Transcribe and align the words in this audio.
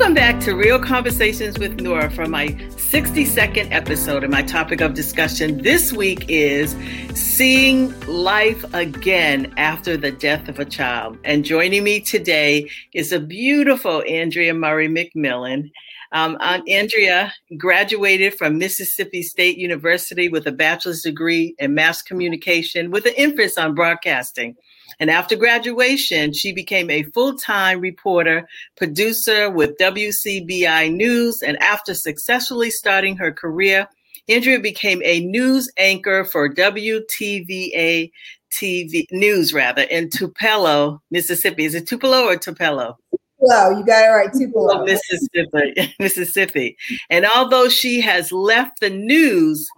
Welcome 0.00 0.14
back 0.14 0.40
to 0.44 0.56
Real 0.56 0.78
Conversations 0.78 1.58
with 1.58 1.78
Nora 1.78 2.10
for 2.10 2.24
my 2.24 2.46
62nd 2.46 3.70
episode. 3.70 4.24
And 4.24 4.32
my 4.32 4.40
topic 4.40 4.80
of 4.80 4.94
discussion 4.94 5.58
this 5.58 5.92
week 5.92 6.24
is 6.26 6.74
seeing 7.14 7.92
life 8.06 8.64
again 8.72 9.52
after 9.58 9.98
the 9.98 10.10
death 10.10 10.48
of 10.48 10.58
a 10.58 10.64
child. 10.64 11.18
And 11.22 11.44
joining 11.44 11.84
me 11.84 12.00
today 12.00 12.70
is 12.94 13.12
a 13.12 13.20
beautiful 13.20 14.02
Andrea 14.08 14.54
Murray 14.54 14.88
McMillan. 14.88 15.70
Um, 16.12 16.38
Andrea 16.40 17.34
graduated 17.58 18.38
from 18.38 18.56
Mississippi 18.56 19.22
State 19.22 19.58
University 19.58 20.30
with 20.30 20.46
a 20.46 20.52
bachelor's 20.52 21.02
degree 21.02 21.54
in 21.58 21.74
mass 21.74 22.00
communication 22.00 22.90
with 22.90 23.04
an 23.04 23.12
emphasis 23.18 23.58
on 23.58 23.74
broadcasting. 23.74 24.56
And 24.98 25.10
after 25.10 25.36
graduation, 25.36 26.32
she 26.32 26.52
became 26.52 26.90
a 26.90 27.04
full 27.04 27.36
time 27.36 27.80
reporter, 27.80 28.48
producer 28.76 29.50
with 29.50 29.78
WCBI 29.78 30.92
News. 30.92 31.42
And 31.42 31.62
after 31.62 31.94
successfully 31.94 32.70
starting 32.70 33.16
her 33.16 33.32
career, 33.32 33.88
Andrea 34.28 34.60
became 34.60 35.02
a 35.04 35.20
news 35.20 35.70
anchor 35.76 36.24
for 36.24 36.48
WTVA 36.48 38.10
TV 38.52 39.06
News, 39.10 39.52
rather, 39.52 39.82
in 39.82 40.10
Tupelo, 40.10 41.02
Mississippi. 41.10 41.64
Is 41.64 41.74
it 41.74 41.86
Tupelo 41.86 42.26
or 42.26 42.36
Tupelo? 42.36 42.96
Tupelo, 43.40 43.78
you 43.78 43.84
got 43.84 44.04
it 44.04 44.08
right, 44.08 44.32
Tupelo. 44.32 44.84
Mississippi, 44.84 45.94
Mississippi. 46.00 46.76
And 47.08 47.26
although 47.26 47.68
she 47.68 48.00
has 48.00 48.32
left 48.32 48.80
the 48.80 48.90
news 48.90 49.68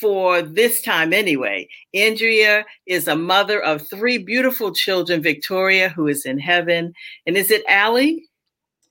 for 0.00 0.42
this 0.42 0.82
time 0.82 1.12
anyway. 1.12 1.68
Andrea 1.94 2.64
is 2.86 3.08
a 3.08 3.16
mother 3.16 3.62
of 3.62 3.86
three 3.88 4.18
beautiful 4.18 4.72
children, 4.72 5.22
Victoria, 5.22 5.88
who 5.88 6.06
is 6.06 6.24
in 6.24 6.38
heaven. 6.38 6.92
And 7.26 7.36
is 7.36 7.50
it 7.50 7.62
Allie? 7.68 8.24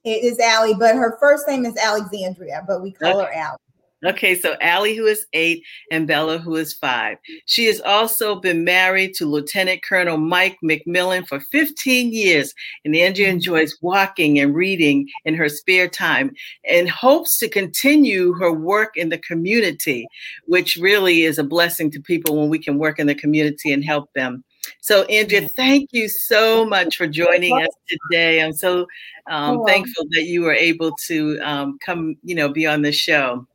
It 0.03 0.23
is 0.23 0.39
Allie, 0.39 0.75
but 0.75 0.95
her 0.95 1.17
first 1.19 1.47
name 1.47 1.66
is 1.66 1.75
Alexandria, 1.77 2.63
but 2.67 2.81
we 2.81 2.91
call 2.91 3.22
okay. 3.22 3.25
her 3.25 3.33
Allie. 3.33 3.58
Okay, 4.03 4.35
so 4.35 4.55
Allie, 4.59 4.95
who 4.95 5.05
is 5.05 5.25
eight, 5.31 5.63
and 5.89 6.07
Bella, 6.07 6.37
who 6.37 6.55
is 6.55 6.73
five. 6.73 7.17
She 7.45 7.65
has 7.65 7.79
also 7.81 8.35
been 8.35 8.65
married 8.65 9.13
to 9.15 9.25
Lieutenant 9.25 9.81
Colonel 9.83 10.17
Mike 10.17 10.57
McMillan 10.63 11.25
for 11.25 11.39
15 11.39 12.11
years, 12.11 12.53
and 12.83 12.95
Andrea 12.95 13.27
mm-hmm. 13.27 13.35
enjoys 13.35 13.77
walking 13.81 14.39
and 14.39 14.53
reading 14.53 15.07
in 15.23 15.35
her 15.35 15.47
spare 15.47 15.87
time 15.87 16.33
and 16.69 16.89
hopes 16.89 17.37
to 17.37 17.47
continue 17.47 18.33
her 18.33 18.51
work 18.51 18.97
in 18.97 19.07
the 19.07 19.17
community, 19.17 20.05
which 20.47 20.75
really 20.75 21.21
is 21.21 21.38
a 21.38 21.43
blessing 21.43 21.89
to 21.91 22.01
people 22.01 22.38
when 22.38 22.49
we 22.49 22.59
can 22.59 22.77
work 22.77 22.99
in 22.99 23.07
the 23.07 23.15
community 23.15 23.71
and 23.71 23.85
help 23.85 24.11
them. 24.13 24.43
So, 24.81 25.03
Andrea, 25.03 25.47
thank 25.55 25.89
you 25.93 26.09
so 26.09 26.65
much 26.65 26.95
for 26.97 27.07
joining 27.07 27.61
us 27.61 27.69
today. 27.88 28.41
I'm 28.41 28.53
so 28.53 28.85
um, 29.27 29.63
thankful 29.65 30.05
that 30.11 30.23
you 30.23 30.41
were 30.41 30.53
able 30.53 30.91
to 31.07 31.39
um, 31.41 31.77
come, 31.79 32.15
you 32.23 32.35
know, 32.35 32.49
be 32.49 32.65
on 32.65 32.81
the 32.81 32.91
show. 32.91 33.47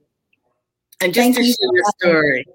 And 1.01 1.15
just 1.15 1.25
thank 1.25 1.37
to 1.37 1.45
share 1.45 1.71
your 1.73 1.85
story. 1.99 2.47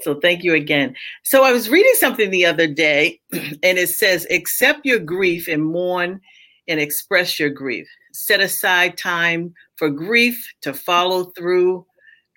So 0.00 0.14
thank 0.14 0.42
you 0.42 0.54
again. 0.54 0.96
So 1.22 1.44
I 1.44 1.52
was 1.52 1.68
reading 1.68 1.92
something 1.96 2.30
the 2.30 2.46
other 2.46 2.66
day, 2.66 3.20
and 3.32 3.78
it 3.78 3.88
says, 3.88 4.26
accept 4.30 4.84
your 4.84 4.98
grief 4.98 5.48
and 5.48 5.64
mourn 5.64 6.20
and 6.68 6.80
express 6.80 7.38
your 7.38 7.50
grief. 7.50 7.86
Set 8.12 8.40
aside 8.40 8.96
time 8.96 9.54
for 9.76 9.90
grief 9.90 10.52
to 10.62 10.72
follow 10.72 11.24
through 11.36 11.86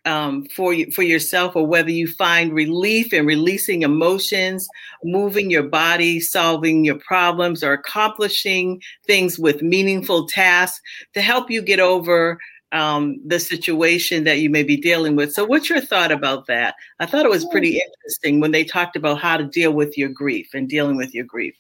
um, 0.05 0.45
for 0.55 0.71
you, 0.71 0.91
for 0.91 1.01
yourself, 1.01 1.55
or 1.55 1.65
whether 1.65 1.89
you 1.89 2.07
find 2.07 2.53
relief 2.53 3.11
in 3.11 3.25
releasing 3.25 3.81
emotions, 3.81 4.67
moving 5.03 5.49
your 5.49 5.63
body, 5.63 6.19
solving 6.19 6.85
your 6.85 6.99
problems, 6.99 7.63
or 7.63 7.73
accomplishing 7.73 8.81
things 9.07 9.39
with 9.39 9.63
meaningful 9.63 10.27
tasks 10.27 10.79
to 11.15 11.21
help 11.21 11.49
you 11.49 11.61
get 11.61 11.79
over 11.79 12.37
um, 12.75 13.21
the 13.25 13.39
situation 13.39 14.25
that 14.25 14.39
you 14.39 14.49
may 14.49 14.61
be 14.61 14.75
dealing 14.75 15.15
with. 15.15 15.33
So, 15.33 15.45
what's 15.45 15.69
your 15.69 15.79
thought 15.79 16.11
about 16.11 16.45
that? 16.47 16.75
I 16.99 17.05
thought 17.05 17.25
it 17.25 17.31
was 17.31 17.45
pretty 17.45 17.81
interesting 17.81 18.41
when 18.41 18.51
they 18.51 18.65
talked 18.65 18.97
about 18.97 19.19
how 19.19 19.37
to 19.37 19.45
deal 19.45 19.71
with 19.71 19.97
your 19.97 20.09
grief 20.09 20.49
and 20.53 20.67
dealing 20.67 20.97
with 20.97 21.13
your 21.13 21.25
grief. 21.25 21.55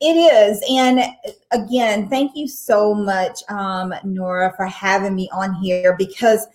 It 0.00 0.14
is. 0.14 0.62
And 0.70 1.00
again, 1.50 2.08
thank 2.08 2.32
you 2.34 2.48
so 2.48 2.94
much, 2.94 3.40
um, 3.50 3.92
Nora, 4.04 4.54
for 4.56 4.64
having 4.64 5.14
me 5.14 5.28
on 5.32 5.54
here 5.54 5.96
because 5.98 6.46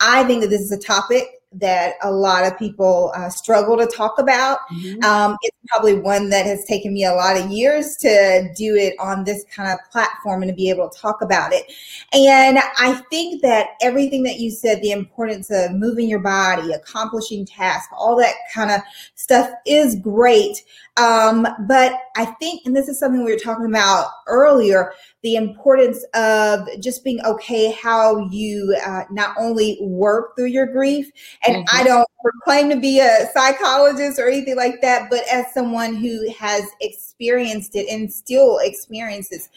I 0.00 0.24
think 0.24 0.40
that 0.40 0.48
this 0.48 0.62
is 0.62 0.72
a 0.72 0.78
topic 0.78 1.41
that 1.54 1.94
a 2.02 2.10
lot 2.10 2.46
of 2.46 2.58
people 2.58 3.12
uh, 3.14 3.28
struggle 3.28 3.76
to 3.76 3.86
talk 3.86 4.18
about. 4.18 4.58
Mm-hmm. 4.72 5.02
Um, 5.04 5.36
it's 5.42 5.56
probably 5.68 5.94
one 5.94 6.30
that 6.30 6.46
has 6.46 6.64
taken 6.64 6.92
me 6.92 7.04
a 7.04 7.12
lot 7.12 7.36
of 7.36 7.50
years 7.50 7.96
to 7.98 8.52
do 8.56 8.74
it 8.74 8.94
on 8.98 9.24
this 9.24 9.44
kind 9.54 9.70
of 9.70 9.78
platform 9.90 10.42
and 10.42 10.50
to 10.50 10.54
be 10.54 10.70
able 10.70 10.88
to 10.88 10.98
talk 10.98 11.22
about 11.22 11.52
it. 11.52 11.72
And 12.12 12.58
I 12.78 12.94
think 13.10 13.42
that 13.42 13.70
everything 13.80 14.22
that 14.24 14.38
you 14.38 14.50
said, 14.50 14.82
the 14.82 14.92
importance 14.92 15.50
of 15.50 15.72
moving 15.72 16.08
your 16.08 16.20
body, 16.20 16.72
accomplishing 16.72 17.46
tasks, 17.46 17.92
all 17.96 18.16
that 18.16 18.34
kind 18.54 18.70
of 18.70 18.80
stuff 19.14 19.50
is 19.66 19.96
great. 19.96 20.64
Um, 20.96 21.46
but 21.66 21.94
I 22.16 22.26
think, 22.26 22.62
and 22.66 22.76
this 22.76 22.88
is 22.88 22.98
something 22.98 23.24
we 23.24 23.32
were 23.32 23.38
talking 23.38 23.66
about 23.66 24.10
earlier, 24.26 24.92
the 25.22 25.36
importance 25.36 26.04
of 26.14 26.68
just 26.80 27.04
being 27.04 27.24
okay 27.24 27.70
how 27.72 28.18
you 28.28 28.76
uh, 28.84 29.04
not 29.10 29.34
only 29.38 29.78
work 29.80 30.36
through 30.36 30.46
your 30.46 30.66
grief. 30.66 31.10
And 31.46 31.56
mm-hmm. 31.56 31.76
I 31.76 31.84
don't 31.84 32.08
proclaim 32.20 32.70
to 32.70 32.76
be 32.76 32.98
a 33.00 33.28
psychologist 33.32 34.18
or 34.18 34.28
anything 34.28 34.56
like 34.56 34.80
that, 34.82 35.10
but 35.10 35.22
as 35.32 35.46
someone 35.54 35.94
who 35.94 36.30
has 36.32 36.64
experienced 36.80 37.76
it 37.76 37.88
and 37.88 38.12
still 38.12 38.58
experiences, 38.58 39.48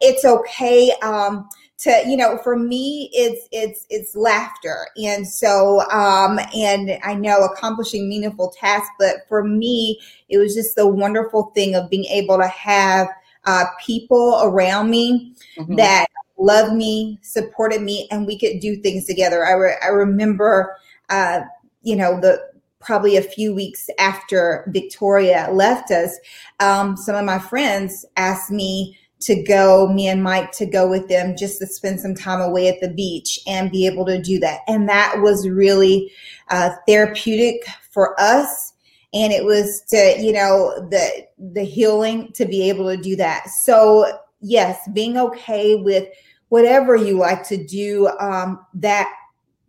it's 0.00 0.24
okay. 0.24 0.92
Um, 1.02 1.48
to 1.80 2.02
you 2.06 2.16
know 2.16 2.38
for 2.44 2.56
me 2.56 3.08
it's 3.12 3.48
it's 3.52 3.86
it's 3.88 4.14
laughter 4.14 4.86
and 5.02 5.26
so 5.26 5.80
um 5.90 6.38
and 6.54 6.98
i 7.02 7.14
know 7.14 7.42
accomplishing 7.42 8.06
meaningful 8.06 8.50
tasks 8.50 8.90
but 8.98 9.26
for 9.28 9.42
me 9.42 9.98
it 10.28 10.36
was 10.36 10.54
just 10.54 10.76
the 10.76 10.86
wonderful 10.86 11.50
thing 11.54 11.74
of 11.74 11.88
being 11.88 12.04
able 12.04 12.36
to 12.36 12.46
have 12.48 13.08
uh, 13.44 13.64
people 13.84 14.40
around 14.42 14.90
me 14.90 15.34
mm-hmm. 15.58 15.76
that 15.76 16.06
loved 16.38 16.74
me, 16.74 17.18
supported 17.22 17.82
me, 17.82 18.08
and 18.10 18.26
we 18.26 18.38
could 18.38 18.60
do 18.60 18.76
things 18.76 19.06
together. 19.06 19.44
I, 19.44 19.52
re- 19.52 19.78
I 19.82 19.88
remember, 19.88 20.76
uh, 21.08 21.40
you 21.82 21.96
know, 21.96 22.20
the 22.20 22.50
probably 22.80 23.16
a 23.16 23.22
few 23.22 23.54
weeks 23.54 23.90
after 23.98 24.64
Victoria 24.72 25.48
left 25.52 25.90
us, 25.90 26.18
um, 26.60 26.96
some 26.96 27.14
of 27.14 27.24
my 27.24 27.38
friends 27.38 28.06
asked 28.16 28.50
me 28.50 28.98
to 29.20 29.42
go, 29.42 29.86
me 29.88 30.08
and 30.08 30.22
Mike 30.22 30.50
to 30.52 30.64
go 30.64 30.88
with 30.88 31.08
them 31.08 31.36
just 31.36 31.58
to 31.58 31.66
spend 31.66 32.00
some 32.00 32.14
time 32.14 32.40
away 32.40 32.68
at 32.68 32.80
the 32.80 32.88
beach 32.88 33.38
and 33.46 33.70
be 33.70 33.86
able 33.86 34.06
to 34.06 34.20
do 34.20 34.38
that. 34.38 34.60
And 34.66 34.88
that 34.88 35.20
was 35.20 35.46
really 35.46 36.10
uh, 36.48 36.70
therapeutic 36.88 37.66
for 37.90 38.18
us 38.18 38.69
and 39.12 39.32
it 39.32 39.44
was 39.44 39.82
to 39.88 40.16
you 40.18 40.32
know 40.32 40.88
the 40.90 41.26
the 41.52 41.64
healing 41.64 42.32
to 42.32 42.44
be 42.44 42.68
able 42.68 42.88
to 42.94 43.00
do 43.00 43.16
that. 43.16 43.48
So 43.64 44.20
yes 44.40 44.88
being 44.92 45.18
okay 45.18 45.76
with 45.76 46.08
whatever 46.48 46.96
you 46.96 47.16
like 47.18 47.46
to 47.48 47.62
do 47.64 48.08
um, 48.18 48.64
that 48.74 49.12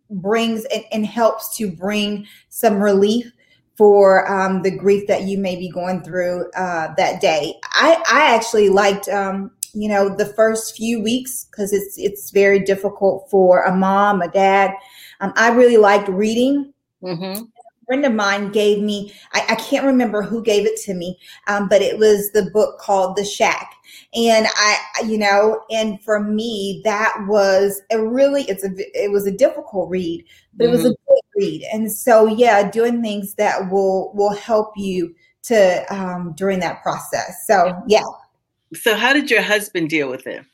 brings 0.10 0.66
and, 0.66 0.84
and, 0.92 1.06
helps 1.06 1.56
to 1.56 1.72
bring 1.72 2.28
some 2.50 2.82
relief 2.82 3.32
for 3.78 4.30
um, 4.30 4.62
the 4.62 4.72
grief 4.72 5.08
that 5.08 5.24
you 5.24 5.38
may 5.38 5.56
be 5.56 5.70
going 5.70 6.04
through 6.04 6.50
uh, 6.52 6.94
that 6.98 7.22
day. 7.22 7.56
I 7.64 8.02
i 8.12 8.36
actually 8.36 8.70
liked 8.70 9.08
um, 9.10 9.52
you 9.74 9.90
know 9.90 10.14
the 10.16 10.26
first 10.26 10.76
few 10.76 11.02
weeks 11.02 11.46
because 11.46 11.74
it's 11.74 11.98
it's 11.98 12.32
very 12.32 12.60
difficult 12.60 13.30
for 13.30 13.64
a 13.64 13.76
mom 13.76 14.22
a 14.22 14.30
dad. 14.30 14.72
Um, 15.22 15.34
i 15.36 15.50
really 15.50 15.78
liked 15.78 16.10
reading. 16.10 16.74
Mm-hmm 17.04 17.44
friend 17.92 18.06
of 18.06 18.14
mine 18.14 18.50
gave 18.54 18.82
me, 18.82 19.12
I, 19.34 19.46
I 19.50 19.56
can't 19.56 19.86
remember 19.86 20.22
who 20.22 20.42
gave 20.42 20.66
it 20.66 20.80
to 20.84 20.94
me, 20.94 21.20
um, 21.48 21.68
but 21.68 21.82
it 21.82 21.98
was 21.98 22.32
the 22.32 22.50
book 22.52 22.80
called 22.80 23.18
The 23.18 23.26
Shack. 23.26 23.74
And 24.14 24.48
I, 24.50 24.78
you 25.06 25.18
know, 25.18 25.62
and 25.70 26.02
for 26.02 26.22
me, 26.24 26.82
that 26.86 27.14
was 27.28 27.82
a 27.92 28.02
really, 28.02 28.44
it's 28.44 28.64
a, 28.64 28.70
it 28.78 29.12
was 29.12 29.28
a 29.28 29.32
difficult 29.32 29.90
read, 29.90 30.24
but 30.54 30.64
mm-hmm. 30.64 30.74
it 30.74 30.78
was 30.78 30.86
a 30.86 30.92
mm-hmm. 30.92 31.14
good 31.14 31.22
read. 31.36 31.68
And 31.74 31.92
so, 31.92 32.28
yeah, 32.28 32.72
doing 32.72 33.02
things 33.02 33.34
that 33.34 33.70
will, 33.70 34.14
will 34.14 34.36
help 34.36 34.72
you 34.78 35.14
to, 35.44 35.86
um, 35.94 36.34
during 36.38 36.62
that 36.62 36.82
process. 36.82 37.46
So, 37.46 37.78
yeah. 37.88 38.04
So 38.74 38.96
how 38.96 39.12
did 39.12 39.30
your 39.30 39.42
husband 39.42 39.90
deal 39.90 40.10
with 40.10 40.26
it? 40.28 40.46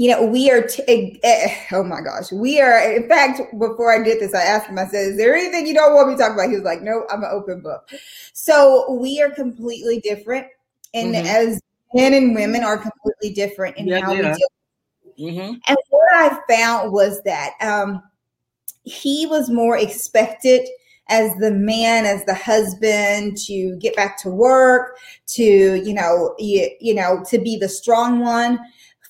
You 0.00 0.08
know, 0.08 0.24
we 0.24 0.50
are, 0.50 0.62
t- 0.62 1.20
uh, 1.22 1.76
oh 1.76 1.82
my 1.82 2.00
gosh, 2.00 2.32
we 2.32 2.58
are, 2.58 2.90
in 2.90 3.06
fact, 3.06 3.38
before 3.58 3.92
I 3.92 4.02
did 4.02 4.18
this, 4.18 4.34
I 4.34 4.40
asked 4.40 4.70
him, 4.70 4.78
I 4.78 4.86
said, 4.86 5.08
is 5.08 5.18
there 5.18 5.34
anything 5.34 5.66
you 5.66 5.74
don't 5.74 5.94
want 5.94 6.08
me 6.08 6.14
to 6.14 6.18
talk 6.18 6.32
about? 6.32 6.48
He 6.48 6.54
was 6.54 6.64
like, 6.64 6.80
no, 6.80 7.04
I'm 7.10 7.22
an 7.22 7.28
open 7.30 7.60
book. 7.60 7.86
So 8.32 8.96
we 8.98 9.20
are 9.20 9.28
completely 9.28 10.00
different. 10.00 10.46
And 10.94 11.14
mm-hmm. 11.14 11.26
as 11.26 11.60
men 11.92 12.14
and 12.14 12.34
women 12.34 12.64
are 12.64 12.78
completely 12.78 13.34
different 13.34 13.76
in 13.76 13.88
yeah, 13.88 14.00
how 14.00 14.12
yeah. 14.12 14.32
we 14.32 14.38
deal. 14.38 15.32
Mm-hmm. 15.34 15.54
And 15.66 15.78
what 15.90 16.14
I 16.14 16.40
found 16.48 16.92
was 16.92 17.22
that 17.24 17.50
um, 17.60 18.02
he 18.84 19.26
was 19.26 19.50
more 19.50 19.76
expected 19.76 20.66
as 21.10 21.34
the 21.40 21.50
man 21.50 22.06
as 22.06 22.24
the 22.24 22.32
husband 22.32 23.36
to 23.36 23.76
get 23.76 23.94
back 23.96 24.16
to 24.22 24.30
work 24.30 24.96
to 25.26 25.42
you 25.42 25.92
know 25.92 26.34
you, 26.38 26.70
you 26.80 26.94
know 26.94 27.22
to 27.28 27.38
be 27.38 27.58
the 27.58 27.68
strong 27.68 28.20
one 28.20 28.58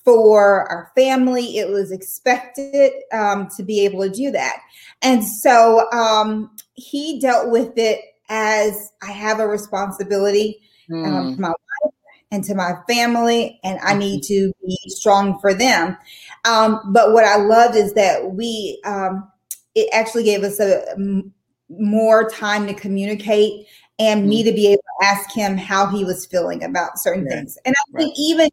for 0.03 0.69
our 0.69 0.91
family. 0.95 1.57
It 1.57 1.69
was 1.69 1.91
expected 1.91 2.91
um, 3.11 3.47
to 3.55 3.63
be 3.63 3.85
able 3.85 4.01
to 4.03 4.09
do 4.09 4.31
that. 4.31 4.57
And 5.01 5.23
so 5.23 5.89
um, 5.91 6.55
he 6.73 7.19
dealt 7.19 7.49
with 7.49 7.73
it 7.77 7.99
as 8.29 8.91
I 9.03 9.11
have 9.11 9.39
a 9.39 9.47
responsibility 9.47 10.59
mm. 10.89 11.05
um, 11.05 11.35
for 11.35 11.41
my 11.41 11.49
wife 11.49 11.93
and 12.31 12.43
to 12.45 12.55
my 12.55 12.73
family, 12.87 13.59
and 13.63 13.77
I 13.81 13.93
need 13.93 14.23
to 14.27 14.51
be 14.65 14.77
strong 14.87 15.39
for 15.39 15.53
them. 15.53 15.97
Um, 16.45 16.93
but 16.93 17.13
what 17.13 17.25
I 17.25 17.37
loved 17.37 17.75
is 17.75 17.93
that 17.93 18.31
we, 18.31 18.81
um, 18.85 19.29
it 19.75 19.89
actually 19.93 20.23
gave 20.23 20.43
us 20.43 20.59
a, 20.59 20.83
a 20.93 21.23
more 21.69 22.29
time 22.29 22.67
to 22.67 22.73
communicate 22.73 23.67
and 23.99 24.27
me 24.27 24.39
mm-hmm. 24.39 24.49
to 24.49 24.55
be 24.55 24.67
able 24.67 24.81
to 24.81 25.05
ask 25.05 25.31
him 25.31 25.57
how 25.57 25.85
he 25.85 26.03
was 26.03 26.25
feeling 26.25 26.63
about 26.63 26.97
certain 26.97 27.25
right. 27.25 27.33
things. 27.33 27.57
And 27.65 27.75
I 27.75 27.97
think 27.97 28.11
right. 28.11 28.17
even 28.17 28.49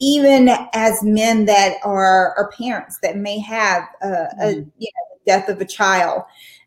even 0.00 0.48
as 0.74 1.02
men 1.02 1.44
that 1.46 1.76
are, 1.84 2.34
are 2.36 2.50
parents 2.56 2.98
that 3.02 3.16
may 3.16 3.38
have 3.38 3.84
a, 4.02 4.06
mm-hmm. 4.06 4.40
a 4.40 4.50
you 4.78 4.90
know 4.92 5.16
death 5.26 5.48
of 5.48 5.60
a 5.60 5.64
child, 5.64 6.22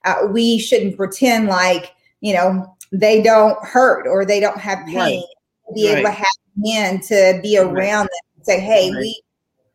uh, 0.06 0.28
we 0.30 0.60
shouldn't 0.60 0.98
pretend 0.98 1.48
like 1.48 1.94
you 2.22 2.33
know 2.33 2.75
they 2.92 3.22
don't 3.22 3.57
hurt 3.66 4.07
or 4.07 4.25
they 4.25 4.39
don't 4.39 4.60
have 4.60 4.86
pain. 4.86 5.24
Right. 5.24 5.75
Be 5.75 5.88
able 5.88 6.04
to 6.04 6.12
have 6.12 6.28
men 6.57 7.00
to 7.01 7.39
be 7.42 7.57
around 7.57 8.04
them 8.04 8.36
and 8.36 8.45
say, 8.45 8.60
"Hey, 8.60 8.92
we 8.92 9.22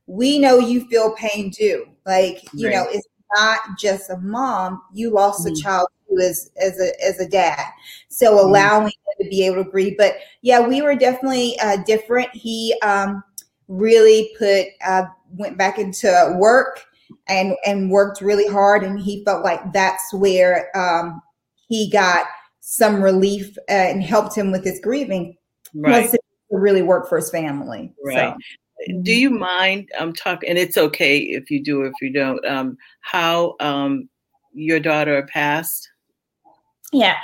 we 0.06 0.38
know 0.38 0.58
you 0.58 0.86
feel 0.88 1.14
pain 1.14 1.50
too. 1.50 1.86
Like 2.04 2.46
you 2.52 2.70
know, 2.70 2.86
it's 2.90 3.08
not 3.34 3.60
just 3.78 4.10
a 4.10 4.18
mom. 4.18 4.82
You 4.92 5.10
lost 5.10 5.46
mm-hmm. 5.46 5.54
a 5.54 5.60
child 5.60 5.88
too 6.08 6.18
as 6.18 6.50
as 6.60 6.78
a 6.80 7.04
as 7.04 7.18
a 7.20 7.28
dad. 7.28 7.64
So 8.08 8.36
mm-hmm. 8.36 8.48
allowing 8.48 8.92
to 9.20 9.28
be 9.28 9.46
able 9.46 9.64
to 9.64 9.70
grieve. 9.70 9.96
But 9.96 10.16
yeah, 10.42 10.66
we 10.66 10.82
were 10.82 10.94
definitely 10.94 11.58
uh, 11.60 11.78
different. 11.86 12.28
He 12.34 12.76
um, 12.82 13.22
really 13.68 14.34
put 14.38 14.66
uh, 14.84 15.04
went 15.30 15.58
back 15.58 15.78
into 15.78 16.36
work 16.38 16.84
and 17.28 17.54
and 17.64 17.90
worked 17.90 18.20
really 18.20 18.46
hard, 18.46 18.82
and 18.82 18.98
he 18.98 19.24
felt 19.24 19.44
like 19.44 19.72
that's 19.72 20.12
where 20.12 20.76
um, 20.76 21.22
he 21.68 21.90
got 21.90 22.26
some 22.60 23.02
relief 23.02 23.56
uh, 23.68 23.72
and 23.72 24.02
helped 24.02 24.36
him 24.36 24.50
with 24.50 24.64
his 24.64 24.80
grieving. 24.80 25.36
Right. 25.74 26.10
To 26.10 26.18
really 26.50 26.82
work 26.82 27.08
for 27.08 27.16
his 27.16 27.30
family. 27.30 27.92
Right. 28.04 28.34
So 28.34 28.38
do 29.02 29.12
you 29.12 29.30
mind 29.30 29.88
um 29.98 30.12
talking 30.12 30.50
and 30.50 30.58
it's 30.58 30.76
okay 30.76 31.18
if 31.18 31.50
you 31.50 31.64
do 31.64 31.82
if 31.84 31.94
you 32.02 32.12
don't 32.12 32.44
um 32.44 32.76
how 33.00 33.56
um 33.58 34.06
your 34.52 34.78
daughter 34.78 35.26
passed 35.32 35.88
yeah. 36.92 37.16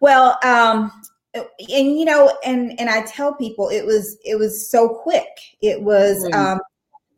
Well, 0.00 0.38
um, 0.42 0.92
and 1.34 1.46
you 1.98 2.04
know, 2.04 2.32
and 2.44 2.78
and 2.78 2.88
I 2.88 3.02
tell 3.02 3.34
people 3.34 3.68
it 3.68 3.84
was 3.84 4.18
it 4.24 4.38
was 4.38 4.68
so 4.68 4.88
quick. 4.88 5.28
It 5.60 5.82
was 5.82 6.24
mm. 6.24 6.34
um 6.34 6.60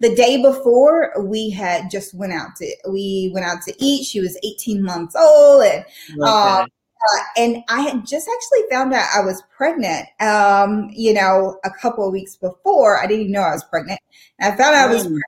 the 0.01 0.15
day 0.15 0.41
before 0.41 1.13
we 1.23 1.51
had 1.51 1.91
just 1.91 2.15
went 2.15 2.33
out 2.33 2.57
to 2.57 2.77
we 2.89 3.31
went 3.35 3.47
out 3.47 3.63
to 3.63 3.75
eat. 3.79 4.05
She 4.05 4.21
was 4.21 4.39
18 4.43 4.83
months 4.83 5.15
old 5.15 5.63
and 5.63 5.85
okay. 5.85 6.23
uh, 6.23 6.67
uh, 7.01 7.23
and 7.39 7.63
I 7.69 7.81
had 7.81 8.07
just 8.07 8.29
actually 8.29 8.69
found 8.71 8.93
out 8.93 9.09
I 9.15 9.21
was 9.21 9.43
pregnant, 9.57 10.07
um, 10.21 10.91
you 10.93 11.15
know, 11.15 11.59
a 11.65 11.71
couple 11.71 12.07
of 12.07 12.13
weeks 12.13 12.37
before. 12.37 13.01
I 13.03 13.07
didn't 13.07 13.21
even 13.23 13.33
know 13.33 13.41
I 13.41 13.53
was 13.53 13.65
pregnant. 13.65 14.01
And 14.39 14.53
I 14.53 14.57
found 14.57 14.75
out 14.75 14.89
mm. 14.89 14.91
I 14.91 14.95
was 14.95 15.03
pregnant 15.05 15.25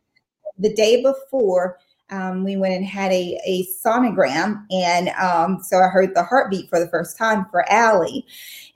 the 0.58 0.74
day 0.74 1.02
before 1.02 1.78
um, 2.12 2.44
we 2.44 2.56
went 2.56 2.74
and 2.74 2.84
had 2.84 3.10
a, 3.10 3.40
a 3.46 3.66
sonogram. 3.84 4.64
And 4.70 5.08
um, 5.10 5.60
so 5.62 5.78
I 5.78 5.88
heard 5.88 6.14
the 6.14 6.22
heartbeat 6.22 6.68
for 6.68 6.78
the 6.78 6.88
first 6.88 7.16
time 7.16 7.46
for 7.50 7.68
Allie. 7.70 8.26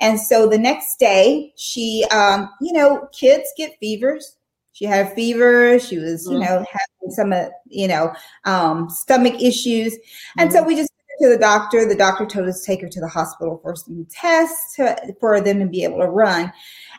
And 0.00 0.19
so 0.19 0.49
the 0.49 0.59
next 0.59 0.99
day, 0.99 1.53
she, 1.56 2.05
um, 2.11 2.50
you 2.61 2.73
know, 2.73 3.09
kids 3.12 3.49
get 3.56 3.79
fevers. 3.79 4.37
She 4.73 4.85
had 4.85 5.06
a 5.06 5.15
fever. 5.15 5.79
She 5.79 5.99
was, 5.99 6.27
you 6.27 6.33
mm-hmm. 6.33 6.41
know, 6.41 6.65
having 6.71 7.11
some, 7.11 7.33
uh, 7.33 7.47
you 7.67 7.88
know, 7.88 8.12
um, 8.44 8.91
stomach 8.91 9.41
issues. 9.41 9.97
And 10.38 10.50
mm-hmm. 10.50 10.59
so 10.59 10.65
we 10.65 10.75
just 10.75 10.91
went 10.99 11.33
to 11.33 11.37
the 11.37 11.41
doctor. 11.41 11.87
The 11.87 11.94
doctor 11.94 12.27
told 12.27 12.49
us 12.49 12.61
to 12.61 12.67
take 12.67 12.83
her 12.83 12.88
to 12.88 13.00
the 13.00 13.09
hospital 13.09 13.59
for 13.62 13.77
some 13.77 14.06
tests 14.11 14.77
to, 14.77 15.15
for 15.21 15.41
them 15.41 15.61
to 15.61 15.67
be 15.67 15.85
able 15.85 16.00
to 16.00 16.09
run. 16.09 16.53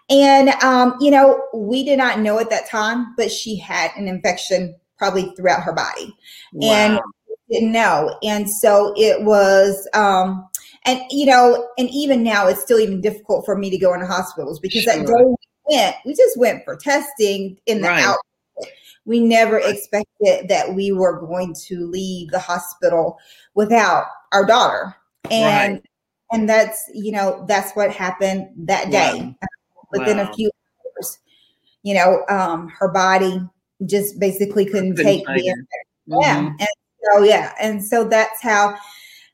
And, 0.10 0.50
um, 0.64 0.96
you 1.00 1.12
know, 1.12 1.44
we 1.54 1.84
did 1.84 1.98
not 1.98 2.20
know 2.20 2.40
at 2.40 2.50
that 2.50 2.70
time, 2.70 3.14
but 3.16 3.32
she 3.32 3.58
had 3.58 3.92
an 3.98 4.08
infection 4.08 4.76
probably 4.98 5.34
throughout 5.36 5.64
her 5.64 5.74
body. 5.74 6.16
Wow. 6.54 6.74
And 6.74 7.00
didn't 7.50 7.72
know. 7.72 8.18
And 8.24 8.50
so 8.50 8.94
it 8.98 9.24
was, 9.24 9.88
um, 9.94 10.48
and 10.86 11.02
you 11.10 11.26
know, 11.26 11.68
and 11.78 11.90
even 11.90 12.24
now 12.24 12.48
it's 12.48 12.62
still 12.62 12.80
even 12.80 13.02
difficult 13.02 13.46
for 13.46 13.58
me 13.58 13.70
to 13.70 13.78
go 13.78 13.94
into 13.94 14.06
hospitals 14.06 14.60
because 14.60 14.84
sure. 14.84 14.96
that 14.96 15.06
day 15.06 15.14
we 15.14 15.36
went, 15.70 15.96
we 16.06 16.14
just 16.14 16.38
went 16.38 16.64
for 16.66 16.76
testing 16.76 17.58
in 17.66 17.82
the 17.82 17.88
right. 17.88 18.04
out. 18.04 18.18
We 19.06 19.22
never 19.22 19.58
expected 19.58 20.50
that 20.50 20.74
we 20.74 20.92
were 20.92 21.20
going 21.22 21.56
to 21.68 21.88
leave 21.88 22.30
the 22.30 22.40
hospital 22.40 23.18
without 23.54 24.06
our 24.34 24.46
daughter. 24.46 24.96
And 25.32 25.76
right. 25.76 25.84
and 26.32 26.50
that's, 26.50 26.90
you 26.94 27.14
know, 27.14 27.46
that's 27.48 27.72
what 27.74 27.92
happened 27.92 28.50
that 28.58 28.92
day. 28.92 29.36
Wow. 29.42 29.48
Within 29.92 30.18
wow. 30.18 30.30
a 30.30 30.34
few 30.34 30.52
hours, 30.98 31.20
you 31.84 31.94
know, 31.94 32.26
um, 32.28 32.68
her 32.68 32.90
body 32.90 33.42
just 33.86 34.20
basically 34.20 34.66
couldn't, 34.66 34.96
take 34.96 35.26
the 35.26 35.32
mm-hmm. 35.32 36.22
yeah 36.22 36.48
and 36.60 36.68
so 37.04 37.24
yeah 37.24 37.54
and 37.60 37.84
so 37.84 38.04
that's 38.08 38.42
how 38.42 38.76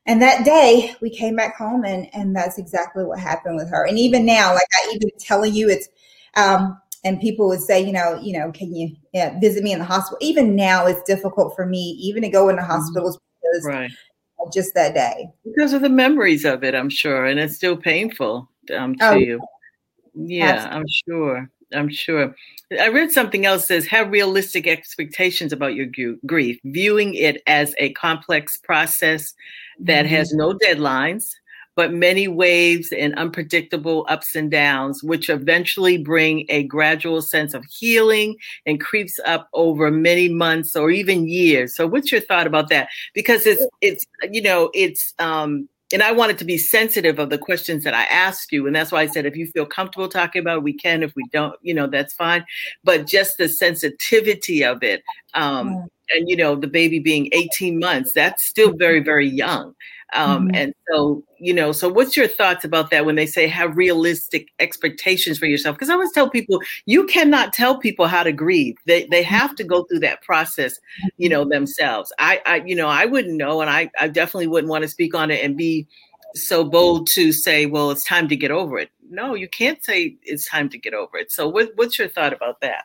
and 0.06 0.20
that 0.20 0.44
day 0.44 0.94
we 1.00 1.10
came 1.10 1.36
back 1.36 1.56
home 1.56 1.84
and 1.84 2.08
and 2.12 2.34
that's 2.36 2.58
exactly 2.58 3.04
what 3.04 3.18
happened 3.18 3.56
with 3.56 3.70
her. 3.70 3.86
And 3.86 3.98
even 3.98 4.26
now 4.26 4.52
like 4.52 4.66
i 4.74 4.92
even 4.94 5.10
telling 5.18 5.54
you 5.54 5.68
it's 5.68 5.88
um 6.36 6.78
and 7.04 7.20
people 7.20 7.48
would 7.48 7.60
say 7.60 7.80
you 7.80 7.92
know 7.92 8.18
you 8.22 8.38
know 8.38 8.52
can 8.52 8.74
you 8.74 8.94
yeah, 9.12 9.38
visit 9.40 9.62
me 9.62 9.72
in 9.72 9.78
the 9.78 9.84
hospital? 9.84 10.18
Even 10.20 10.56
now 10.56 10.86
it's 10.86 11.02
difficult 11.04 11.54
for 11.56 11.66
me 11.66 11.98
even 12.00 12.22
to 12.22 12.28
go 12.28 12.48
into 12.48 12.62
mm-hmm. 12.62 12.70
hospitals 12.70 13.18
because 13.42 13.64
right. 13.66 13.90
just 14.52 14.74
that 14.74 14.94
day. 14.94 15.28
Because 15.44 15.72
of 15.72 15.82
the 15.82 15.88
memories 15.88 16.44
of 16.44 16.64
it 16.64 16.74
i'm 16.74 16.90
sure 16.90 17.24
and 17.26 17.40
it's 17.40 17.56
still 17.56 17.76
painful 17.76 18.50
um, 18.76 18.94
to 18.96 19.08
oh, 19.08 19.14
you. 19.14 19.40
yeah. 20.14 20.46
Absolutely. 20.46 20.76
i'm 20.76 20.86
sure 21.06 21.50
I'm 21.74 21.88
sure. 21.88 22.34
I 22.80 22.88
read 22.88 23.10
something 23.10 23.46
else 23.46 23.66
says 23.66 23.86
have 23.86 24.10
realistic 24.10 24.66
expectations 24.66 25.52
about 25.52 25.74
your 25.74 25.86
gu- 25.86 26.18
grief, 26.26 26.58
viewing 26.64 27.14
it 27.14 27.42
as 27.46 27.74
a 27.78 27.92
complex 27.92 28.56
process 28.56 29.34
that 29.80 30.06
mm-hmm. 30.06 30.14
has 30.14 30.32
no 30.32 30.54
deadlines, 30.54 31.30
but 31.76 31.92
many 31.92 32.28
waves 32.28 32.92
and 32.92 33.14
unpredictable 33.16 34.06
ups 34.08 34.34
and 34.34 34.50
downs, 34.50 35.02
which 35.02 35.28
eventually 35.28 35.98
bring 35.98 36.46
a 36.48 36.62
gradual 36.64 37.20
sense 37.20 37.54
of 37.54 37.64
healing 37.70 38.36
and 38.66 38.80
creeps 38.80 39.18
up 39.26 39.48
over 39.52 39.90
many 39.90 40.28
months 40.28 40.76
or 40.76 40.90
even 40.90 41.28
years. 41.28 41.74
So, 41.76 41.86
what's 41.86 42.10
your 42.10 42.20
thought 42.20 42.46
about 42.46 42.70
that? 42.70 42.88
Because 43.12 43.46
it's 43.46 43.64
it's 43.80 44.06
you 44.30 44.42
know 44.42 44.70
it's 44.72 45.14
um 45.18 45.68
and 45.94 46.02
I 46.02 46.10
wanted 46.10 46.38
to 46.38 46.44
be 46.44 46.58
sensitive 46.58 47.20
of 47.20 47.30
the 47.30 47.38
questions 47.38 47.84
that 47.84 47.94
I 47.94 48.02
asked 48.06 48.50
you. 48.50 48.66
And 48.66 48.74
that's 48.74 48.90
why 48.90 49.02
I 49.02 49.06
said, 49.06 49.26
if 49.26 49.36
you 49.36 49.46
feel 49.46 49.64
comfortable 49.64 50.08
talking 50.08 50.40
about 50.40 50.58
it, 50.58 50.62
we 50.64 50.72
can. 50.72 51.04
If 51.04 51.14
we 51.14 51.22
don't, 51.32 51.54
you 51.62 51.72
know, 51.72 51.86
that's 51.86 52.12
fine. 52.12 52.44
But 52.82 53.06
just 53.06 53.38
the 53.38 53.48
sensitivity 53.48 54.64
of 54.64 54.82
it. 54.82 55.04
Um, 55.34 55.86
and, 56.12 56.28
you 56.28 56.36
know, 56.36 56.56
the 56.56 56.66
baby 56.66 56.98
being 56.98 57.28
18 57.32 57.78
months, 57.78 58.12
that's 58.14 58.46
still 58.46 58.72
very, 58.76 59.00
very 59.00 59.28
young. 59.28 59.74
Um, 60.12 60.48
mm-hmm. 60.48 60.54
And 60.54 60.74
so, 60.88 61.24
you 61.38 61.52
know, 61.52 61.72
so 61.72 61.88
what's 61.88 62.16
your 62.16 62.28
thoughts 62.28 62.64
about 62.64 62.90
that 62.90 63.04
when 63.04 63.16
they 63.16 63.26
say 63.26 63.48
have 63.48 63.76
realistic 63.76 64.48
expectations 64.60 65.38
for 65.38 65.46
yourself? 65.46 65.76
Because 65.76 65.90
I 65.90 65.94
always 65.94 66.12
tell 66.12 66.30
people 66.30 66.60
you 66.86 67.06
cannot 67.06 67.52
tell 67.52 67.78
people 67.78 68.06
how 68.06 68.22
to 68.22 68.32
grieve. 68.32 68.76
They 68.86 69.06
they 69.06 69.22
have 69.22 69.56
to 69.56 69.64
go 69.64 69.84
through 69.84 70.00
that 70.00 70.22
process, 70.22 70.78
you 71.16 71.28
know, 71.28 71.44
themselves. 71.44 72.12
I, 72.18 72.40
I 72.46 72.56
you 72.64 72.76
know, 72.76 72.88
I 72.88 73.06
wouldn't 73.06 73.36
know, 73.36 73.60
and 73.60 73.68
I, 73.68 73.90
I 73.98 74.08
definitely 74.08 74.46
wouldn't 74.46 74.70
want 74.70 74.82
to 74.82 74.88
speak 74.88 75.14
on 75.14 75.30
it 75.30 75.44
and 75.44 75.56
be 75.56 75.88
so 76.34 76.64
bold 76.64 77.06
to 77.14 77.32
say, 77.32 77.66
well, 77.66 77.90
it's 77.90 78.04
time 78.04 78.28
to 78.28 78.36
get 78.36 78.50
over 78.50 78.78
it. 78.78 78.90
No, 79.08 79.34
you 79.34 79.48
can't 79.48 79.82
say 79.84 80.16
it's 80.22 80.48
time 80.48 80.68
to 80.70 80.78
get 80.78 80.94
over 80.94 81.16
it. 81.16 81.32
So, 81.32 81.48
what, 81.48 81.70
what's 81.76 81.98
your 81.98 82.08
thought 82.08 82.32
about 82.32 82.60
that? 82.60 82.84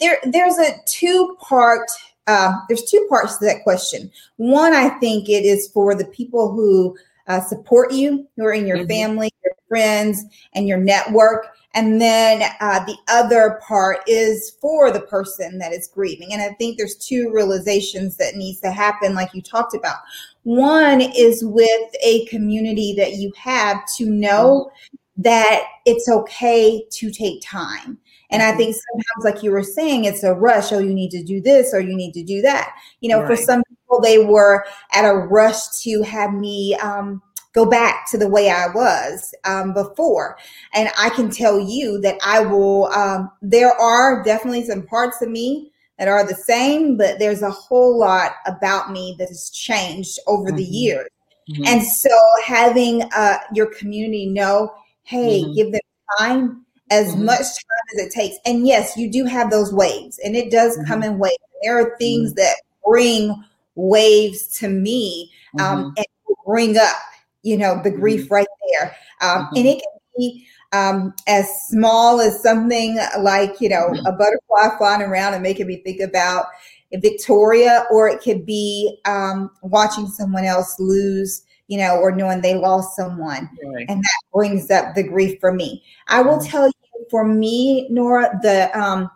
There, 0.00 0.18
there's 0.24 0.58
a 0.58 0.76
two 0.86 1.36
part 1.40 1.88
uh, 2.28 2.52
there's 2.68 2.84
two 2.84 3.04
parts 3.08 3.38
to 3.38 3.46
that 3.46 3.64
question. 3.64 4.10
One, 4.36 4.74
I 4.74 4.90
think 5.00 5.28
it 5.28 5.44
is 5.44 5.68
for 5.68 5.94
the 5.94 6.04
people 6.04 6.52
who 6.52 6.96
uh, 7.26 7.40
support 7.40 7.92
you, 7.92 8.28
who 8.36 8.44
are 8.44 8.52
in 8.52 8.66
your 8.66 8.78
mm-hmm. 8.78 8.88
family, 8.88 9.30
your 9.42 9.54
friends, 9.66 10.24
and 10.54 10.68
your 10.68 10.78
network. 10.78 11.48
And 11.74 12.00
then 12.00 12.42
uh, 12.60 12.84
the 12.84 12.96
other 13.08 13.60
part 13.66 14.00
is 14.06 14.56
for 14.60 14.90
the 14.90 15.00
person 15.00 15.58
that 15.58 15.72
is 15.72 15.88
grieving. 15.88 16.32
And 16.32 16.42
I 16.42 16.50
think 16.54 16.76
there's 16.76 16.96
two 16.96 17.30
realizations 17.32 18.16
that 18.18 18.36
needs 18.36 18.60
to 18.60 18.70
happen, 18.70 19.14
like 19.14 19.32
you 19.34 19.42
talked 19.42 19.74
about. 19.74 19.98
One 20.42 21.00
is 21.00 21.44
with 21.44 21.94
a 22.02 22.26
community 22.26 22.94
that 22.96 23.14
you 23.14 23.32
have 23.36 23.78
to 23.96 24.06
know 24.06 24.70
mm-hmm. 24.70 25.22
that 25.22 25.62
it's 25.86 26.08
okay 26.08 26.84
to 26.90 27.10
take 27.10 27.42
time 27.42 27.98
and 28.30 28.42
I 28.42 28.52
think 28.52 28.74
sometimes, 28.74 29.24
like 29.24 29.42
you 29.42 29.50
were 29.50 29.62
saying, 29.62 30.04
it's 30.04 30.22
a 30.22 30.34
rush. 30.34 30.72
Oh, 30.72 30.78
you 30.78 30.92
need 30.92 31.10
to 31.12 31.22
do 31.22 31.40
this 31.40 31.72
or 31.72 31.80
you 31.80 31.96
need 31.96 32.12
to 32.12 32.22
do 32.22 32.42
that. 32.42 32.74
You 33.00 33.08
know, 33.08 33.20
right. 33.20 33.28
for 33.28 33.36
some 33.36 33.62
people, 33.68 34.00
they 34.00 34.18
were 34.18 34.66
at 34.92 35.04
a 35.04 35.14
rush 35.14 35.68
to 35.82 36.02
have 36.02 36.32
me 36.32 36.74
um, 36.76 37.22
go 37.54 37.64
back 37.64 38.08
to 38.10 38.18
the 38.18 38.28
way 38.28 38.50
I 38.50 38.66
was 38.68 39.34
um, 39.44 39.72
before. 39.72 40.36
And 40.74 40.90
I 40.98 41.10
can 41.10 41.30
tell 41.30 41.58
you 41.58 42.00
that 42.02 42.18
I 42.24 42.40
will, 42.40 42.86
um, 42.88 43.30
there 43.40 43.72
are 43.72 44.22
definitely 44.22 44.64
some 44.64 44.86
parts 44.86 45.22
of 45.22 45.30
me 45.30 45.72
that 45.98 46.08
are 46.08 46.26
the 46.26 46.34
same, 46.34 46.96
but 46.96 47.18
there's 47.18 47.42
a 47.42 47.50
whole 47.50 47.98
lot 47.98 48.32
about 48.46 48.92
me 48.92 49.16
that 49.18 49.28
has 49.28 49.50
changed 49.50 50.18
over 50.26 50.48
mm-hmm. 50.48 50.56
the 50.56 50.64
years. 50.64 51.08
Mm-hmm. 51.50 51.64
And 51.66 51.82
so 51.82 52.10
having 52.44 53.02
uh, 53.16 53.38
your 53.54 53.66
community 53.74 54.26
know, 54.26 54.70
hey, 55.04 55.42
mm-hmm. 55.42 55.54
give 55.54 55.72
them 55.72 55.80
time 56.18 56.66
as 56.90 57.12
mm-hmm. 57.12 57.26
much 57.26 57.38
time 57.38 57.86
as 57.94 58.06
it 58.06 58.12
takes. 58.12 58.36
And 58.44 58.66
yes, 58.66 58.96
you 58.96 59.10
do 59.10 59.24
have 59.24 59.50
those 59.50 59.72
waves, 59.72 60.18
and 60.24 60.36
it 60.36 60.50
does 60.50 60.76
come 60.86 61.02
mm-hmm. 61.02 61.12
in 61.12 61.18
waves. 61.18 61.36
There 61.62 61.78
are 61.78 61.96
things 61.98 62.30
mm-hmm. 62.30 62.36
that 62.36 62.56
bring 62.84 63.44
waves 63.74 64.46
to 64.58 64.68
me 64.68 65.30
um, 65.60 65.94
and 65.96 66.06
bring 66.46 66.76
up, 66.76 66.96
you 67.42 67.56
know, 67.56 67.80
the 67.82 67.90
grief 67.90 68.30
right 68.30 68.46
there. 68.72 68.96
Um, 69.20 69.48
and 69.54 69.66
it 69.66 69.80
can 69.80 70.00
be 70.16 70.46
um, 70.72 71.14
as 71.26 71.48
small 71.68 72.20
as 72.20 72.42
something 72.42 72.98
like, 73.20 73.60
you 73.60 73.68
know, 73.68 73.94
a 74.06 74.12
butterfly 74.12 74.76
flying 74.78 75.02
around 75.02 75.34
and 75.34 75.42
making 75.42 75.66
me 75.66 75.82
think 75.84 76.00
about 76.00 76.46
Victoria, 76.92 77.84
or 77.90 78.08
it 78.08 78.20
could 78.20 78.46
be 78.46 78.98
um, 79.04 79.50
watching 79.62 80.06
someone 80.06 80.44
else 80.44 80.74
lose, 80.78 81.42
you 81.66 81.78
know, 81.78 81.96
or 81.96 82.10
knowing 82.10 82.40
they 82.40 82.54
lost 82.54 82.96
someone. 82.96 83.48
Right. 83.64 83.86
And 83.88 84.00
that 84.00 84.20
brings 84.32 84.70
up 84.70 84.94
the 84.94 85.02
grief 85.02 85.38
for 85.40 85.52
me. 85.52 85.82
I 86.08 86.22
will 86.22 86.38
mm-hmm. 86.38 86.50
tell 86.50 86.66
you, 86.66 86.72
for 87.10 87.24
me, 87.24 87.88
Nora, 87.90 88.38
the 88.42 88.76
um, 88.78 89.10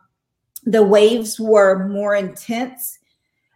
the 0.65 0.83
waves 0.83 1.39
were 1.39 1.89
more 1.89 2.15
intense. 2.15 2.99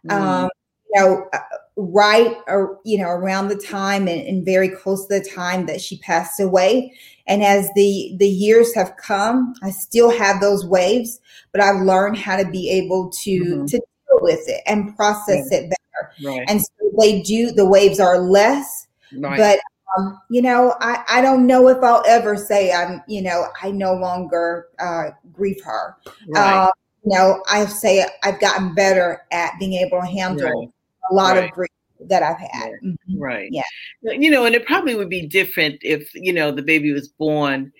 Mm-hmm. 0.07 0.23
Um, 0.23 0.49
you 0.93 1.01
know, 1.01 1.27
uh, 1.33 1.39
right 1.77 2.35
or 2.47 2.79
you 2.85 2.97
know 2.97 3.07
around 3.07 3.49
the 3.49 3.55
time 3.55 4.07
and, 4.07 4.21
and, 4.21 4.43
very 4.43 4.67
close 4.67 5.05
to 5.05 5.19
the 5.19 5.29
time 5.29 5.67
that 5.67 5.79
she 5.79 5.99
passed 5.99 6.39
away 6.39 6.91
and 7.27 7.43
as 7.43 7.69
the 7.75 8.15
the 8.17 8.27
years 8.27 8.73
have 8.73 8.97
come 8.97 9.53
i 9.61 9.69
still 9.69 10.09
have 10.09 10.41
those 10.41 10.65
waves 10.65 11.21
but 11.51 11.61
i've 11.61 11.81
learned 11.83 12.17
how 12.17 12.35
to 12.35 12.49
be 12.49 12.67
able 12.71 13.11
to 13.11 13.39
mm-hmm. 13.39 13.65
to 13.65 13.77
deal 13.77 14.19
with 14.21 14.41
it 14.47 14.61
and 14.65 14.95
process 14.95 15.47
right. 15.51 15.63
it 15.63 15.69
better 15.69 16.31
right. 16.31 16.45
and 16.49 16.61
so 16.61 16.91
they 16.99 17.21
do 17.21 17.51
the 17.51 17.65
waves 17.65 17.99
are 17.99 18.17
less 18.17 18.87
right. 19.13 19.37
but 19.37 19.59
um, 19.95 20.19
you 20.29 20.41
know 20.41 20.75
I, 20.81 21.03
I 21.07 21.21
don't 21.21 21.45
know 21.47 21.67
if 21.69 21.83
i'll 21.83 22.03
ever 22.07 22.35
say 22.35 22.71
i'm 22.73 23.01
you 23.07 23.21
know 23.21 23.47
i 23.61 23.71
no 23.71 23.93
longer 23.93 24.67
uh, 24.79 25.11
grieve 25.33 25.63
her 25.63 25.95
uh, 26.35 26.69
you 27.03 27.17
know 27.17 27.43
i 27.49 27.65
say 27.65 28.05
i've 28.23 28.39
gotten 28.39 28.73
better 28.73 29.21
at 29.31 29.53
being 29.59 29.73
able 29.73 30.01
to 30.01 30.07
handle 30.07 30.71
a 31.09 31.13
lot 31.13 31.35
right. 31.35 31.45
of 31.45 31.51
grief 31.51 31.69
that 32.01 32.23
I've 32.23 32.37
had. 32.37 32.73
Mm-hmm. 32.83 33.17
Right. 33.17 33.49
Yeah. 33.51 33.63
You 34.03 34.29
know, 34.29 34.45
and 34.45 34.55
it 34.55 34.65
probably 34.65 34.95
would 34.95 35.09
be 35.09 35.25
different 35.25 35.79
if, 35.81 36.13
you 36.13 36.33
know, 36.33 36.51
the 36.51 36.61
baby 36.61 36.91
was 36.91 37.07
born 37.07 37.71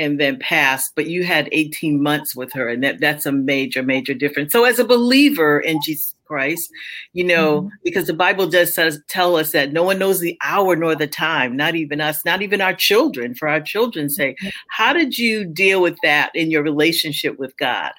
and 0.00 0.18
then 0.18 0.38
passed, 0.38 0.92
but 0.96 1.08
you 1.08 1.24
had 1.24 1.50
18 1.52 2.02
months 2.02 2.34
with 2.34 2.50
her, 2.54 2.68
and 2.68 2.82
that, 2.82 3.00
that's 3.00 3.26
a 3.26 3.32
major, 3.32 3.82
major 3.82 4.14
difference. 4.14 4.50
So, 4.50 4.64
as 4.64 4.78
a 4.78 4.84
believer 4.84 5.60
in 5.60 5.78
Jesus 5.84 6.14
Christ, 6.24 6.72
you 7.12 7.22
know, 7.22 7.62
mm-hmm. 7.62 7.74
because 7.84 8.06
the 8.06 8.14
Bible 8.14 8.48
does 8.48 8.74
says, 8.74 8.98
tell 9.08 9.36
us 9.36 9.52
that 9.52 9.74
no 9.74 9.82
one 9.82 9.98
knows 9.98 10.20
the 10.20 10.38
hour 10.42 10.74
nor 10.74 10.94
the 10.94 11.06
time, 11.06 11.54
not 11.54 11.74
even 11.74 12.00
us, 12.00 12.24
not 12.24 12.40
even 12.40 12.62
our 12.62 12.72
children, 12.72 13.34
for 13.34 13.46
our 13.46 13.60
children's 13.60 14.16
sake. 14.16 14.38
Mm-hmm. 14.38 14.48
How 14.70 14.94
did 14.94 15.18
you 15.18 15.44
deal 15.44 15.82
with 15.82 15.98
that 16.02 16.30
in 16.34 16.50
your 16.50 16.62
relationship 16.62 17.38
with 17.38 17.54
God? 17.58 17.92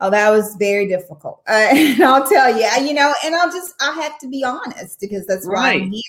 Oh, 0.00 0.10
that 0.10 0.28
was 0.28 0.54
very 0.56 0.86
difficult. 0.86 1.40
Uh, 1.48 1.52
and 1.70 2.04
I'll 2.04 2.28
tell 2.28 2.54
you, 2.54 2.68
you 2.86 2.92
know, 2.92 3.14
and 3.24 3.34
I'll 3.34 3.50
just, 3.50 3.74
I 3.80 3.92
have 4.02 4.18
to 4.18 4.28
be 4.28 4.44
honest 4.44 5.00
because 5.00 5.26
that's 5.26 5.46
why 5.46 5.54
right. 5.54 5.82
I'm 5.82 5.90
here. 5.90 6.02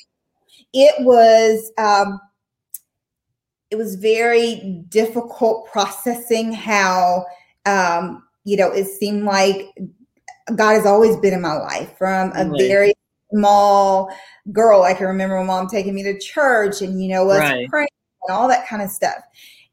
It 0.74 1.06
was, 1.06 1.72
um, 1.78 2.20
it 3.76 3.78
was 3.78 3.96
very 3.96 4.84
difficult 4.88 5.68
processing 5.70 6.54
how, 6.54 7.26
um, 7.66 8.24
you 8.46 8.56
know, 8.56 8.72
it 8.72 8.86
seemed 8.86 9.24
like 9.26 9.68
God 10.56 10.76
has 10.76 10.86
always 10.86 11.18
been 11.18 11.34
in 11.34 11.42
my 11.42 11.56
life 11.56 11.98
from 11.98 12.32
a 12.36 12.46
right. 12.46 12.58
very 12.58 12.94
small 13.34 14.16
girl. 14.54 14.84
I 14.84 14.94
can 14.94 15.08
remember 15.08 15.38
my 15.38 15.44
mom 15.44 15.68
taking 15.68 15.94
me 15.94 16.04
to 16.04 16.18
church 16.18 16.82
and, 16.82 17.04
you 17.04 17.10
know, 17.10 17.30
us 17.30 17.40
right. 17.40 17.68
praying 17.68 17.90
and 18.28 18.38
all 18.38 18.48
that 18.48 18.66
kind 18.66 18.82
of 18.82 18.90
stuff 18.90 19.22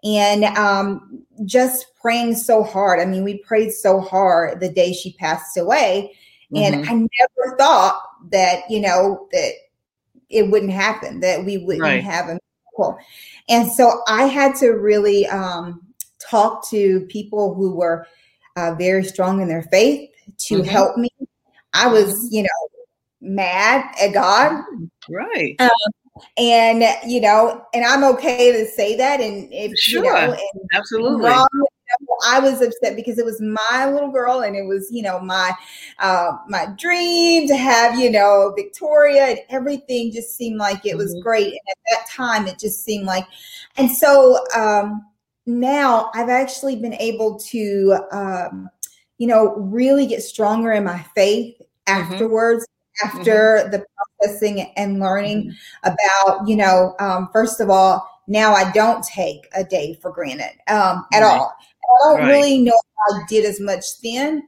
and 0.03 0.45
um, 0.45 1.23
just 1.45 1.87
praying 2.01 2.35
so 2.35 2.65
hard. 2.65 2.99
I 2.99 3.05
mean, 3.05 3.23
we 3.23 3.39
prayed 3.39 3.71
so 3.71 4.01
hard 4.01 4.59
the 4.59 4.69
day 4.69 4.93
she 4.93 5.13
passed 5.13 5.57
away, 5.57 6.13
and 6.53 6.75
mm-hmm. 6.75 6.91
I 6.91 6.95
never 6.95 7.57
thought 7.57 8.03
that 8.33 8.69
you 8.69 8.81
know 8.81 9.29
that 9.31 9.53
it 10.29 10.51
wouldn't 10.51 10.73
happen, 10.73 11.21
that 11.21 11.45
we 11.45 11.59
wouldn't 11.59 11.85
right. 11.85 12.03
have 12.03 12.29
a 12.31 12.41
miracle. 12.79 12.99
And 13.49 13.71
so 13.71 14.03
I 14.07 14.25
had 14.25 14.55
to 14.57 14.71
really 14.71 15.27
um, 15.27 15.81
talk 16.31 16.69
to 16.71 17.07
people 17.09 17.55
who 17.55 17.75
were 17.75 18.07
uh, 18.57 18.75
very 18.75 19.05
strong 19.05 19.41
in 19.41 19.49
their 19.49 19.63
faith 19.65 20.11
to 20.39 20.57
mm-hmm. 20.57 20.65
help 20.65 20.97
me. 20.97 21.11
I 21.73 21.87
was, 21.87 22.15
mm-hmm. 22.15 22.35
you 22.35 22.43
know, 22.43 22.49
mad 23.21 23.95
at 24.01 24.13
God. 24.13 24.63
Right. 25.09 25.57
Um, 25.61 25.71
and 26.37 26.85
you 27.07 27.21
know, 27.21 27.65
and 27.73 27.85
I'm 27.85 28.05
okay 28.15 28.53
to 28.53 28.67
say 28.67 28.97
that. 28.97 29.21
And 29.21 29.49
if 29.53 29.77
sure. 29.79 30.05
you 30.05 30.13
know, 30.13 30.37
absolutely. 30.75 31.25
Wrong, 31.25 31.49
I 32.27 32.41
was 32.41 32.61
upset 32.61 32.97
because 32.97 33.19
it 33.19 33.25
was 33.25 33.41
my 33.41 33.91
little 33.91 34.11
girl, 34.11 34.41
and 34.41 34.57
it 34.57 34.67
was 34.67 34.89
you 34.91 35.03
know 35.03 35.21
my 35.21 35.53
uh, 35.99 36.33
my 36.49 36.67
dream 36.79 37.49
to 37.49 37.57
have 37.57 37.99
you 37.99 38.11
know 38.11 38.53
Victoria, 38.57 39.25
and 39.27 39.39
everything 39.51 40.13
just 40.13 40.37
seemed 40.37 40.59
like 40.59 40.85
it 40.85 40.97
was 40.97 41.13
mm-hmm. 41.13 41.23
great. 41.23 41.47
And 41.47 41.61
at 41.71 41.79
that 41.91 42.11
time, 42.11 42.47
it 42.47 42.59
just 42.59 42.85
seemed 42.85 43.07
like, 43.07 43.27
and 43.77 43.91
so 43.91 44.39
um, 44.57 45.07
now 45.47 46.11
I've 46.15 46.29
actually 46.29 46.77
been 46.77 46.95
able 46.95 47.39
to 47.39 47.99
um, 48.13 48.71
you 49.19 49.27
know 49.27 49.55
really 49.57 50.07
get 50.07 50.23
stronger 50.23 50.73
in 50.73 50.85
my 50.85 51.05
faith 51.15 51.57
mm-hmm. 51.59 52.13
afterwards 52.13 52.67
after 53.05 53.61
mm-hmm. 53.61 53.71
the 53.71 53.85
processing 54.19 54.73
and 54.77 55.01
learning 55.01 55.51
mm-hmm. 55.51 55.89
about, 55.89 56.47
you 56.49 56.57
know, 56.57 56.95
um, 56.99 57.29
first 57.33 57.61
of 57.61 57.71
all, 57.71 58.09
now 58.27 58.55
I 58.55 58.71
don't 58.73 59.05
take 59.05 59.49
a 59.55 59.65
day 59.65 59.99
for 60.01 60.13
granted 60.13 60.53
um, 60.69 61.07
at 61.13 61.21
right. 61.21 61.25
all. 61.25 61.55
I 61.85 62.05
don't 62.05 62.19
right. 62.21 62.29
really 62.29 62.59
know 62.59 62.73
if 62.73 63.17
I 63.17 63.27
did 63.29 63.45
as 63.45 63.61
much 63.61 63.85
then, 64.03 64.43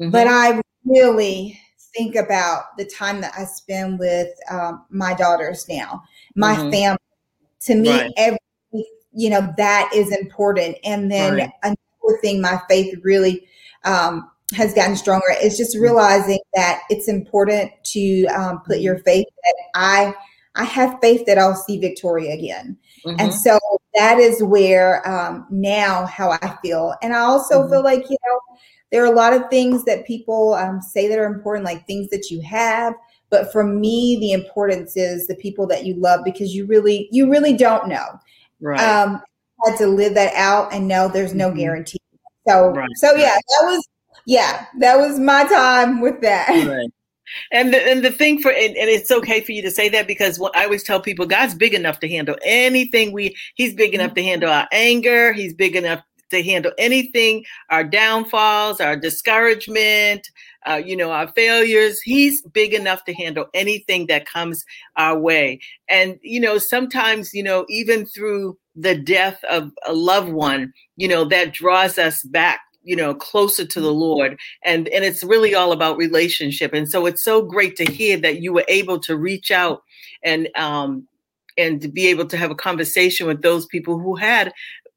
mm-hmm. 0.00 0.10
but 0.10 0.26
I 0.28 0.60
really 0.84 1.60
think 1.96 2.14
about 2.14 2.76
the 2.76 2.84
time 2.84 3.20
that 3.20 3.32
I 3.36 3.44
spend 3.44 3.98
with 3.98 4.28
um, 4.50 4.84
my 4.90 5.14
daughters 5.14 5.66
now, 5.68 6.02
my 6.34 6.54
mm-hmm. 6.56 6.70
family. 6.70 6.98
To 7.62 7.74
me, 7.74 7.90
right. 7.90 8.12
every 8.16 8.38
you 9.12 9.30
know 9.30 9.52
that 9.56 9.90
is 9.94 10.12
important. 10.16 10.76
And 10.84 11.10
then 11.10 11.50
another 11.62 12.20
thing, 12.20 12.40
my 12.40 12.60
faith 12.68 12.96
really 13.02 13.46
um, 13.84 14.30
has 14.54 14.74
gotten 14.74 14.94
stronger 14.94 15.34
is 15.42 15.56
just 15.56 15.76
realizing 15.76 16.38
that 16.54 16.82
it's 16.90 17.08
important 17.08 17.72
to 17.84 18.26
um, 18.26 18.60
put 18.60 18.78
your 18.80 18.98
faith 18.98 19.26
that 19.42 19.54
I 19.74 20.14
I 20.54 20.64
have 20.64 20.98
faith 21.00 21.26
that 21.26 21.38
I'll 21.38 21.54
see 21.54 21.78
Victoria 21.78 22.32
again. 22.32 22.76
Mm-hmm. 23.06 23.20
And 23.20 23.32
so 23.32 23.58
that 23.94 24.18
is 24.18 24.42
where 24.42 25.06
um, 25.08 25.46
now 25.50 26.06
how 26.06 26.30
I 26.30 26.56
feel. 26.62 26.94
And 27.02 27.14
I 27.14 27.20
also 27.20 27.60
mm-hmm. 27.60 27.70
feel 27.70 27.84
like, 27.84 28.10
you 28.10 28.16
know, 28.26 28.40
there 28.92 29.02
are 29.02 29.12
a 29.12 29.16
lot 29.16 29.32
of 29.32 29.48
things 29.48 29.84
that 29.84 30.06
people 30.06 30.54
um, 30.54 30.80
say 30.80 31.08
that 31.08 31.18
are 31.18 31.26
important, 31.26 31.64
like 31.64 31.86
things 31.86 32.08
that 32.10 32.30
you 32.30 32.40
have. 32.42 32.94
But 33.30 33.50
for 33.52 33.64
me, 33.64 34.18
the 34.20 34.32
importance 34.32 34.96
is 34.96 35.26
the 35.26 35.34
people 35.36 35.66
that 35.68 35.84
you 35.84 35.94
love 35.94 36.20
because 36.24 36.54
you 36.54 36.66
really, 36.66 37.08
you 37.10 37.30
really 37.30 37.56
don't 37.56 37.88
know. 37.88 38.18
Right. 38.60 38.80
Um, 38.80 39.22
had 39.64 39.78
to 39.78 39.86
live 39.86 40.14
that 40.14 40.34
out 40.34 40.72
and 40.72 40.86
know 40.86 41.08
there's 41.08 41.34
no 41.34 41.48
mm-hmm. 41.48 41.58
guarantee. 41.58 42.00
So, 42.46 42.70
right. 42.70 42.88
so 42.96 43.14
yeah, 43.14 43.34
that 43.34 43.62
was 43.64 43.88
yeah, 44.26 44.66
that 44.78 44.96
was 44.96 45.18
my 45.18 45.44
time 45.44 46.00
with 46.00 46.20
that. 46.22 46.48
Right. 46.48 46.90
And 47.52 47.72
the, 47.72 47.88
and 47.88 48.04
the 48.04 48.10
thing 48.10 48.40
for 48.40 48.50
and, 48.50 48.76
and, 48.76 48.88
it's 48.88 49.10
okay 49.10 49.40
for 49.40 49.52
you 49.52 49.62
to 49.62 49.70
say 49.70 49.88
that 49.88 50.06
because 50.06 50.38
what 50.38 50.56
I 50.56 50.64
always 50.64 50.82
tell 50.82 51.00
people, 51.00 51.26
God's 51.26 51.54
big 51.54 51.74
enough 51.74 52.00
to 52.00 52.08
handle 52.08 52.36
anything 52.44 53.12
we. 53.12 53.34
He's 53.54 53.74
big 53.74 53.94
enough 53.94 54.14
to 54.14 54.22
handle 54.22 54.50
our 54.50 54.68
anger. 54.72 55.32
He's 55.32 55.54
big 55.54 55.76
enough 55.76 56.02
to 56.30 56.42
handle 56.42 56.72
anything, 56.78 57.44
our 57.70 57.84
downfalls, 57.84 58.80
our 58.80 58.96
discouragement, 58.96 60.28
uh, 60.66 60.82
you 60.84 60.96
know, 60.96 61.12
our 61.12 61.28
failures. 61.28 62.00
He's 62.02 62.42
big 62.42 62.74
enough 62.74 63.04
to 63.04 63.14
handle 63.14 63.46
anything 63.54 64.06
that 64.06 64.26
comes 64.26 64.64
our 64.96 65.18
way. 65.18 65.60
And 65.88 66.18
you 66.22 66.40
know, 66.40 66.58
sometimes 66.58 67.32
you 67.32 67.42
know, 67.42 67.64
even 67.68 68.06
through 68.06 68.58
the 68.74 68.96
death 68.96 69.42
of 69.48 69.70
a 69.86 69.92
loved 69.92 70.32
one, 70.32 70.72
you 70.96 71.08
know, 71.08 71.24
that 71.26 71.52
draws 71.52 71.98
us 71.98 72.22
back 72.24 72.60
you 72.86 72.96
know 72.96 73.14
closer 73.14 73.66
to 73.66 73.80
the 73.80 73.92
lord 73.92 74.38
and 74.64 74.88
and 74.88 75.04
it's 75.04 75.24
really 75.24 75.54
all 75.54 75.72
about 75.72 75.96
relationship 75.96 76.72
and 76.72 76.88
so 76.88 77.04
it's 77.04 77.22
so 77.22 77.42
great 77.42 77.76
to 77.76 77.84
hear 77.84 78.16
that 78.16 78.40
you 78.40 78.52
were 78.52 78.64
able 78.68 78.98
to 78.98 79.16
reach 79.16 79.50
out 79.50 79.82
and 80.22 80.48
um 80.56 81.06
and 81.58 81.80
to 81.80 81.88
be 81.88 82.06
able 82.06 82.26
to 82.26 82.36
have 82.36 82.50
a 82.50 82.54
conversation 82.54 83.26
with 83.26 83.42
those 83.42 83.66
people 83.66 83.98
who 83.98 84.14
had 84.14 84.52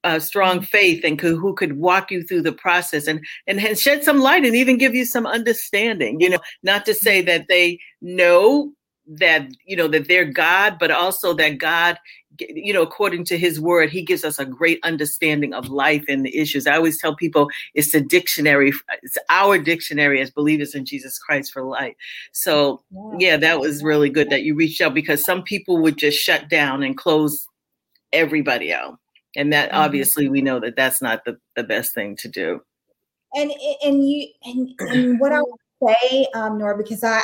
a 0.05 0.21
strong 0.21 0.57
mm-hmm. 0.57 0.65
faith 0.65 1.03
and 1.03 1.19
could, 1.19 1.35
who 1.35 1.53
could 1.53 1.77
walk 1.77 2.09
you 2.09 2.23
through 2.23 2.41
the 2.41 2.53
process 2.53 3.07
and, 3.07 3.25
and 3.47 3.59
and 3.59 3.77
shed 3.77 4.03
some 4.03 4.19
light 4.19 4.45
and 4.45 4.55
even 4.55 4.77
give 4.77 4.95
you 4.95 5.03
some 5.03 5.25
understanding 5.25 6.21
you 6.21 6.29
know 6.29 6.39
not 6.63 6.85
to 6.85 6.93
say 6.93 7.21
that 7.21 7.47
they 7.49 7.79
know 8.01 8.71
that 9.09 9.49
you 9.65 9.75
know 9.75 9.87
that 9.87 10.07
they're 10.07 10.25
God, 10.25 10.77
but 10.79 10.91
also 10.91 11.33
that 11.33 11.57
God, 11.57 11.97
you 12.39 12.73
know, 12.73 12.81
according 12.81 13.25
to 13.25 13.37
His 13.37 13.59
Word, 13.59 13.89
He 13.89 14.01
gives 14.01 14.23
us 14.23 14.39
a 14.39 14.45
great 14.45 14.79
understanding 14.83 15.53
of 15.53 15.69
life 15.69 16.05
and 16.07 16.25
the 16.25 16.37
issues. 16.37 16.67
I 16.67 16.75
always 16.75 16.99
tell 16.99 17.15
people 17.15 17.49
it's 17.73 17.91
the 17.91 18.01
dictionary, 18.01 18.71
it's 19.01 19.17
our 19.29 19.57
dictionary 19.57 20.21
as 20.21 20.31
believers 20.31 20.75
in 20.75 20.85
Jesus 20.85 21.17
Christ 21.17 21.51
for 21.51 21.63
life. 21.63 21.95
So 22.31 22.81
yeah, 23.17 23.37
that 23.37 23.59
was 23.59 23.83
really 23.83 24.09
good 24.09 24.29
that 24.29 24.43
you 24.43 24.55
reached 24.55 24.81
out 24.81 24.93
because 24.93 25.23
some 25.23 25.43
people 25.43 25.81
would 25.81 25.97
just 25.97 26.17
shut 26.17 26.49
down 26.49 26.83
and 26.83 26.97
close 26.97 27.47
everybody 28.13 28.73
out, 28.73 28.97
and 29.35 29.53
that 29.53 29.69
mm-hmm. 29.69 29.79
obviously 29.79 30.29
we 30.29 30.41
know 30.41 30.59
that 30.59 30.75
that's 30.75 31.01
not 31.01 31.25
the 31.25 31.37
the 31.55 31.63
best 31.63 31.93
thing 31.93 32.15
to 32.17 32.27
do. 32.27 32.61
And 33.33 33.51
and 33.83 34.07
you 34.07 34.27
and, 34.43 34.69
and 34.79 35.19
what 35.19 35.31
I 35.31 35.41
would 35.41 35.59
say, 35.87 36.27
um, 36.33 36.57
Nora, 36.57 36.77
because 36.77 37.03
I 37.03 37.21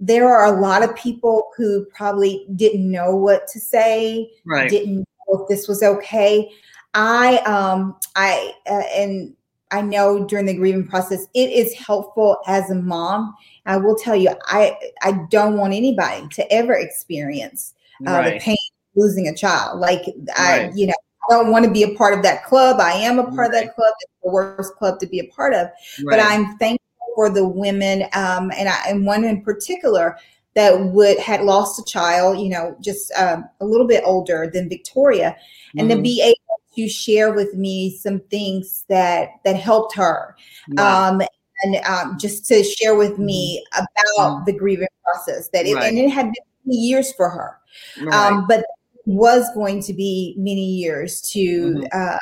there 0.00 0.28
are 0.28 0.46
a 0.46 0.60
lot 0.60 0.82
of 0.82 0.94
people 0.96 1.50
who 1.56 1.84
probably 1.86 2.46
didn't 2.54 2.90
know 2.90 3.14
what 3.14 3.46
to 3.48 3.58
say, 3.58 4.30
right. 4.44 4.70
didn't 4.70 4.98
know 4.98 5.40
if 5.40 5.48
this 5.48 5.66
was 5.66 5.82
okay. 5.82 6.50
I 6.94 7.38
um 7.38 7.96
I 8.16 8.52
uh, 8.68 8.82
and 8.94 9.34
I 9.70 9.82
know 9.82 10.24
during 10.24 10.46
the 10.46 10.56
grieving 10.56 10.86
process 10.86 11.26
it 11.34 11.50
is 11.50 11.74
helpful 11.74 12.38
as 12.46 12.70
a 12.70 12.74
mom. 12.74 13.34
I 13.66 13.76
will 13.76 13.96
tell 13.96 14.16
you 14.16 14.30
I 14.46 14.76
I 15.02 15.26
don't 15.30 15.58
want 15.58 15.74
anybody 15.74 16.26
to 16.28 16.52
ever 16.52 16.74
experience 16.74 17.74
uh, 18.06 18.12
right. 18.12 18.34
the 18.34 18.40
pain 18.40 18.56
losing 18.94 19.28
a 19.28 19.34
child. 19.34 19.80
Like 19.80 20.02
I 20.36 20.66
right. 20.66 20.74
you 20.74 20.86
know 20.86 20.94
I 21.28 21.34
don't 21.34 21.50
want 21.50 21.64
to 21.66 21.70
be 21.70 21.82
a 21.82 21.94
part 21.94 22.14
of 22.14 22.22
that 22.22 22.44
club. 22.44 22.80
I 22.80 22.92
am 22.92 23.18
a 23.18 23.24
part 23.24 23.36
right. 23.36 23.46
of 23.46 23.52
that 23.52 23.74
club. 23.74 23.92
It's 24.00 24.12
the 24.22 24.30
worst 24.30 24.74
club 24.76 24.98
to 25.00 25.06
be 25.06 25.18
a 25.18 25.26
part 25.26 25.52
of. 25.52 25.68
But 26.04 26.20
I'm 26.20 26.56
thankful 26.56 26.87
for 27.18 27.28
the 27.28 27.44
women, 27.44 28.04
um, 28.12 28.52
and, 28.56 28.68
I, 28.68 28.80
and 28.86 29.04
one 29.04 29.24
in 29.24 29.42
particular 29.42 30.16
that 30.54 30.78
would 30.92 31.18
had 31.18 31.42
lost 31.42 31.76
a 31.80 31.84
child, 31.84 32.38
you 32.38 32.48
know, 32.48 32.76
just 32.80 33.10
um, 33.18 33.44
a 33.60 33.64
little 33.64 33.88
bit 33.88 34.04
older 34.06 34.48
than 34.54 34.68
Victoria, 34.68 35.36
and 35.76 35.90
mm-hmm. 35.90 35.96
to 35.96 36.00
be 36.00 36.22
able 36.22 36.60
to 36.76 36.88
share 36.88 37.32
with 37.32 37.54
me 37.54 37.90
some 37.96 38.20
things 38.30 38.84
that 38.88 39.30
that 39.44 39.56
helped 39.56 39.96
her, 39.96 40.36
wow. 40.76 41.08
um, 41.08 41.22
and 41.64 41.76
um, 41.86 42.16
just 42.20 42.46
to 42.46 42.62
share 42.62 42.94
with 42.94 43.18
me 43.18 43.64
mm-hmm. 43.74 43.82
about 43.82 44.36
mm-hmm. 44.36 44.44
the 44.44 44.52
grieving 44.52 44.86
process 45.02 45.48
that 45.48 45.66
it 45.66 45.74
right. 45.74 45.88
and 45.88 45.98
it 45.98 46.10
had 46.10 46.26
been 46.26 46.72
years 46.72 47.12
for 47.14 47.28
her, 47.28 47.58
right. 48.00 48.14
um, 48.14 48.46
but 48.46 48.64
was 49.06 49.44
going 49.56 49.82
to 49.82 49.92
be 49.92 50.36
many 50.38 50.64
years 50.64 51.20
to, 51.20 51.40
mm-hmm. 51.40 51.82
uh, 51.92 52.18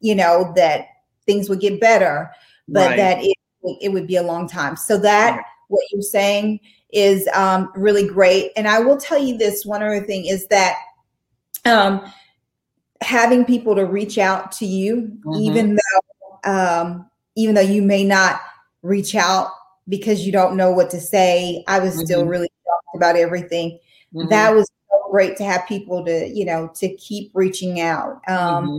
you 0.00 0.14
know, 0.14 0.52
that 0.54 0.88
things 1.24 1.48
would 1.48 1.60
get 1.60 1.80
better, 1.80 2.30
but 2.68 2.88
right. 2.88 2.96
that 2.98 3.24
it 3.24 3.38
it 3.80 3.90
would 3.90 4.06
be 4.06 4.16
a 4.16 4.22
long 4.22 4.48
time. 4.48 4.76
So 4.76 4.98
that 4.98 5.42
what 5.68 5.82
you're 5.90 6.02
saying 6.02 6.60
is 6.92 7.28
um, 7.34 7.70
really 7.74 8.06
great. 8.06 8.52
And 8.56 8.68
I 8.68 8.78
will 8.80 8.96
tell 8.96 9.18
you 9.18 9.36
this 9.36 9.66
one 9.66 9.82
other 9.82 10.00
thing 10.00 10.26
is 10.26 10.46
that 10.48 10.76
um, 11.64 12.04
having 13.00 13.44
people 13.44 13.74
to 13.74 13.84
reach 13.84 14.18
out 14.18 14.52
to 14.52 14.66
you, 14.66 15.18
mm-hmm. 15.24 15.40
even 15.40 15.76
though 15.76 16.50
um, 16.50 17.10
even 17.36 17.54
though 17.54 17.60
you 17.60 17.82
may 17.82 18.04
not 18.04 18.40
reach 18.82 19.14
out 19.14 19.50
because 19.88 20.24
you 20.26 20.32
don't 20.32 20.56
know 20.56 20.70
what 20.70 20.90
to 20.90 21.00
say, 21.00 21.64
I 21.66 21.78
was 21.78 21.94
mm-hmm. 21.94 22.04
still 22.04 22.26
really 22.26 22.48
shocked 22.64 22.96
about 22.96 23.16
everything. 23.16 23.78
Mm-hmm. 24.14 24.28
That 24.28 24.54
was 24.54 24.70
so 24.90 25.10
great 25.10 25.36
to 25.38 25.44
have 25.44 25.66
people 25.66 26.04
to 26.04 26.28
you 26.28 26.44
know 26.44 26.70
to 26.76 26.94
keep 26.96 27.30
reaching 27.34 27.80
out. 27.80 28.20
Um, 28.28 28.66
mm-hmm 28.66 28.76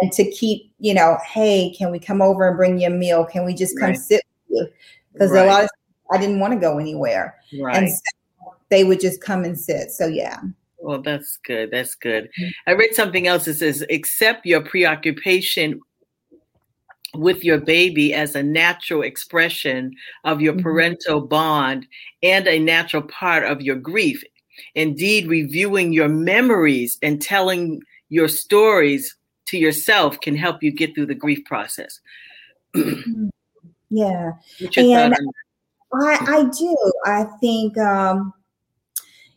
and 0.00 0.12
to 0.12 0.30
keep, 0.30 0.72
you 0.78 0.94
know, 0.94 1.18
hey, 1.26 1.74
can 1.76 1.90
we 1.90 1.98
come 1.98 2.22
over 2.22 2.48
and 2.48 2.56
bring 2.56 2.80
you 2.80 2.88
a 2.88 2.90
meal? 2.90 3.24
Can 3.24 3.44
we 3.44 3.54
just 3.54 3.78
come 3.78 3.90
right. 3.90 3.98
sit 3.98 4.22
with 4.48 4.58
you? 4.58 4.72
Because 5.12 5.30
right. 5.30 5.46
a 5.46 5.48
lot 5.48 5.64
of 5.64 5.70
I 6.12 6.18
didn't 6.18 6.40
want 6.40 6.52
to 6.52 6.58
go 6.58 6.78
anywhere. 6.78 7.36
Right. 7.60 7.76
And 7.76 7.88
so 7.88 8.54
they 8.68 8.84
would 8.84 9.00
just 9.00 9.20
come 9.20 9.44
and 9.44 9.58
sit. 9.58 9.90
So 9.90 10.06
yeah. 10.06 10.40
Well, 10.78 11.02
that's 11.02 11.38
good. 11.44 11.70
That's 11.70 11.94
good. 11.94 12.30
Mm-hmm. 12.38 12.48
I 12.66 12.72
read 12.72 12.94
something 12.94 13.26
else 13.26 13.44
that 13.44 13.54
says 13.54 13.84
accept 13.90 14.46
your 14.46 14.62
preoccupation 14.62 15.80
with 17.14 17.44
your 17.44 17.58
baby 17.58 18.14
as 18.14 18.34
a 18.34 18.42
natural 18.42 19.02
expression 19.02 19.94
of 20.24 20.40
your 20.40 20.54
mm-hmm. 20.54 20.62
parental 20.62 21.20
bond 21.20 21.86
and 22.22 22.46
a 22.46 22.58
natural 22.58 23.02
part 23.02 23.44
of 23.44 23.60
your 23.60 23.76
grief. 23.76 24.22
Indeed, 24.74 25.28
reviewing 25.28 25.92
your 25.92 26.08
memories 26.08 26.98
and 27.02 27.20
telling 27.20 27.82
your 28.08 28.28
stories 28.28 29.16
to 29.50 29.58
yourself 29.58 30.20
can 30.20 30.36
help 30.36 30.62
you 30.62 30.72
get 30.72 30.94
through 30.94 31.06
the 31.06 31.14
grief 31.14 31.44
process. 31.44 32.00
yeah. 33.90 34.32
And 34.76 35.14
I, 35.92 36.18
I 36.28 36.44
do. 36.56 36.92
I 37.04 37.24
think, 37.40 37.76
um, 37.78 38.32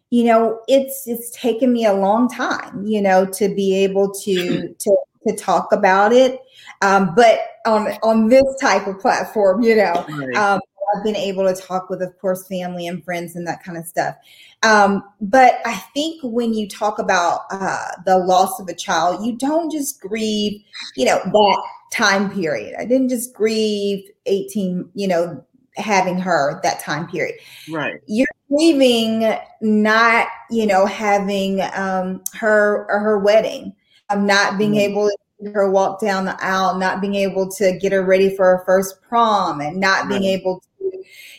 you 0.09 0.25
know, 0.25 0.61
it's 0.67 1.07
it's 1.07 1.31
taken 1.31 1.73
me 1.73 1.85
a 1.85 1.93
long 1.93 2.29
time, 2.29 2.85
you 2.85 3.01
know, 3.01 3.25
to 3.25 3.49
be 3.49 3.75
able 3.83 4.11
to 4.21 4.73
to 4.79 4.97
to 5.27 5.35
talk 5.35 5.71
about 5.71 6.13
it. 6.13 6.39
Um, 6.81 7.15
but 7.15 7.39
on 7.65 7.87
on 8.03 8.27
this 8.27 8.43
type 8.61 8.85
of 8.87 8.99
platform, 8.99 9.63
you 9.63 9.75
know, 9.75 10.05
um, 10.37 10.59
I've 10.95 11.03
been 11.03 11.15
able 11.15 11.45
to 11.45 11.59
talk 11.59 11.89
with, 11.89 12.01
of 12.01 12.17
course, 12.19 12.47
family 12.47 12.87
and 12.87 13.03
friends 13.03 13.35
and 13.35 13.47
that 13.47 13.63
kind 13.63 13.77
of 13.77 13.85
stuff. 13.85 14.15
Um, 14.63 15.03
but 15.21 15.55
I 15.65 15.75
think 15.93 16.21
when 16.23 16.53
you 16.53 16.67
talk 16.67 16.99
about 16.99 17.41
uh, 17.51 17.87
the 18.05 18.17
loss 18.17 18.59
of 18.59 18.67
a 18.67 18.75
child, 18.75 19.25
you 19.25 19.35
don't 19.37 19.71
just 19.71 19.99
grieve, 19.99 20.61
you 20.95 21.05
know, 21.05 21.19
that 21.23 21.63
time 21.91 22.29
period. 22.31 22.75
I 22.79 22.85
didn't 22.85 23.09
just 23.09 23.33
grieve 23.33 24.09
18, 24.25 24.89
you 24.93 25.07
know, 25.07 25.43
having 25.75 26.17
her 26.17 26.59
that 26.63 26.79
time 26.79 27.07
period. 27.07 27.35
Right. 27.69 27.99
You're 28.07 28.27
grieving 28.49 29.37
not, 29.61 30.27
you 30.49 30.65
know, 30.65 30.85
having 30.85 31.61
um, 31.73 32.23
her 32.33 32.85
or 32.89 32.99
her 32.99 33.19
wedding, 33.19 33.73
um, 34.09 34.25
not 34.25 34.57
being 34.57 34.71
mm-hmm. 34.71 34.91
able 34.91 35.09
to 35.09 35.17
her 35.51 35.69
walk 35.69 35.99
down 35.99 36.25
the 36.25 36.41
aisle, 36.43 36.77
not 36.77 37.01
being 37.01 37.15
able 37.15 37.49
to 37.49 37.77
get 37.79 37.91
her 37.91 38.03
ready 38.03 38.35
for 38.35 38.45
her 38.45 38.63
first 38.65 39.01
prom, 39.01 39.59
and 39.59 39.77
not 39.79 40.07
being 40.07 40.23
able 40.23 40.61
to, 40.61 40.67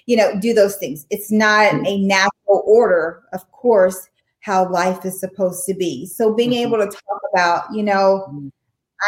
you 0.06 0.16
know, 0.16 0.38
do 0.40 0.52
those 0.52 0.76
things. 0.76 1.06
It's 1.10 1.30
not 1.30 1.72
mm-hmm. 1.72 1.86
a 1.86 1.98
natural 1.98 2.62
order, 2.66 3.22
of 3.32 3.50
course, 3.52 4.08
how 4.40 4.70
life 4.70 5.04
is 5.04 5.18
supposed 5.18 5.64
to 5.66 5.74
be. 5.74 6.06
So 6.06 6.34
being 6.34 6.50
mm-hmm. 6.50 6.74
able 6.74 6.78
to 6.78 6.86
talk 6.86 7.20
about, 7.32 7.74
you 7.74 7.82
know, 7.82 8.26
mm-hmm. 8.28 8.48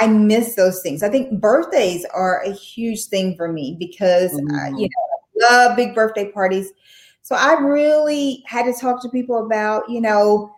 I 0.01 0.09
miss 0.09 0.55
those 0.55 0.83
things. 0.83 1.03
I 1.03 1.09
think 1.09 1.41
birthdays 1.41 2.05
are 2.07 2.43
a 2.43 2.53
huge 2.53 3.07
thing 3.07 3.37
for 3.37 3.51
me 3.53 3.77
because 3.79 4.33
uh, 4.35 4.71
you 4.77 4.89
know, 4.89 5.49
I 5.49 5.53
love 5.53 5.77
big 5.77 5.95
birthday 5.95 6.31
parties. 6.31 6.73
So 7.23 7.35
I 7.35 7.55
really 7.55 8.43
had 8.47 8.65
to 8.65 8.79
talk 8.79 9.03
to 9.03 9.09
people 9.09 9.45
about, 9.45 9.89
you 9.89 10.01
know, 10.01 10.55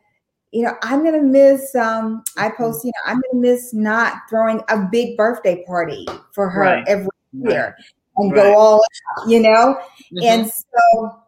you 0.50 0.62
know, 0.62 0.74
I'm 0.82 1.04
gonna 1.04 1.22
miss. 1.22 1.74
Um, 1.74 2.24
I 2.36 2.50
post, 2.50 2.84
you 2.84 2.90
know, 2.90 3.12
I'm 3.12 3.20
gonna 3.20 3.40
miss 3.40 3.74
not 3.74 4.14
throwing 4.28 4.60
a 4.68 4.78
big 4.90 5.16
birthday 5.16 5.64
party 5.66 6.06
for 6.34 6.48
her 6.48 6.60
right. 6.60 6.84
every 6.88 7.08
year 7.32 7.76
right. 7.76 7.84
And 8.18 8.32
right. 8.32 8.42
go 8.42 8.58
all, 8.58 8.82
out, 9.18 9.28
you 9.28 9.40
know. 9.40 9.78
Mm-hmm. 10.12 10.18
And 10.22 10.50
so, 10.50 11.18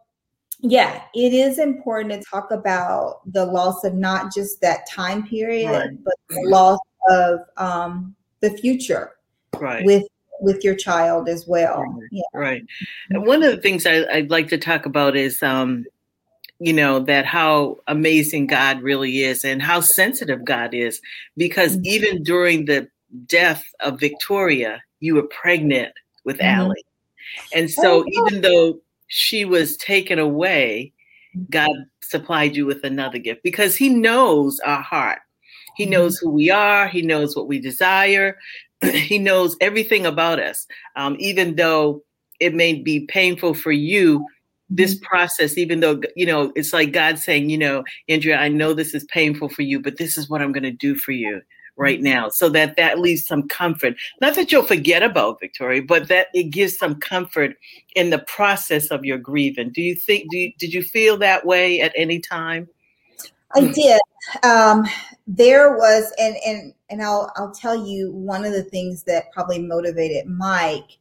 yeah, 0.59 1.01
it 1.15 1.33
is 1.33 1.59
important 1.59 2.13
to 2.13 2.29
talk 2.29 2.51
about 2.51 3.21
the 3.31 3.45
loss 3.45 3.83
of 3.83 3.93
not 3.93 4.33
just 4.33 4.61
that 4.61 4.87
time 4.89 5.27
period, 5.27 5.99
but 6.03 6.13
the 6.29 6.41
loss 6.47 6.79
of 7.09 7.39
um, 7.57 8.15
the 8.41 8.51
future 8.51 9.11
right. 9.59 9.85
with 9.85 10.03
with 10.41 10.63
your 10.63 10.75
child 10.75 11.29
as 11.29 11.47
well. 11.47 11.83
Right. 11.83 12.09
Yeah. 12.11 12.21
right. 12.33 12.65
And 13.09 13.25
one 13.25 13.43
of 13.43 13.51
the 13.51 13.61
things 13.61 13.85
I, 13.85 14.05
would 14.15 14.31
like 14.31 14.47
to 14.49 14.57
talk 14.57 14.87
about 14.87 15.15
is, 15.15 15.41
um, 15.43 15.85
you 16.59 16.73
know, 16.73 16.99
that 16.99 17.25
how 17.25 17.77
amazing 17.87 18.47
God 18.47 18.81
really 18.81 19.21
is 19.21 19.45
and 19.45 19.61
how 19.61 19.81
sensitive 19.81 20.43
God 20.43 20.73
is, 20.73 20.99
because 21.37 21.77
mm-hmm. 21.77 21.85
even 21.85 22.23
during 22.23 22.65
the 22.65 22.87
death 23.27 23.63
of 23.79 23.99
Victoria, 23.99 24.81
you 24.99 25.15
were 25.15 25.23
pregnant 25.23 25.93
with 26.23 26.37
mm-hmm. 26.37 26.61
Allie. 26.61 26.85
And 27.53 27.69
so, 27.69 28.03
oh, 28.03 28.27
even 28.27 28.41
though 28.41 28.79
she 29.07 29.45
was 29.45 29.77
taken 29.77 30.19
away, 30.19 30.93
mm-hmm. 31.35 31.45
God 31.49 31.71
supplied 32.01 32.55
you 32.55 32.65
with 32.65 32.83
another 32.83 33.17
gift 33.17 33.43
because 33.43 33.75
He 33.75 33.89
knows 33.89 34.59
our 34.61 34.81
heart. 34.81 35.19
He 35.75 35.83
mm-hmm. 35.83 35.93
knows 35.93 36.17
who 36.17 36.29
we 36.29 36.49
are. 36.49 36.87
He 36.87 37.01
knows 37.01 37.35
what 37.35 37.47
we 37.47 37.59
desire. 37.59 38.37
he 38.81 39.19
knows 39.19 39.55
everything 39.61 40.05
about 40.05 40.39
us. 40.39 40.67
Um, 40.95 41.15
even 41.19 41.55
though 41.55 42.03
it 42.39 42.53
may 42.53 42.73
be 42.73 43.05
painful 43.05 43.53
for 43.53 43.71
you, 43.71 44.25
this 44.69 44.95
mm-hmm. 44.95 45.05
process, 45.05 45.57
even 45.57 45.79
though, 45.79 46.01
you 46.15 46.25
know, 46.25 46.51
it's 46.55 46.73
like 46.73 46.91
God 46.91 47.19
saying, 47.19 47.49
you 47.49 47.57
know, 47.57 47.83
Andrea, 48.09 48.37
I 48.37 48.47
know 48.47 48.73
this 48.73 48.93
is 48.93 49.03
painful 49.05 49.49
for 49.49 49.61
you, 49.61 49.79
but 49.79 49.97
this 49.97 50.17
is 50.17 50.29
what 50.29 50.41
I'm 50.41 50.51
going 50.51 50.63
to 50.63 50.71
do 50.71 50.95
for 50.95 51.11
you 51.11 51.41
right 51.77 52.01
now 52.01 52.29
so 52.29 52.49
that 52.49 52.75
that 52.75 52.99
leaves 52.99 53.25
some 53.25 53.47
comfort 53.47 53.95
not 54.19 54.35
that 54.35 54.51
you'll 54.51 54.63
forget 54.63 55.03
about 55.03 55.39
victoria 55.39 55.81
but 55.81 56.07
that 56.07 56.27
it 56.33 56.45
gives 56.45 56.77
some 56.77 56.95
comfort 56.95 57.55
in 57.95 58.09
the 58.09 58.19
process 58.19 58.87
of 58.87 59.05
your 59.05 59.17
grieving 59.17 59.69
do 59.71 59.81
you 59.81 59.95
think 59.95 60.29
do 60.29 60.37
you, 60.37 60.51
did 60.59 60.73
you 60.73 60.83
feel 60.83 61.17
that 61.17 61.45
way 61.45 61.81
at 61.81 61.93
any 61.95 62.19
time 62.19 62.67
i 63.55 63.61
did 63.61 63.99
um, 64.43 64.85
there 65.27 65.77
was 65.77 66.11
and 66.19 66.35
and 66.45 66.73
and 66.89 67.01
I'll 67.01 67.31
I'll 67.35 67.51
tell 67.51 67.87
you 67.87 68.11
one 68.11 68.45
of 68.45 68.53
the 68.53 68.63
things 68.63 69.03
that 69.03 69.31
probably 69.31 69.59
motivated 69.59 70.27
Mike 70.27 70.99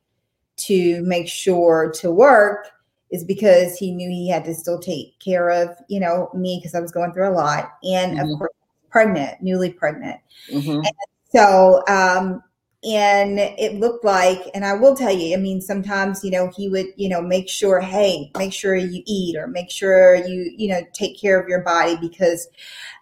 to 0.57 1.03
make 1.03 1.29
sure 1.29 1.91
to 1.97 2.11
work 2.11 2.69
is 3.11 3.25
because 3.25 3.77
he 3.77 3.91
knew 3.91 4.09
he 4.09 4.29
had 4.29 4.45
to 4.45 4.55
still 4.55 4.79
take 4.79 5.19
care 5.19 5.51
of, 5.51 5.71
you 5.89 5.99
know, 5.99 6.31
me 6.35 6.59
because 6.59 6.75
I 6.75 6.81
was 6.81 6.93
going 6.93 7.13
through 7.13 7.29
a 7.29 7.35
lot. 7.35 7.73
And 7.83 8.19
mm-hmm. 8.19 8.33
of 8.33 8.39
course, 8.39 8.50
pregnant, 8.91 9.43
newly 9.43 9.71
pregnant. 9.73 10.21
Mm-hmm. 10.51 10.77
And 10.77 10.95
so, 11.33 11.83
um, 11.89 12.43
and 12.83 13.39
it 13.39 13.75
looked 13.75 14.05
like, 14.07 14.41
and 14.55 14.65
I 14.65 14.73
will 14.73 14.97
tell 14.97 15.13
you, 15.13 15.37
I 15.37 15.41
mean, 15.41 15.61
sometimes, 15.61 16.25
you 16.25 16.31
know, 16.31 16.51
he 16.57 16.69
would, 16.69 16.87
you 16.97 17.11
know, 17.11 17.21
make 17.21 17.49
sure, 17.49 17.79
hey, 17.79 18.31
make 18.39 18.55
sure 18.55 18.75
you 18.75 19.03
eat 19.07 19.37
or 19.37 19.47
make 19.47 19.71
sure 19.71 20.15
you, 20.15 20.51
you 20.57 20.69
know, 20.69 20.81
take 20.95 21.21
care 21.21 21.39
of 21.39 21.47
your 21.47 21.61
body 21.61 21.97
because, 22.01 22.49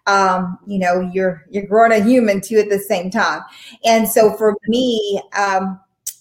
um, 0.05 0.59
you 0.67 0.79
know, 0.79 1.09
you're, 1.13 1.45
you're 1.49 1.65
growing 1.65 1.93
a 1.93 2.03
human 2.03 2.41
too 2.41 2.57
at 2.57 2.69
the 2.69 2.79
same 2.79 3.09
time. 3.09 3.41
And 3.85 4.05
so 4.05 4.33
for 4.33 4.57
me, 4.67 5.21
um, 5.37 5.79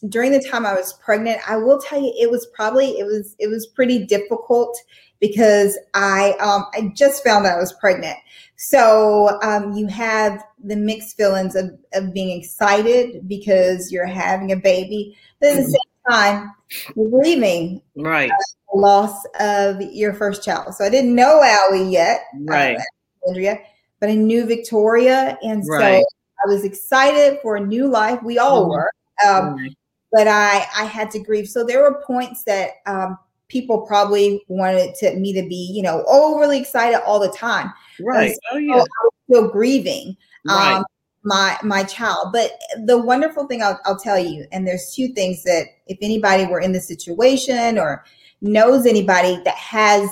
during 0.08 0.30
the 0.30 0.46
time 0.48 0.64
I 0.64 0.74
was 0.74 0.92
pregnant, 0.92 1.40
I 1.48 1.56
will 1.56 1.80
tell 1.80 2.00
you 2.00 2.12
it 2.16 2.30
was 2.30 2.46
probably 2.54 2.90
it 2.98 3.04
was 3.04 3.34
it 3.38 3.48
was 3.48 3.66
pretty 3.66 4.06
difficult 4.06 4.78
because 5.20 5.78
I 5.94 6.32
um, 6.40 6.66
I 6.74 6.92
just 6.94 7.24
found 7.24 7.46
out 7.46 7.56
I 7.56 7.60
was 7.60 7.72
pregnant. 7.72 8.16
So 8.56 9.38
um, 9.42 9.72
you 9.72 9.86
have 9.86 10.42
the 10.62 10.76
mixed 10.76 11.16
feelings 11.16 11.54
of, 11.54 11.70
of 11.94 12.12
being 12.12 12.36
excited 12.36 13.28
because 13.28 13.92
you're 13.92 14.06
having 14.06 14.50
a 14.50 14.56
baby, 14.56 15.16
but 15.40 15.50
at 15.50 15.56
the 15.56 15.62
mm-hmm. 15.62 15.70
same 15.70 16.10
time 16.10 16.54
you're 16.96 17.10
grieving 17.10 17.80
right 17.96 18.30
the 18.72 18.78
loss 18.78 19.24
of 19.40 19.80
your 19.80 20.12
first 20.12 20.42
child. 20.42 20.74
So 20.74 20.84
I 20.84 20.90
didn't 20.90 21.14
know 21.14 21.42
Allie 21.42 21.90
yet, 21.90 22.24
uh, 22.34 22.44
right, 22.44 22.78
Andrea, 23.26 23.60
but 24.00 24.10
I 24.10 24.14
knew 24.14 24.44
Victoria, 24.44 25.38
and 25.42 25.64
right. 25.68 26.02
so 26.02 26.06
I 26.44 26.52
was 26.52 26.64
excited 26.64 27.38
for 27.42 27.56
a 27.56 27.60
new 27.64 27.88
life. 27.88 28.22
We 28.22 28.38
all 28.38 28.62
mm-hmm. 28.62 28.70
were. 28.70 28.90
Um, 29.26 29.56
right 29.56 29.72
but 30.12 30.26
I 30.26 30.66
I 30.76 30.84
had 30.84 31.10
to 31.12 31.18
grieve. 31.18 31.48
So 31.48 31.64
there 31.64 31.82
were 31.82 32.02
points 32.06 32.44
that 32.44 32.70
um, 32.86 33.18
people 33.48 33.86
probably 33.86 34.42
wanted 34.48 34.94
to, 34.96 35.16
me 35.16 35.32
to 35.32 35.42
be, 35.48 35.72
you 35.74 35.82
know, 35.82 36.04
overly 36.06 36.60
excited 36.60 37.02
all 37.04 37.18
the 37.18 37.30
time. 37.30 37.72
Right. 38.00 38.32
So 38.32 38.38
oh 38.52 38.56
yeah. 38.58 38.74
I 38.74 38.76
was 38.76 39.12
still 39.28 39.48
grieving. 39.48 40.16
Right. 40.46 40.76
Um, 40.76 40.84
my 41.24 41.58
my 41.64 41.82
child 41.82 42.28
but 42.32 42.52
the 42.86 42.96
wonderful 42.96 43.48
thing 43.48 43.60
I'll, 43.60 43.78
I'll 43.84 43.98
tell 43.98 44.20
you 44.20 44.46
and 44.52 44.66
there's 44.66 44.94
two 44.94 45.08
things 45.08 45.42
that 45.42 45.66
if 45.88 45.98
anybody 46.00 46.46
were 46.46 46.60
in 46.60 46.70
the 46.70 46.80
situation 46.80 47.76
or 47.76 48.04
knows 48.40 48.86
anybody 48.86 49.40
that 49.44 49.56
has 49.56 50.08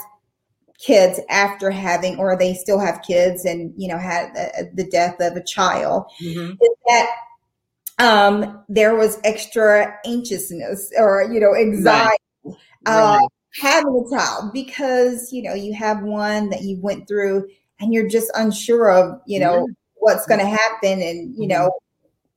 kids 0.78 1.20
after 1.30 1.70
having 1.70 2.18
or 2.18 2.36
they 2.36 2.54
still 2.54 2.78
have 2.78 3.02
kids 3.02 3.44
and 3.44 3.72
you 3.76 3.88
know 3.88 3.98
had 3.98 4.34
the, 4.34 4.70
the 4.74 4.90
death 4.90 5.16
of 5.20 5.36
a 5.36 5.42
child 5.42 6.06
mm-hmm. 6.20 6.50
is 6.50 6.70
that 6.86 7.08
um, 7.98 8.62
there 8.68 8.94
was 8.94 9.18
extra 9.24 9.98
anxiousness 10.04 10.90
or 10.98 11.22
you 11.32 11.40
know 11.40 11.54
anxiety. 11.54 12.16
Uh, 12.86 13.18
right. 13.20 13.28
having 13.60 14.04
a 14.06 14.16
child 14.16 14.52
because 14.52 15.32
you 15.32 15.42
know 15.42 15.54
you 15.54 15.74
have 15.74 16.02
one 16.02 16.48
that 16.50 16.62
you 16.62 16.78
went 16.80 17.06
through 17.08 17.46
and 17.80 17.92
you're 17.92 18.08
just 18.08 18.30
unsure 18.34 18.90
of 18.90 19.20
you 19.26 19.40
know 19.40 19.62
mm-hmm. 19.62 19.72
what's 19.96 20.26
going 20.26 20.40
to 20.40 20.46
happen 20.46 21.02
and 21.02 21.34
you 21.36 21.46
know 21.46 21.70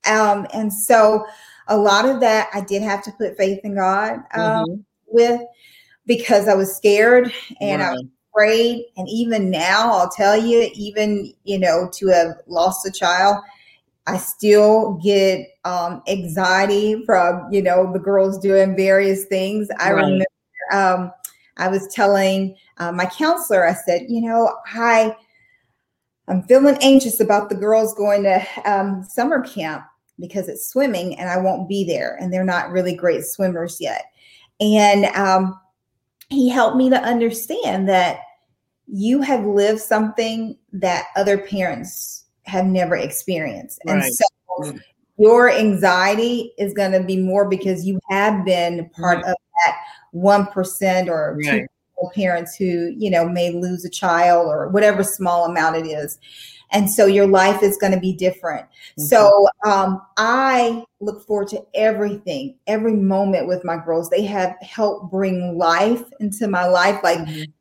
um, 0.07 0.47
and 0.53 0.73
so 0.73 1.25
a 1.67 1.77
lot 1.77 2.07
of 2.07 2.19
that 2.21 2.49
I 2.53 2.62
did 2.62 2.81
have 2.81 3.03
to 3.03 3.12
put 3.12 3.38
faith 3.38 3.59
in 3.63 3.75
God 3.75 4.15
um, 4.33 4.65
mm-hmm. 4.65 4.75
with 5.07 5.41
because 6.05 6.47
I 6.47 6.55
was 6.55 6.75
scared 6.75 7.31
and 7.62 7.81
right. 7.81 7.89
I 7.89 7.91
was 7.91 8.05
afraid 8.33 8.85
and 8.97 9.07
even 9.07 9.51
now 9.51 9.91
I'll 9.91 10.09
tell 10.09 10.35
you 10.35 10.69
even 10.73 11.33
you 11.43 11.59
know 11.59 11.89
to 11.93 12.07
have 12.07 12.38
lost 12.47 12.88
a 12.88 12.91
child 12.91 13.38
I 14.09 14.17
still 14.17 14.99
get 15.03 15.47
um, 15.65 16.01
anxiety 16.07 17.05
from, 17.05 17.47
you 17.51 17.62
know, 17.62 17.93
the 17.93 17.99
girls 17.99 18.39
doing 18.39 18.75
various 18.75 19.25
things. 19.25 19.67
I 19.79 19.91
right. 19.91 20.01
remember 20.01 20.25
um, 20.71 21.12
I 21.58 21.67
was 21.67 21.88
telling 21.93 22.55
uh, 22.77 22.91
my 22.91 23.05
counselor, 23.05 23.67
I 23.67 23.73
said, 23.73 24.05
you 24.08 24.21
know, 24.21 24.55
I, 24.73 25.15
I'm 26.27 26.43
feeling 26.43 26.77
anxious 26.82 27.19
about 27.19 27.49
the 27.49 27.55
girls 27.55 27.93
going 27.93 28.23
to 28.23 28.45
um, 28.65 29.03
summer 29.03 29.43
camp 29.43 29.84
because 30.19 30.47
it's 30.47 30.69
swimming 30.69 31.17
and 31.19 31.29
I 31.29 31.38
won't 31.38 31.67
be 31.67 31.84
there. 31.84 32.17
And 32.19 32.32
they're 32.32 32.43
not 32.43 32.71
really 32.71 32.95
great 32.95 33.25
swimmers 33.25 33.77
yet. 33.79 34.05
And 34.60 35.05
um, 35.15 35.60
he 36.29 36.49
helped 36.49 36.77
me 36.77 36.89
to 36.89 37.01
understand 37.01 37.88
that 37.89 38.19
you 38.88 39.21
have 39.21 39.45
lived 39.45 39.82
something 39.82 40.58
that 40.73 41.05
other 41.15 41.38
parents 41.38 42.25
have 42.43 42.65
never 42.65 42.95
experienced. 42.95 43.82
Right. 43.86 44.03
And 44.03 44.13
so 44.13 44.79
your 45.17 45.51
anxiety 45.51 46.53
is 46.58 46.73
going 46.73 46.91
to 46.93 47.03
be 47.03 47.17
more 47.17 47.47
because 47.47 47.86
you 47.86 47.99
have 48.10 48.45
been 48.45 48.89
part 48.89 49.19
of 49.19 49.36
that 49.65 49.77
1% 50.13 51.08
or 51.08 51.38
right. 51.45 51.67
two 51.67 52.10
parents 52.15 52.56
who, 52.56 52.93
you 52.98 53.10
know, 53.10 53.28
may 53.28 53.52
lose 53.52 53.86
a 53.86 53.89
child 53.89 54.48
or 54.48 54.69
whatever 54.69 55.04
small 55.04 55.45
amount 55.45 55.76
it 55.78 55.88
is. 55.88 56.17
And 56.72 56.89
so 56.89 57.08
your 57.08 57.26
life 57.26 57.63
is 57.63 57.78
going 57.78 57.93
to 57.93 58.00
be 58.00 58.13
different. 58.13 58.65
Mm-hmm. 58.65 59.04
So 59.04 59.48
um, 59.65 60.02
I 60.17 60.84
look 61.00 61.26
forward 61.26 61.48
to 61.50 61.65
everything, 61.74 62.58
every 62.67 62.93
moment 62.93 63.48
with 63.48 63.65
my 63.65 63.78
girls. 63.78 64.10
They 64.10 64.24
have 64.26 64.56
helped 64.62 65.12
bring 65.12 65.58
life 65.58 66.04
into 66.19 66.48
my 66.48 66.65
life. 66.65 67.00
Like 67.04 67.19
mm-hmm 67.19 67.52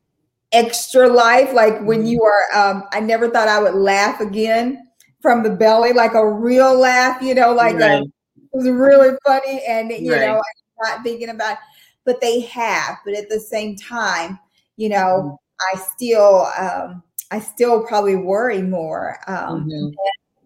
extra 0.51 1.07
life 1.07 1.53
like 1.53 1.79
when 1.81 1.99
mm-hmm. 1.99 2.07
you 2.07 2.23
are 2.23 2.45
um 2.55 2.83
i 2.91 2.99
never 2.99 3.29
thought 3.29 3.47
i 3.47 3.61
would 3.61 3.75
laugh 3.75 4.19
again 4.19 4.87
from 5.21 5.43
the 5.43 5.49
belly 5.49 5.93
like 5.93 6.13
a 6.15 6.27
real 6.27 6.75
laugh 6.75 7.21
you 7.21 7.35
know 7.35 7.53
like 7.53 7.75
right. 7.75 8.01
a, 8.01 8.03
it 8.03 8.49
was 8.51 8.67
really 8.67 9.15
funny 9.25 9.61
and 9.67 9.91
you 9.91 10.11
right. 10.11 10.21
know 10.21 10.35
i'm 10.37 10.95
not 10.95 11.03
thinking 11.03 11.29
about 11.29 11.57
but 12.05 12.21
they 12.21 12.39
have 12.41 12.97
but 13.05 13.13
at 13.13 13.29
the 13.29 13.39
same 13.39 13.75
time 13.75 14.39
you 14.77 14.89
know 14.89 14.95
mm-hmm. 14.95 15.77
i 15.77 15.79
still 15.79 16.47
um 16.57 17.03
i 17.31 17.39
still 17.39 17.85
probably 17.85 18.15
worry 18.15 18.61
more 18.61 19.17
um 19.27 19.61
mm-hmm. 19.61 19.69
than, 19.69 19.95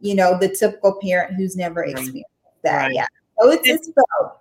you 0.02 0.16
know 0.16 0.38
the 0.38 0.50
typical 0.50 1.00
parent 1.02 1.34
who's 1.36 1.56
never 1.56 1.84
experienced 1.84 2.26
that 2.64 2.84
right. 2.84 2.94
yeah 2.94 3.08
so 3.40 3.50
it's, 3.50 3.68
it's 3.68 3.90
both 3.90 4.32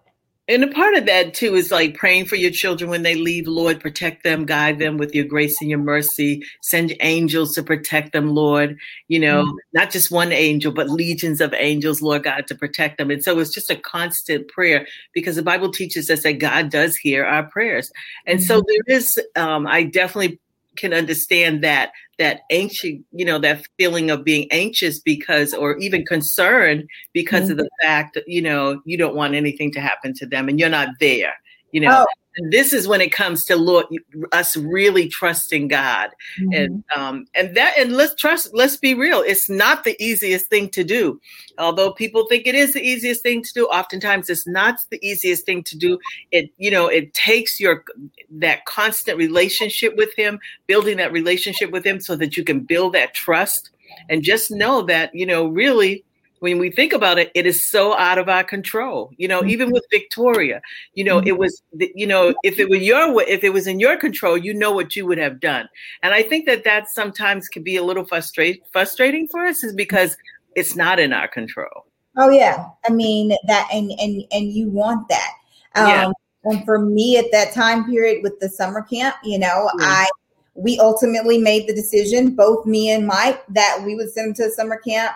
and 0.52 0.64
a 0.64 0.68
part 0.68 0.94
of 0.96 1.06
that 1.06 1.34
too 1.34 1.54
is 1.54 1.70
like 1.70 1.96
praying 1.96 2.26
for 2.26 2.36
your 2.36 2.50
children 2.50 2.90
when 2.90 3.02
they 3.02 3.14
leave. 3.14 3.46
Lord, 3.46 3.80
protect 3.80 4.22
them, 4.22 4.44
guide 4.44 4.78
them 4.78 4.98
with 4.98 5.14
your 5.14 5.24
grace 5.24 5.60
and 5.60 5.70
your 5.70 5.78
mercy. 5.78 6.44
Send 6.60 6.94
angels 7.00 7.54
to 7.54 7.62
protect 7.62 8.12
them, 8.12 8.28
Lord. 8.28 8.78
You 9.08 9.20
know, 9.20 9.44
mm-hmm. 9.44 9.56
not 9.72 9.90
just 9.90 10.10
one 10.10 10.32
angel, 10.32 10.72
but 10.72 10.90
legions 10.90 11.40
of 11.40 11.54
angels, 11.54 12.02
Lord 12.02 12.24
God, 12.24 12.46
to 12.48 12.54
protect 12.54 12.98
them. 12.98 13.10
And 13.10 13.22
so 13.22 13.38
it's 13.38 13.54
just 13.54 13.70
a 13.70 13.76
constant 13.76 14.48
prayer 14.48 14.86
because 15.14 15.36
the 15.36 15.42
Bible 15.42 15.70
teaches 15.70 16.10
us 16.10 16.22
that 16.22 16.38
God 16.38 16.70
does 16.70 16.96
hear 16.96 17.24
our 17.24 17.44
prayers. 17.44 17.90
And 18.26 18.38
mm-hmm. 18.38 18.46
so 18.46 18.62
there 18.66 18.96
is, 18.96 19.20
um, 19.36 19.66
I 19.66 19.84
definitely 19.84 20.38
can 20.76 20.92
understand 20.92 21.62
that 21.62 21.92
that 22.18 22.42
anxious 22.50 22.98
you 23.12 23.24
know 23.24 23.38
that 23.38 23.62
feeling 23.78 24.10
of 24.10 24.24
being 24.24 24.46
anxious 24.50 25.00
because 25.00 25.52
or 25.54 25.76
even 25.78 26.04
concerned 26.04 26.84
because 27.12 27.44
mm-hmm. 27.44 27.52
of 27.52 27.58
the 27.58 27.70
fact 27.82 28.14
that 28.14 28.24
you 28.26 28.40
know 28.40 28.80
you 28.84 28.96
don't 28.96 29.14
want 29.14 29.34
anything 29.34 29.70
to 29.72 29.80
happen 29.80 30.14
to 30.14 30.26
them 30.26 30.48
and 30.48 30.58
you're 30.58 30.68
not 30.68 30.88
there 31.00 31.34
you 31.72 31.80
know 31.80 32.04
oh. 32.08 32.21
This 32.50 32.72
is 32.72 32.88
when 32.88 33.00
it 33.00 33.12
comes 33.12 33.44
to 33.44 33.56
lord 33.56 33.86
us 34.32 34.56
really 34.56 35.08
trusting 35.08 35.68
god. 35.68 36.10
Mm-hmm. 36.38 36.52
and 36.52 36.84
um 36.94 37.26
and 37.34 37.56
that 37.56 37.74
and 37.78 37.92
let's 37.92 38.14
trust 38.14 38.50
let's 38.52 38.76
be 38.76 38.94
real 38.94 39.22
it's 39.26 39.48
not 39.48 39.84
the 39.84 39.96
easiest 40.02 40.46
thing 40.46 40.68
to 40.70 40.84
do. 40.84 41.20
Although 41.58 41.92
people 41.92 42.26
think 42.26 42.46
it 42.46 42.54
is 42.54 42.72
the 42.72 42.82
easiest 42.82 43.22
thing 43.22 43.42
to 43.42 43.52
do 43.52 43.66
oftentimes 43.66 44.30
it's 44.30 44.46
not 44.46 44.78
the 44.90 45.04
easiest 45.06 45.46
thing 45.46 45.62
to 45.64 45.76
do. 45.76 45.98
It 46.30 46.50
you 46.58 46.70
know 46.70 46.86
it 46.86 47.14
takes 47.14 47.60
your 47.60 47.84
that 48.30 48.64
constant 48.64 49.18
relationship 49.18 49.96
with 49.96 50.14
him 50.14 50.38
building 50.66 50.96
that 50.98 51.12
relationship 51.12 51.70
with 51.70 51.84
him 51.84 52.00
so 52.00 52.16
that 52.16 52.36
you 52.36 52.44
can 52.44 52.60
build 52.60 52.94
that 52.94 53.14
trust 53.14 53.70
and 54.08 54.22
just 54.22 54.50
know 54.50 54.82
that 54.82 55.14
you 55.14 55.26
know 55.26 55.46
really 55.46 56.04
when 56.42 56.58
we 56.58 56.72
think 56.72 56.92
about 56.92 57.18
it, 57.18 57.30
it 57.36 57.46
is 57.46 57.64
so 57.68 57.96
out 57.96 58.18
of 58.18 58.28
our 58.28 58.42
control. 58.42 59.12
You 59.16 59.28
know, 59.28 59.40
mm-hmm. 59.42 59.50
even 59.50 59.70
with 59.70 59.84
Victoria, 59.92 60.60
you 60.92 61.04
know, 61.04 61.18
mm-hmm. 61.18 61.28
it 61.28 61.38
was, 61.38 61.62
you 61.78 62.04
know, 62.04 62.34
if 62.42 62.58
it 62.58 62.68
were 62.68 62.74
your, 62.74 63.22
if 63.22 63.44
it 63.44 63.50
was 63.50 63.68
in 63.68 63.78
your 63.78 63.96
control, 63.96 64.36
you 64.36 64.52
know 64.52 64.72
what 64.72 64.96
you 64.96 65.06
would 65.06 65.18
have 65.18 65.38
done. 65.38 65.68
And 66.02 66.12
I 66.12 66.24
think 66.24 66.46
that 66.46 66.64
that 66.64 66.88
sometimes 66.88 67.46
can 67.46 67.62
be 67.62 67.76
a 67.76 67.84
little 67.84 68.04
frustrate, 68.04 68.64
frustrating 68.72 69.28
for 69.28 69.46
us, 69.46 69.62
is 69.62 69.72
because 69.72 70.16
it's 70.56 70.74
not 70.74 70.98
in 70.98 71.12
our 71.12 71.28
control. 71.28 71.86
Oh 72.18 72.28
yeah, 72.28 72.66
I 72.88 72.92
mean 72.92 73.36
that, 73.46 73.68
and 73.72 73.92
and 73.92 74.24
and 74.32 74.52
you 74.52 74.68
want 74.68 75.08
that. 75.08 75.30
Um, 75.76 75.86
yeah. 75.86 76.12
And 76.44 76.64
for 76.64 76.80
me, 76.80 77.18
at 77.18 77.30
that 77.30 77.54
time 77.54 77.88
period 77.88 78.24
with 78.24 78.40
the 78.40 78.48
summer 78.48 78.82
camp, 78.82 79.14
you 79.22 79.38
know, 79.38 79.70
yeah. 79.78 79.86
I 79.86 80.08
we 80.54 80.76
ultimately 80.80 81.38
made 81.38 81.68
the 81.68 81.74
decision, 81.74 82.34
both 82.34 82.66
me 82.66 82.90
and 82.90 83.06
Mike, 83.06 83.40
that 83.50 83.82
we 83.86 83.94
would 83.94 84.10
send 84.10 84.30
him 84.30 84.34
to 84.34 84.50
summer 84.50 84.76
camp 84.76 85.14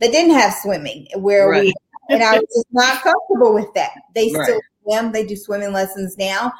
that 0.00 0.12
didn't 0.12 0.34
have 0.34 0.54
swimming 0.62 1.06
where 1.16 1.48
right. 1.50 1.64
we 1.64 1.74
and 2.08 2.22
I 2.22 2.38
was 2.38 2.46
just 2.46 2.66
not 2.72 3.02
comfortable 3.02 3.52
with 3.52 3.72
that. 3.74 3.92
They 4.14 4.32
right. 4.32 4.44
still 4.44 4.60
swim, 4.82 5.12
they 5.12 5.26
do 5.26 5.36
swimming 5.36 5.72
lessons 5.72 6.16
now, 6.16 6.52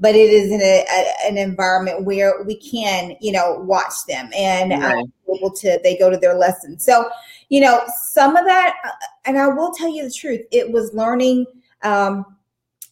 but 0.00 0.14
it 0.14 0.30
is 0.30 0.50
in 0.50 0.60
a, 0.60 0.84
a, 0.90 1.28
an 1.28 1.36
environment 1.36 2.04
where 2.04 2.42
we 2.44 2.56
can, 2.56 3.14
you 3.20 3.32
know, 3.32 3.58
watch 3.60 3.92
them 4.08 4.30
and 4.34 4.70
right. 4.70 5.04
able 5.34 5.50
to 5.50 5.78
they 5.82 5.98
go 5.98 6.10
to 6.10 6.16
their 6.16 6.34
lessons. 6.34 6.84
So, 6.84 7.10
you 7.50 7.60
know, 7.60 7.82
some 8.10 8.36
of 8.36 8.46
that, 8.46 8.74
uh, 8.84 8.90
and 9.26 9.38
I 9.38 9.48
will 9.48 9.72
tell 9.72 9.88
you 9.88 10.04
the 10.04 10.10
truth, 10.10 10.40
it 10.50 10.72
was 10.72 10.92
learning 10.94 11.46
um, 11.82 12.24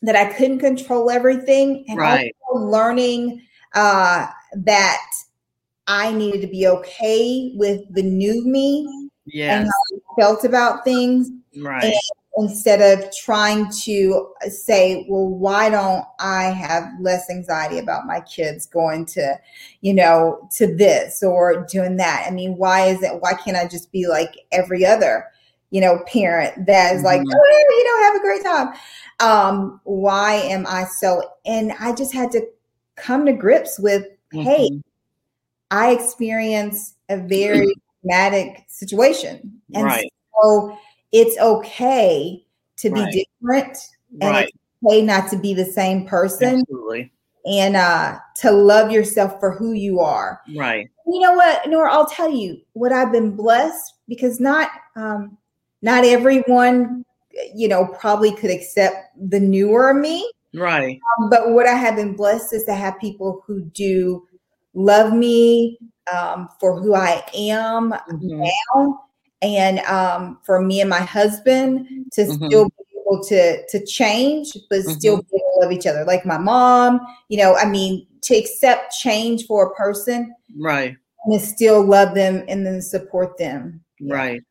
that 0.03 0.17
I 0.17 0.33
couldn't 0.35 0.59
control 0.59 1.11
everything, 1.11 1.85
and 1.89 1.99
right. 1.99 2.35
also 2.51 2.67
learning 2.67 3.41
uh, 3.75 4.27
that 4.55 5.07
I 5.87 6.13
needed 6.13 6.43
to 6.43 6.47
be 6.49 6.67
okay 6.67 7.53
with 7.55 7.81
the 7.95 8.03
new 8.03 8.45
me 8.45 9.11
yes. 9.27 9.63
and 9.91 9.92
felt 10.19 10.45
about 10.45 10.85
things. 10.85 11.31
Right. 11.57 11.85
And 11.85 11.95
instead 12.37 12.81
of 12.81 13.15
trying 13.15 13.71
to 13.85 14.33
say, 14.49 15.07
well, 15.09 15.29
why 15.29 15.69
don't 15.69 16.05
I 16.19 16.45
have 16.45 16.85
less 17.01 17.29
anxiety 17.29 17.79
about 17.79 18.07
my 18.07 18.21
kids 18.21 18.67
going 18.67 19.05
to, 19.07 19.39
you 19.83 19.93
know, 19.93 20.49
to 20.57 20.75
this 20.75 21.23
or 21.23 21.67
doing 21.71 21.97
that? 21.97 22.25
I 22.27 22.31
mean, 22.31 22.57
why 22.57 22.87
is 22.87 23.03
it, 23.03 23.21
why 23.21 23.35
can't 23.35 23.57
I 23.57 23.67
just 23.69 23.93
be 23.93 24.07
like 24.07 24.35
every 24.51 24.87
other, 24.87 25.27
you 25.71 25.81
know, 25.81 26.03
parent 26.07 26.67
that 26.67 26.95
is 26.95 27.03
mm-hmm. 27.03 27.07
like, 27.07 27.21
oh, 27.21 27.69
you 27.71 27.85
know, 27.85 28.05
have 28.05 28.17
a 28.17 28.21
great 28.21 28.43
time. 28.43 28.75
Um, 29.21 29.81
why 29.85 30.35
am 30.35 30.67
I 30.67 30.85
so, 30.85 31.23
and 31.45 31.73
I 31.81 31.93
just 31.93 32.13
had 32.13 32.31
to 32.33 32.47
come 32.97 33.27
to 33.27 33.33
grips 33.33 33.79
with, 33.79 34.05
mm-hmm. 34.33 34.41
hey, 34.43 34.71
I 35.71 35.93
experience 35.93 36.95
a 37.09 37.17
very 37.17 37.75
traumatic 38.03 38.65
situation. 38.69 39.61
And 39.75 39.85
right. 39.85 40.13
so 40.43 40.77
it's 41.13 41.39
okay 41.39 42.45
to 42.79 42.91
be 42.91 43.01
right. 43.01 43.27
different 43.41 43.79
and 44.21 44.31
right. 44.31 44.49
it's 44.49 44.59
okay 44.87 45.03
not 45.03 45.31
to 45.31 45.39
be 45.39 45.55
the 45.55 45.65
same 45.65 46.07
person. 46.07 46.61
Absolutely. 46.61 47.13
And 47.45 47.77
uh, 47.77 48.19
to 48.37 48.53
love 48.53 48.93
yourself 48.93 49.41
for 49.41 49.51
who 49.51 49.73
you 49.73 50.01
are. 50.01 50.41
Right. 50.57 50.89
You 51.07 51.21
know 51.21 51.33
what, 51.33 51.69
Nora, 51.69 51.93
I'll 51.93 52.07
tell 52.07 52.31
you 52.31 52.61
what 52.75 52.93
I've 52.93 53.11
been 53.11 53.35
blessed 53.35 53.95
because 54.09 54.39
not 54.39 54.71
um, 54.95 55.37
not 55.83 56.05
everyone, 56.05 57.05
you 57.55 57.67
know, 57.67 57.87
probably 57.99 58.35
could 58.35 58.51
accept 58.51 58.97
the 59.29 59.41
newer 59.41 59.93
me. 59.93 60.31
Right. 60.55 61.01
Um, 61.19 61.31
but 61.31 61.51
what 61.51 61.67
I 61.67 61.75
have 61.75 61.97
been 61.97 62.15
blessed 62.15 62.53
is 62.53 62.65
to 62.65 62.75
have 62.75 62.99
people 63.01 63.43
who 63.47 63.63
do 63.63 64.27
love 64.75 65.13
me 65.13 65.79
um, 66.13 66.49
for 66.61 66.81
who 66.81 66.95
I 66.95 67.23
am 67.35 67.93
mm-hmm. 67.93 68.43
now 68.43 69.03
and 69.43 69.81
um, 69.81 70.39
for 70.45 70.61
me 70.63 70.81
and 70.81 70.89
my 70.89 71.01
husband 71.01 71.87
to 72.13 72.23
mm-hmm. 72.23 72.47
still 72.47 72.65
be 72.67 72.85
able 73.01 73.23
to 73.25 73.67
to 73.67 73.85
change, 73.85 74.57
but 74.71 74.81
mm-hmm. 74.81 74.93
still 74.93 75.17
be 75.17 75.29
able 75.35 75.39
to 75.39 75.61
love 75.61 75.73
each 75.73 75.87
other. 75.87 76.05
Like 76.05 76.25
my 76.25 76.39
mom, 76.39 77.01
you 77.29 77.37
know, 77.37 77.57
I 77.57 77.67
mean, 77.67 78.07
to 78.23 78.37
accept 78.37 78.95
change 78.95 79.47
for 79.47 79.67
a 79.67 79.75
person, 79.75 80.35
right, 80.59 80.97
and 81.25 81.41
still 81.41 81.85
love 81.85 82.15
them 82.15 82.45
and 82.49 82.65
then 82.65 82.81
support 82.81 83.37
them, 83.37 83.83
right. 84.01 84.43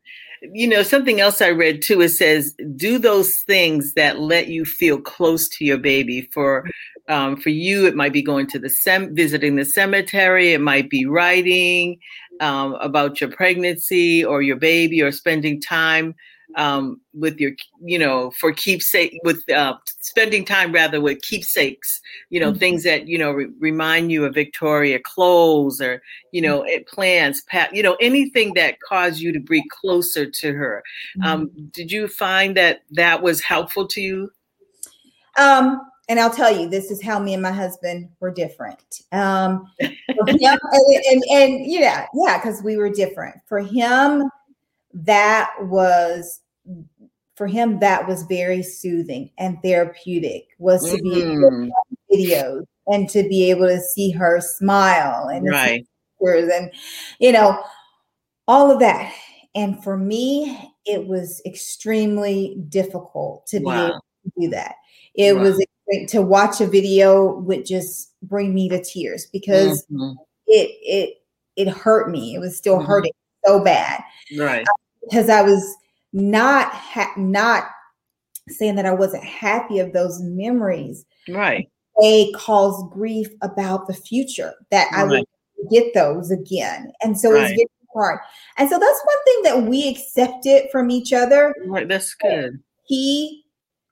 You 0.53 0.67
know, 0.67 0.81
something 0.81 1.21
else 1.21 1.39
I 1.39 1.49
read 1.49 1.83
too. 1.83 2.01
It 2.01 2.09
says, 2.09 2.55
"Do 2.75 2.97
those 2.97 3.37
things 3.41 3.93
that 3.93 4.19
let 4.19 4.47
you 4.47 4.65
feel 4.65 4.99
close 4.99 5.47
to 5.49 5.63
your 5.63 5.77
baby." 5.77 6.27
For 6.33 6.65
um, 7.11 7.35
for 7.35 7.49
you, 7.49 7.85
it 7.85 7.95
might 7.95 8.13
be 8.13 8.21
going 8.21 8.47
to 8.47 8.59
the 8.59 8.69
sem- 8.69 9.13
visiting 9.13 9.57
the 9.57 9.65
cemetery. 9.65 10.53
It 10.53 10.61
might 10.61 10.89
be 10.89 11.05
writing 11.05 11.99
um, 12.39 12.75
about 12.75 13.19
your 13.19 13.29
pregnancy 13.29 14.23
or 14.23 14.41
your 14.41 14.55
baby, 14.55 15.01
or 15.01 15.11
spending 15.11 15.61
time 15.61 16.15
um, 16.55 17.01
with 17.13 17.37
your, 17.37 17.51
you 17.83 17.99
know, 17.99 18.31
for 18.39 18.53
keepsake 18.53 19.19
with 19.25 19.43
uh, 19.49 19.73
spending 19.99 20.45
time 20.45 20.71
rather 20.71 21.01
with 21.01 21.21
keepsakes. 21.21 21.99
You 22.29 22.39
know, 22.39 22.51
mm-hmm. 22.51 22.59
things 22.59 22.83
that 22.83 23.09
you 23.09 23.17
know 23.17 23.31
re- 23.31 23.51
remind 23.59 24.09
you 24.09 24.23
of 24.23 24.33
Victoria, 24.33 24.97
clothes, 25.03 25.81
or 25.81 26.01
you 26.31 26.41
know, 26.41 26.61
mm-hmm. 26.61 26.83
plants, 26.87 27.43
pat, 27.49 27.75
you 27.75 27.83
know, 27.83 27.97
anything 27.99 28.53
that 28.53 28.79
caused 28.87 29.19
you 29.19 29.33
to 29.33 29.39
be 29.39 29.61
closer 29.67 30.29
to 30.29 30.53
her. 30.53 30.81
Um, 31.23 31.47
mm-hmm. 31.47 31.65
did 31.73 31.91
you 31.91 32.07
find 32.07 32.55
that 32.55 32.83
that 32.91 33.21
was 33.21 33.41
helpful 33.41 33.85
to 33.87 33.99
you? 33.99 34.31
Um, 35.37 35.81
and 36.11 36.19
I'll 36.19 36.29
tell 36.29 36.51
you, 36.51 36.67
this 36.67 36.91
is 36.91 37.01
how 37.01 37.19
me 37.19 37.33
and 37.33 37.41
my 37.41 37.53
husband 37.53 38.09
were 38.19 38.31
different. 38.31 38.99
Um, 39.13 39.71
him, 39.79 39.95
and, 40.09 40.41
and, 40.41 41.23
and 41.31 41.65
yeah, 41.65 42.05
yeah, 42.13 42.37
because 42.37 42.61
we 42.61 42.75
were 42.75 42.89
different. 42.89 43.37
For 43.47 43.59
him, 43.59 44.29
that 44.93 45.53
was 45.61 46.41
for 47.35 47.47
him 47.47 47.79
that 47.79 48.09
was 48.09 48.23
very 48.23 48.61
soothing 48.61 49.31
and 49.37 49.57
therapeutic. 49.63 50.47
Was 50.57 50.83
to 50.91 51.01
be 51.01 51.11
mm-hmm. 51.11 51.69
videos 52.13 52.65
and 52.87 53.09
to 53.09 53.23
be 53.29 53.49
able 53.49 53.67
to 53.67 53.79
see 53.79 54.11
her 54.11 54.41
smile 54.41 55.29
and 55.29 55.47
right. 55.47 55.87
and 56.19 56.73
you 57.21 57.31
know 57.31 57.63
all 58.49 58.69
of 58.69 58.79
that. 58.81 59.15
And 59.55 59.81
for 59.81 59.95
me, 59.95 60.73
it 60.85 61.07
was 61.07 61.41
extremely 61.45 62.57
difficult 62.67 63.47
to 63.47 63.59
wow. 63.59 63.71
be 63.71 63.91
able 63.91 63.99
to 64.01 64.31
do 64.41 64.49
that. 64.49 64.75
It 65.15 65.35
wow. 65.35 65.41
was 65.43 65.65
to 66.07 66.21
watch 66.21 66.61
a 66.61 66.67
video 66.67 67.35
would 67.39 67.65
just 67.65 68.13
bring 68.23 68.53
me 68.53 68.69
to 68.69 68.83
tears 68.83 69.27
because 69.31 69.85
mm-hmm. 69.91 70.13
it 70.47 70.71
it 70.81 71.17
it 71.55 71.67
hurt 71.67 72.09
me. 72.09 72.35
It 72.35 72.39
was 72.39 72.57
still 72.57 72.77
mm-hmm. 72.77 72.87
hurting 72.87 73.11
so 73.45 73.63
bad, 73.63 74.01
right? 74.37 74.65
because 75.01 75.29
I 75.29 75.41
was 75.41 75.75
not 76.13 76.71
ha- 76.73 77.13
not 77.17 77.65
saying 78.49 78.75
that 78.75 78.85
I 78.85 78.93
wasn't 78.93 79.23
happy 79.23 79.79
of 79.79 79.93
those 79.93 80.21
memories, 80.21 81.05
right? 81.29 81.69
They 81.99 82.31
cause 82.35 82.83
grief 82.91 83.27
about 83.41 83.87
the 83.87 83.93
future 83.93 84.53
that 84.71 84.91
right. 84.91 84.99
I 84.99 85.03
would 85.03 85.25
get 85.69 85.93
those 85.93 86.31
again, 86.31 86.91
and 87.01 87.19
so 87.19 87.33
right. 87.33 87.43
it's 87.43 87.51
very 87.51 87.67
hard. 87.93 88.19
And 88.57 88.69
so 88.69 88.79
that's 88.79 89.01
one 89.03 89.23
thing 89.25 89.41
that 89.43 89.69
we 89.69 89.89
accepted 89.89 90.69
from 90.71 90.89
each 90.89 91.11
other. 91.11 91.53
Right, 91.65 91.87
that's 91.87 92.13
good. 92.15 92.59
He 92.85 93.43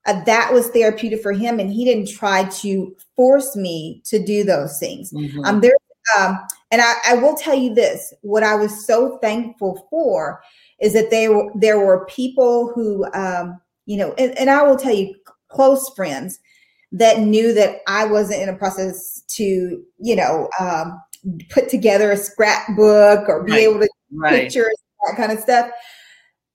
uh, 0.06 0.24
that 0.24 0.54
was 0.54 0.70
therapeutic 0.70 1.22
for 1.22 1.32
him 1.32 1.60
and 1.60 1.72
he 1.72 1.86
didn't 1.86 2.10
try 2.10 2.44
to 2.46 2.96
force 3.16 3.56
me 3.56 4.02
to 4.06 4.24
do 4.24 4.44
those 4.44 4.80
things 4.80 5.12
mm-hmm. 5.12 5.44
um 5.46 5.62
there 5.62 5.74
um 6.18 6.40
and 6.72 6.82
I, 6.82 6.94
I 7.08 7.16
will 7.16 7.36
tell 7.36 7.56
you 7.56 7.74
this 7.74 8.14
what 8.22 8.44
i 8.44 8.56
was 8.56 8.86
so 8.86 9.18
thankful 9.20 9.88
for 9.90 10.42
is 10.80 10.94
that 10.94 11.12
they 11.12 11.28
were 11.28 11.52
there 11.56 11.80
were 11.80 12.06
people 12.06 12.72
who 12.74 13.06
um 13.14 13.60
you 13.86 13.98
know 13.98 14.14
and, 14.18 14.38
and 14.38 14.50
i 14.50 14.64
will 14.64 14.78
tell 14.78 14.94
you 14.94 15.16
close 15.50 15.90
friends 15.96 16.40
that 16.92 17.20
knew 17.20 17.54
that 17.54 17.82
i 17.88 18.06
wasn't 18.06 18.42
in 18.42 18.50
a 18.50 18.58
process 18.58 19.24
to 19.28 19.84
you 20.00 20.16
know 20.16 20.50
um 20.60 21.00
put 21.50 21.70
together 21.70 22.12
a 22.12 22.18
scrapbook 22.18 23.28
or 23.28 23.44
be 23.44 23.52
right. 23.52 23.62
able 23.62 23.80
to 23.80 23.90
right. 24.14 24.44
pictures 24.44 24.76
that 25.06 25.18
kind 25.18 25.32
of 25.32 25.40
stuff 25.40 25.70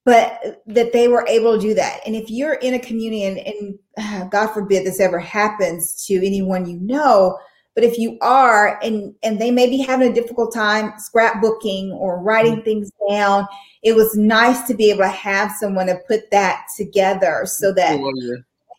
but 0.04 0.62
that 0.66 0.92
they 0.92 1.08
were 1.08 1.26
able 1.26 1.54
to 1.54 1.60
do 1.60 1.74
that. 1.74 2.00
And 2.06 2.14
if 2.14 2.30
you're 2.30 2.54
in 2.54 2.74
a 2.74 2.78
community, 2.78 3.24
and, 3.24 3.38
and 3.38 3.78
uh, 3.96 4.24
God 4.28 4.48
forbid 4.52 4.84
this 4.84 5.00
ever 5.00 5.18
happens 5.18 6.04
to 6.06 6.14
anyone 6.14 6.66
you 6.66 6.78
know, 6.80 7.38
but 7.74 7.84
if 7.84 7.98
you 7.98 8.18
are, 8.20 8.78
and 8.82 9.14
and 9.22 9.40
they 9.40 9.50
may 9.50 9.68
be 9.68 9.78
having 9.78 10.10
a 10.10 10.14
difficult 10.14 10.54
time 10.54 10.92
scrapbooking 10.92 11.90
or 11.90 12.22
writing 12.22 12.56
mm-hmm. 12.56 12.64
things 12.64 12.90
down, 13.10 13.48
it 13.82 13.96
was 13.96 14.16
nice 14.16 14.62
to 14.68 14.74
be 14.74 14.90
able 14.90 15.02
to 15.02 15.08
have 15.08 15.50
someone 15.52 15.86
to 15.86 15.98
put 16.06 16.30
that 16.30 16.66
together 16.76 17.42
so 17.46 17.72
that. 17.72 17.98
Oh, 18.00 18.12
yeah. 18.14 18.36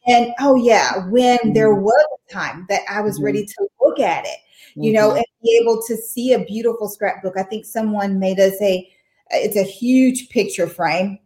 And 0.07 0.33
oh 0.39 0.55
yeah, 0.55 1.07
when 1.07 1.39
mm-hmm. 1.39 1.53
there 1.53 1.73
was 1.73 2.05
a 2.29 2.33
time 2.33 2.67
that 2.69 2.81
I 2.89 3.01
was 3.01 3.15
mm-hmm. 3.15 3.25
ready 3.25 3.45
to 3.45 3.67
look 3.81 3.99
at 3.99 4.25
it, 4.25 4.37
you 4.75 4.93
know, 4.93 5.09
mm-hmm. 5.09 5.17
and 5.17 5.25
be 5.43 5.59
able 5.61 5.81
to 5.87 5.97
see 5.97 6.33
a 6.33 6.45
beautiful 6.45 6.87
scrapbook. 6.87 7.37
I 7.37 7.43
think 7.43 7.65
someone 7.65 8.19
made 8.19 8.39
us 8.39 8.53
a 8.61 8.87
it's 9.31 9.57
a 9.57 9.63
huge 9.63 10.29
picture 10.29 10.67
frame 10.67 11.19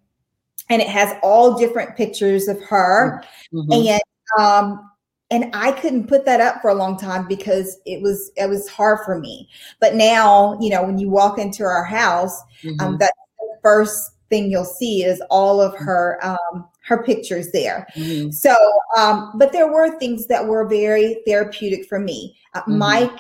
and 0.70 0.82
it 0.82 0.88
has 0.88 1.16
all 1.24 1.58
different 1.58 1.96
pictures 1.96 2.48
of 2.48 2.62
her 2.64 3.24
mm-hmm. 3.54 3.72
and 3.72 4.02
um 4.40 4.90
and 5.32 5.52
I 5.54 5.72
couldn't 5.74 6.08
put 6.08 6.26
that 6.26 6.42
up 6.42 6.62
for 6.62 6.70
a 6.70 6.76
long 6.76 6.98
time 6.98 7.28
because 7.28 7.78
it 7.86 8.02
was 8.02 8.32
it 8.36 8.50
was 8.50 8.68
hard 8.68 9.06
for 9.06 9.20
me. 9.20 9.48
But 9.80 9.96
now, 9.96 10.58
you 10.60 10.70
know, 10.70 10.84
when 10.84 10.98
you 10.98 11.10
walk 11.10 11.38
into 11.38 11.64
our 11.64 11.84
house, 11.84 12.42
um, 12.42 12.48
mm-hmm. 12.64 12.82
um, 12.82 12.98
that's 12.98 13.18
the 13.38 13.60
first 13.62 14.12
thing 14.30 14.50
you'll 14.50 14.66
see 14.66 15.04
is 15.04 15.22
all 15.30 15.62
of 15.62 15.76
her 15.76 16.20
um, 16.24 16.68
her 16.84 17.04
pictures 17.04 17.52
there. 17.52 17.88
Mm-hmm. 17.96 18.32
So, 18.32 18.56
um, 18.98 19.34
but 19.36 19.52
there 19.52 19.72
were 19.72 19.98
things 20.00 20.26
that 20.28 20.46
were 20.48 20.68
very 20.68 21.22
therapeutic 21.28 21.88
for 21.88 22.00
me. 22.00 22.38
Uh, 22.56 22.62
mm-hmm. 22.62 22.80
Mike 22.80 23.20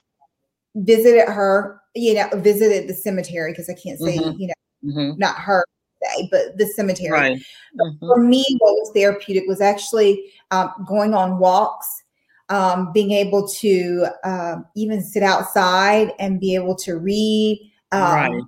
visited 0.76 1.28
her, 1.28 1.80
you 1.96 2.16
know, 2.16 2.28
visited 2.36 2.88
the 2.88 2.94
cemetery 2.96 3.52
because 3.52 3.70
I 3.70 3.74
can't 3.74 4.00
say, 4.00 4.18
mm-hmm. 4.18 4.40
you 4.40 4.48
know, 4.48 4.54
mm-hmm. 4.84 5.18
not 5.18 5.36
her 5.36 5.66
day, 6.02 6.28
but 6.32 6.58
the 6.58 6.66
cemetery. 6.68 7.12
Right. 7.12 7.42
Mm-hmm. 7.80 8.06
For 8.06 8.18
me, 8.18 8.46
what 8.60 8.74
was 8.74 8.92
therapeutic 8.94 9.44
was 9.48 9.62
actually 9.62 10.32
um, 10.52 10.72
going 10.88 11.14
on 11.14 11.40
walks, 11.40 12.04
um, 12.50 12.92
being 12.94 13.12
able 13.12 13.48
to 13.48 14.08
uh, 14.24 14.56
even 14.76 15.02
sit 15.02 15.24
outside 15.24 16.14
and 16.20 16.40
be 16.40 16.56
able 16.56 16.76
to 16.78 16.98
read. 16.98 17.72
Um, 17.92 18.02
right. 18.02 18.42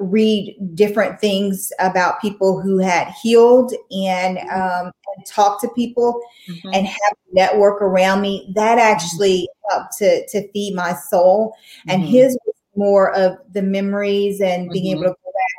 Read 0.00 0.56
different 0.76 1.20
things 1.20 1.72
about 1.80 2.20
people 2.20 2.60
who 2.60 2.78
had 2.78 3.08
healed 3.20 3.72
and, 3.90 4.38
um, 4.38 4.92
and 5.16 5.26
talk 5.26 5.60
to 5.60 5.68
people 5.70 6.20
mm-hmm. 6.48 6.70
and 6.72 6.86
have 6.86 7.12
a 7.12 7.34
network 7.34 7.82
around 7.82 8.20
me. 8.20 8.52
That 8.54 8.78
mm-hmm. 8.78 8.92
actually 8.92 9.48
helped 9.68 9.98
to 9.98 10.24
to 10.28 10.52
feed 10.52 10.76
my 10.76 10.94
soul. 11.10 11.56
And 11.88 12.02
mm-hmm. 12.02 12.12
his 12.12 12.38
was 12.46 12.54
more 12.76 13.12
of 13.12 13.38
the 13.52 13.62
memories 13.62 14.40
and 14.40 14.70
being 14.70 14.96
able 14.96 15.02
to 15.02 15.16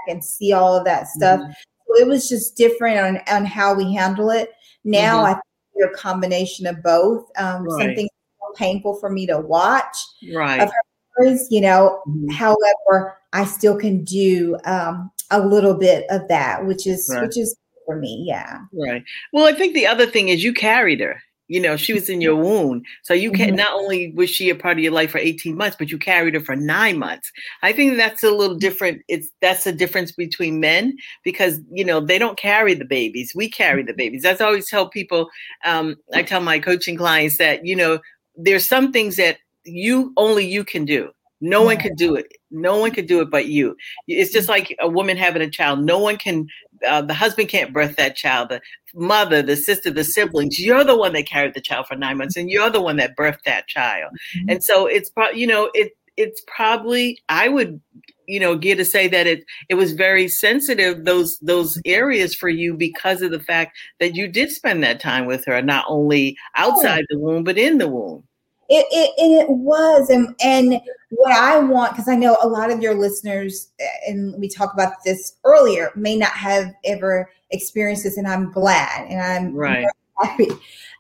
and 0.10 0.24
see 0.24 0.54
all 0.54 0.76
of 0.76 0.86
that 0.86 1.08
stuff. 1.08 1.39
Mm-hmm. 1.39 1.52
So 1.52 2.02
it 2.02 2.08
was 2.08 2.30
just 2.30 2.56
different 2.56 3.00
on, 3.00 3.36
on 3.36 3.45
how 3.45 3.74
we 3.74 3.93
handle 3.93 4.30
it. 4.30 4.52
Now 4.84 5.26
mm-hmm. 5.26 5.84
a 5.84 5.98
combination 5.98 6.65
of 6.67 6.82
both. 6.84 7.26
Um, 7.38 7.63
Right. 7.63 7.86
Something 7.88 8.10
painful 8.56 8.95
for 8.95 9.10
me 9.10 9.26
to 9.28 9.39
watch 9.39 9.95
Right. 10.34 10.62
of 10.62 10.72
hers, 11.15 11.48
you 11.50 11.62
know. 11.62 12.02
Mhm. 12.08 12.32
However, 12.32 13.17
I 13.34 13.45
still 13.45 13.78
can 13.78 14.04
do 14.04 14.58
um, 14.65 15.12
a 15.32 15.39
little 15.39 15.76
bit 15.76 16.06
of 16.10 16.28
that, 16.30 16.65
which 16.65 16.88
is 16.88 17.10
Right. 17.13 17.22
which 17.24 17.38
is 17.38 17.56
for 17.86 17.95
me. 17.95 18.24
Yeah. 18.28 18.60
Right. 18.74 19.04
Well, 19.34 19.45
I 19.45 19.54
think 19.54 19.74
the 19.74 19.88
other 19.88 20.06
thing 20.06 20.30
is 20.30 20.43
you 20.43 20.54
carried 20.54 21.00
her. 21.00 21.22
You 21.49 21.59
know, 21.59 21.75
she 21.75 21.93
was 21.93 22.09
in 22.09 22.21
your 22.21 22.35
womb. 22.38 22.83
So 23.03 23.13
you 23.13 23.31
can 23.33 23.51
Mhm. 23.51 23.57
not 23.57 23.73
only 23.73 24.12
was 24.15 24.29
she 24.29 24.49
a 24.49 24.55
part 24.55 24.77
of 24.77 24.83
your 24.83 24.93
life 24.93 25.12
for 25.12 25.17
18 25.17 25.57
months, 25.57 25.75
but 25.77 25.91
you 25.91 25.97
carried 25.97 26.35
her 26.35 26.39
for 26.39 26.55
nine 26.55 26.97
months. 26.99 27.31
I 27.63 27.73
think 27.73 27.97
that's 27.97 28.23
a 28.23 28.31
little 28.31 28.55
different. 28.55 29.01
It's 29.09 29.29
that's 29.41 29.65
the 29.65 29.73
difference 29.73 30.12
between 30.13 30.59
men 30.62 30.95
because 31.25 31.59
you 31.71 31.83
know 31.83 31.99
they 31.99 32.19
don't 32.19 32.38
carry 32.38 32.73
the 32.75 32.85
babies. 32.85 33.33
We 33.35 33.49
carry 33.49 33.83
the 33.83 33.93
babies. 33.93 34.21
That's 34.23 34.41
always 34.41 34.69
tell 34.69 34.88
people. 34.89 35.29
Um, 35.65 35.97
I 36.13 36.23
tell 36.23 36.41
my 36.41 36.59
coaching 36.59 36.97
clients 36.97 37.38
that, 37.39 37.65
you 37.65 37.75
know, 37.75 37.99
there's 38.35 38.65
some 38.65 38.91
things 38.91 39.17
that 39.17 39.38
you 39.65 40.13
only 40.17 40.45
you 40.47 40.63
can 40.63 40.85
do. 40.85 41.09
No 41.41 41.63
one 41.63 41.77
could 41.77 41.95
do 41.95 42.15
it. 42.15 42.27
No 42.51 42.77
one 42.79 42.91
could 42.91 43.07
do 43.07 43.21
it 43.21 43.29
but 43.31 43.47
you. 43.47 43.75
It's 44.07 44.31
just 44.33 44.49
like 44.49 44.75
a 44.81 44.89
woman 44.89 45.17
having 45.17 45.41
a 45.41 45.49
child. 45.49 45.79
No 45.85 45.97
one 45.99 46.17
can. 46.17 46.47
Uh, 46.87 47.01
the 47.01 47.13
husband 47.13 47.49
can't 47.49 47.73
birth 47.73 47.95
that 47.97 48.15
child. 48.15 48.49
The 48.49 48.61
mother, 48.93 49.41
the 49.41 49.55
sister, 49.55 49.91
the 49.91 50.03
siblings. 50.03 50.59
You're 50.59 50.83
the 50.83 50.97
one 50.97 51.13
that 51.13 51.25
carried 51.27 51.53
the 51.53 51.61
child 51.61 51.87
for 51.87 51.95
nine 51.95 52.17
months, 52.17 52.35
and 52.37 52.49
you're 52.49 52.69
the 52.69 52.81
one 52.81 52.97
that 52.97 53.15
birthed 53.17 53.43
that 53.45 53.67
child. 53.67 54.11
Mhm. 54.37 54.53
And 54.53 54.63
so 54.63 54.85
it's 54.87 55.09
probably, 55.09 55.39
you 55.41 55.47
know, 55.47 55.69
it 55.73 55.91
it's 56.17 56.41
probably 56.47 57.17
I 57.29 57.47
would, 57.49 57.79
you 58.27 58.39
know, 58.39 58.55
get 58.57 58.75
to 58.77 58.85
say 58.85 59.07
that 59.07 59.27
it 59.27 59.43
it 59.69 59.75
was 59.75 59.93
very 59.93 60.27
sensitive 60.27 61.05
those 61.05 61.37
those 61.39 61.79
areas 61.85 62.35
for 62.35 62.49
you 62.49 62.73
because 62.75 63.21
of 63.21 63.31
the 63.31 63.39
fact 63.39 63.77
that 63.99 64.15
you 64.15 64.27
did 64.27 64.51
spend 64.51 64.83
that 64.83 64.99
time 64.99 65.25
with 65.25 65.45
her, 65.45 65.61
not 65.61 65.85
only 65.87 66.37
outside 66.57 67.05
the 67.09 67.19
womb 67.19 67.43
but 67.43 67.57
in 67.57 67.77
the 67.77 67.87
womb. 67.87 68.23
It, 68.69 68.86
it 68.91 69.12
and 69.17 69.34
it 69.41 69.49
was 69.49 70.10
and 70.10 70.36
and 70.43 70.79
what 71.10 71.32
I 71.34 71.58
want 71.60 71.91
because 71.93 72.08
I 72.08 72.15
know 72.15 72.38
a 72.41 72.47
lot 72.47 72.69
of 72.71 72.82
your 72.82 72.93
listeners 72.93 73.71
uh, 73.82 74.12
and 74.12 74.39
we 74.39 74.47
talked 74.47 74.75
about 74.75 75.03
this 75.03 75.38
earlier 75.43 75.91
may 75.95 76.15
not 76.15 76.32
have 76.34 76.71
ever 76.86 77.29
experienced 77.49 78.03
this 78.03 78.17
and 78.17 78.27
I'm 78.27 78.51
glad 78.51 79.08
and 79.10 79.19
I'm 79.21 79.55
Right. 79.55 79.86
happy. 80.21 80.49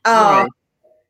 Um, 0.05 0.17
Right. 0.27 0.49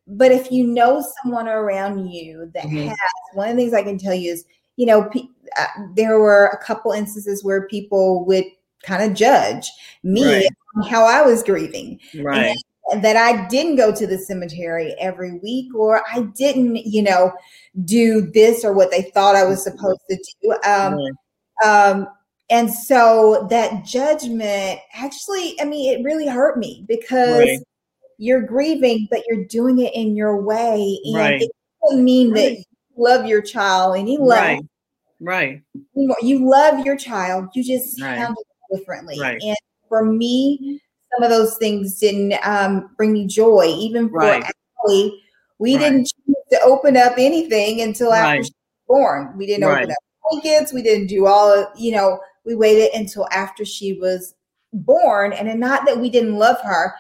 But 0.08 0.32
if 0.32 0.52
you 0.52 0.66
know 0.68 1.04
someone 1.22 1.48
around 1.48 2.08
you 2.10 2.52
that 2.56 2.66
Mhm. 2.66 2.88
has 2.88 2.98
one 3.34 3.50
of 3.50 3.56
the 3.56 3.62
things 3.62 3.74
I 3.74 3.84
can 3.84 3.98
tell 3.98 4.14
you 4.14 4.32
is 4.34 4.44
you 4.76 4.86
know 4.86 5.04
pe- 5.10 5.30
uh, 5.58 5.68
there 5.96 6.20
were 6.20 6.48
a 6.48 6.58
couple 6.64 6.92
instances 6.92 7.44
where 7.44 7.68
people 7.68 8.26
would 8.26 8.46
kind 8.84 9.04
of 9.04 9.16
judge 9.18 9.70
me 10.04 10.24
Right. 10.24 10.50
on 10.78 10.90
how 10.90 11.06
I 11.06 11.22
was 11.22 11.44
grieving 11.44 12.00
Right. 12.20 12.56
That 13.02 13.16
I 13.16 13.48
didn't 13.48 13.76
go 13.76 13.94
to 13.94 14.08
the 14.08 14.18
cemetery 14.18 14.96
every 15.00 15.40
week 15.40 15.74
or 15.76 16.02
I 16.12 16.22
didn't, 16.36 16.78
you 16.78 17.02
know, 17.04 17.32
do 17.86 18.22
this 18.22 18.64
or 18.64 18.74
what 18.74 18.92
they 18.92 19.04
thought 19.14 19.36
I 19.36 19.46
was 19.46 19.64
supposed 19.64 20.02
to 20.10 20.18
do. 20.42 20.56
Um, 20.68 20.98
um, 21.64 22.08
and 22.50 22.72
so 22.74 23.48
that 23.50 23.86
judgment 23.86 24.80
actually, 24.94 25.60
I 25.62 25.66
mean, 25.66 26.00
it 26.00 26.04
really 26.04 26.28
hurt 26.28 26.58
me 26.58 26.84
because 26.88 27.46
Right. 27.46 27.60
you're 28.18 28.42
grieving, 28.42 29.08
but 29.12 29.24
you're 29.28 29.46
doing 29.46 29.80
it 29.80 29.94
in 29.94 30.16
your 30.16 30.42
way. 30.42 31.00
And 31.06 31.16
Right. 31.16 31.42
it 31.42 31.52
doesn't 31.84 32.04
mean 32.04 32.34
that 32.34 32.52
you 32.52 32.64
love 32.98 33.26
your 33.26 33.42
child 33.42 33.98
any 33.98 34.18
less. 34.18 34.40
Right. 34.40 34.66
Right. 35.22 35.62
You 35.96 36.50
love 36.50 36.86
your 36.86 36.96
child, 36.96 37.50
you 37.54 37.64
just 37.64 38.02
Right. 38.02 38.18
handle 38.18 38.42
it 38.72 38.78
differently. 38.78 39.20
Right. 39.20 39.42
And 39.42 39.58
for 39.88 40.04
me, 40.06 40.82
some 41.14 41.24
of 41.24 41.30
those 41.30 41.58
things 41.58 42.00
didn't 42.00 42.34
um, 42.44 42.90
bring 42.98 43.14
me 43.14 43.26
joy. 43.28 43.66
Even 43.78 44.10
for 44.10 44.18
Right. 44.20 44.44
Allie, 44.86 45.22
we 45.60 45.76
Right. 45.76 45.80
didn't 45.82 46.06
choose 46.26 46.36
to 46.52 46.62
open 46.62 46.96
up 46.98 47.14
anything 47.18 47.82
until 47.82 48.14
after 48.14 48.38
Right. 48.38 48.46
she 48.46 48.52
was 48.52 48.88
born. 48.88 49.34
We 49.38 49.46
didn't 49.46 49.64
open 49.66 49.92
up 49.92 49.98
blankets. 50.30 50.74
We 50.74 50.82
didn't 50.82 51.08
do 51.08 51.26
all 51.26 51.52
of, 51.52 51.68
you 51.78 51.92
know, 51.92 52.20
we 52.46 52.56
waited 52.56 52.92
until 52.94 53.28
after 53.32 53.66
she 53.66 53.94
was 53.94 54.34
born. 54.74 55.34
And 55.34 55.60
not 55.60 55.86
that 55.86 56.00
we 56.00 56.10
didn't 56.10 56.38
love 56.38 56.60
her, 56.62 56.94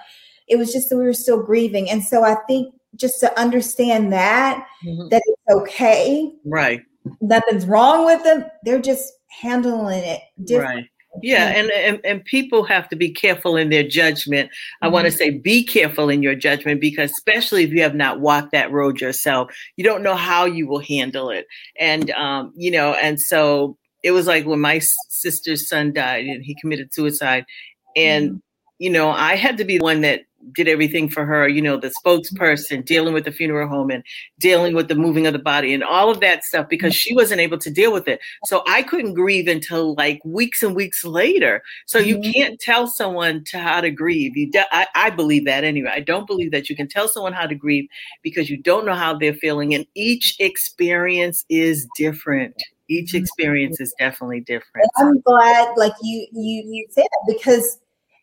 it 0.47 0.57
was 0.57 0.73
just 0.73 0.89
that 0.89 0.97
we 0.97 1.03
were 1.05 1.13
still 1.13 1.41
grieving. 1.41 1.89
And 1.89 2.03
so 2.03 2.23
I 2.23 2.35
think 2.47 2.73
just 2.95 3.19
to 3.19 3.39
understand 3.39 4.11
that, 4.11 4.65
Mhm. 4.85 5.09
that 5.11 5.21
it's 5.25 5.61
okay 5.61 6.33
Right. 6.45 6.81
nothing's 7.21 7.67
wrong 7.67 8.05
with 8.05 8.23
them. 8.23 8.45
They're 8.63 8.79
just 8.81 9.13
handling 9.27 10.03
it 10.03 10.21
different. 10.43 10.75
Right. 10.75 10.85
Yeah, 11.21 11.47
and, 11.47 11.71
and 11.71 11.99
and 12.05 12.23
people 12.25 12.63
have 12.63 12.87
to 12.89 12.95
be 12.95 13.09
careful 13.11 13.57
in 13.57 13.69
their 13.69 13.83
judgment. 13.87 14.51
I 14.81 14.87
want 14.87 15.07
Mm-hmm. 15.07 15.11
to 15.11 15.17
say 15.17 15.29
be 15.31 15.63
careful 15.63 16.09
in 16.09 16.21
your 16.23 16.35
judgment 16.35 16.79
because 16.79 17.11
especially 17.11 17.63
if 17.63 17.71
you 17.71 17.81
have 17.81 17.95
not 17.95 18.19
walked 18.19 18.51
that 18.51 18.71
road 18.71 19.01
yourself, 19.01 19.51
you 19.75 19.83
don't 19.83 20.03
know 20.03 20.15
how 20.15 20.45
you 20.45 20.67
will 20.67 20.79
handle 20.79 21.29
it. 21.31 21.47
And 21.79 22.11
um, 22.11 22.53
you 22.55 22.71
know, 22.71 22.93
and 22.93 23.19
so 23.19 23.77
it 24.03 24.11
was 24.11 24.27
like 24.27 24.45
when 24.45 24.61
my 24.61 24.79
sister's 25.09 25.67
son 25.67 25.93
died 25.93 26.25
and 26.25 26.43
he 26.45 26.55
committed 26.61 26.93
suicide 26.93 27.45
and 27.95 28.31
Mm-hmm. 28.31 28.37
You 28.79 28.89
know, 28.89 29.11
I 29.11 29.35
had 29.35 29.57
to 29.57 29.65
be 29.65 29.77
the 29.77 29.83
one 29.83 30.01
that 30.01 30.21
did 30.53 30.69
everything 30.69 31.09
for 31.09 31.25
her, 31.25 31.49
you 31.49 31.61
know, 31.61 31.75
the 31.77 31.91
spokesperson, 32.03 32.83
dealing 32.83 33.13
with 33.13 33.25
the 33.25 33.31
funeral 33.31 33.67
home 33.67 33.91
and 33.91 34.03
dealing 34.39 34.73
with 34.73 34.87
the 34.87 34.95
moving 34.95 35.27
of 35.27 35.33
the 35.33 35.39
body 35.39 35.73
and 35.73 35.83
all 35.83 36.09
of 36.09 36.21
that 36.21 36.45
stuff 36.45 36.69
because 36.69 36.95
she 36.95 37.13
wasn't 37.13 37.41
able 37.41 37.57
to 37.57 37.69
deal 37.69 37.91
with 37.91 38.07
it. 38.07 38.21
So 38.45 38.63
I 38.65 38.81
couldn't 38.83 39.15
grieve 39.15 39.49
until 39.49 39.95
like 39.95 40.21
weeks 40.23 40.63
and 40.63 40.75
weeks 40.77 41.03
later. 41.03 41.61
So 41.87 41.99
you 41.99 42.17
Mhm. 42.17 42.33
can't 42.33 42.59
tell 42.59 42.87
someone 42.87 43.43
to 43.45 43.59
how 43.59 43.81
to 43.81 43.91
grieve. 43.91 44.37
You, 44.37 44.49
de- 44.49 44.75
I, 44.75 44.87
I 44.95 45.09
believe 45.09 45.43
that 45.45 45.65
anyway. 45.65 45.91
I 45.93 45.99
don't 45.99 46.25
believe 46.25 46.51
that 46.51 46.69
you 46.69 46.75
can 46.75 46.87
tell 46.87 47.09
someone 47.09 47.33
how 47.33 47.45
to 47.45 47.55
grieve 47.55 47.87
because 48.23 48.49
you 48.49 48.57
don't 48.57 48.85
know 48.85 48.95
how 48.95 49.13
they're 49.17 49.33
feeling, 49.33 49.75
and 49.75 49.85
each 49.93 50.37
experience 50.39 51.43
is 51.49 51.85
different. 51.97 52.55
Each 52.87 53.13
experience 53.13 53.79
is 53.79 53.93
definitely 53.99 54.39
different. 54.39 54.89
I'm 54.97 55.19
glad, 55.21 55.77
like 55.77 55.93
you, 56.01 56.25
you, 56.31 56.63
you 56.65 56.87
said 56.89 57.03
that 57.03 57.33
because, 57.37 57.77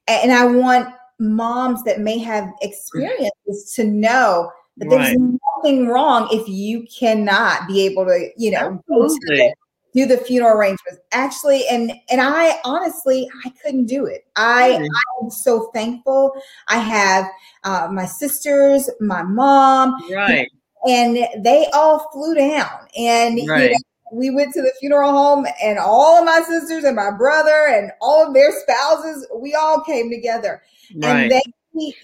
and 0.09 0.33
I 0.33 0.45
want 0.47 0.95
moms 1.19 1.83
that 1.85 2.01
may 2.01 2.19
have 2.19 2.51
experiences 2.63 3.73
to 3.75 3.85
know 3.85 4.51
that 4.77 4.91
there's 4.91 5.17
nothing 5.17 5.89
wrong 5.89 6.29
if 6.31 6.47
you 6.49 6.87
cannot 6.95 7.67
be 7.67 7.87
able 7.87 8.05
to, 8.05 8.29
you 8.37 8.51
know, 8.51 8.83
go 8.89 8.99
to 8.99 9.05
Absolutely. 9.05 9.37
the- 9.39 9.55
do 9.95 10.05
the 10.05 10.19
funeral 10.19 10.53
arrangements. 10.59 11.01
Actually, 11.13 11.67
and 11.69 11.91
and 12.11 12.21
I 12.21 12.59
honestly, 12.67 13.27
I 13.47 13.51
couldn't 13.63 13.87
do 13.87 14.05
it. 14.05 14.27
I 14.37 14.77
Really? 14.77 14.89
I'm 15.23 15.31
so 15.31 15.71
thankful. 15.73 16.33
I 16.69 16.77
have 16.77 17.25
uh, 17.65 17.89
my 17.91 18.05
sisters, 18.05 18.91
my 19.01 19.23
mom, 19.23 19.95
Right. 20.13 20.51
and 20.87 21.17
they 21.43 21.67
all 21.73 22.11
flew 22.13 22.35
down 22.35 22.69
and 22.99 23.39
you 23.39 23.47
know, 23.47 23.79
we 24.13 24.31
went 24.31 24.53
to 24.55 24.63
the 24.63 24.73
funeral 24.81 25.11
home 25.11 25.47
and 25.63 25.79
all 25.79 26.19
of 26.19 26.25
my 26.25 26.41
sisters 26.47 26.85
and 26.85 26.95
my 26.97 27.11
brother 27.11 27.67
and 27.69 27.91
all 28.01 28.27
of 28.27 28.35
their 28.35 28.53
spouses 28.61 29.27
we 29.37 29.55
all 29.55 29.81
came 29.83 30.11
together 30.11 30.63
Right. 30.97 31.23
and 31.23 31.31
they 31.33 31.43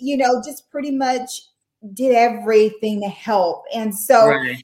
you 0.01 0.17
know 0.17 0.43
just 0.45 0.71
pretty 0.71 0.91
much 0.91 1.43
did 1.95 2.15
everything 2.15 3.01
to 3.03 3.09
help 3.09 3.65
and 3.75 3.95
so 3.95 4.29
right. 4.29 4.63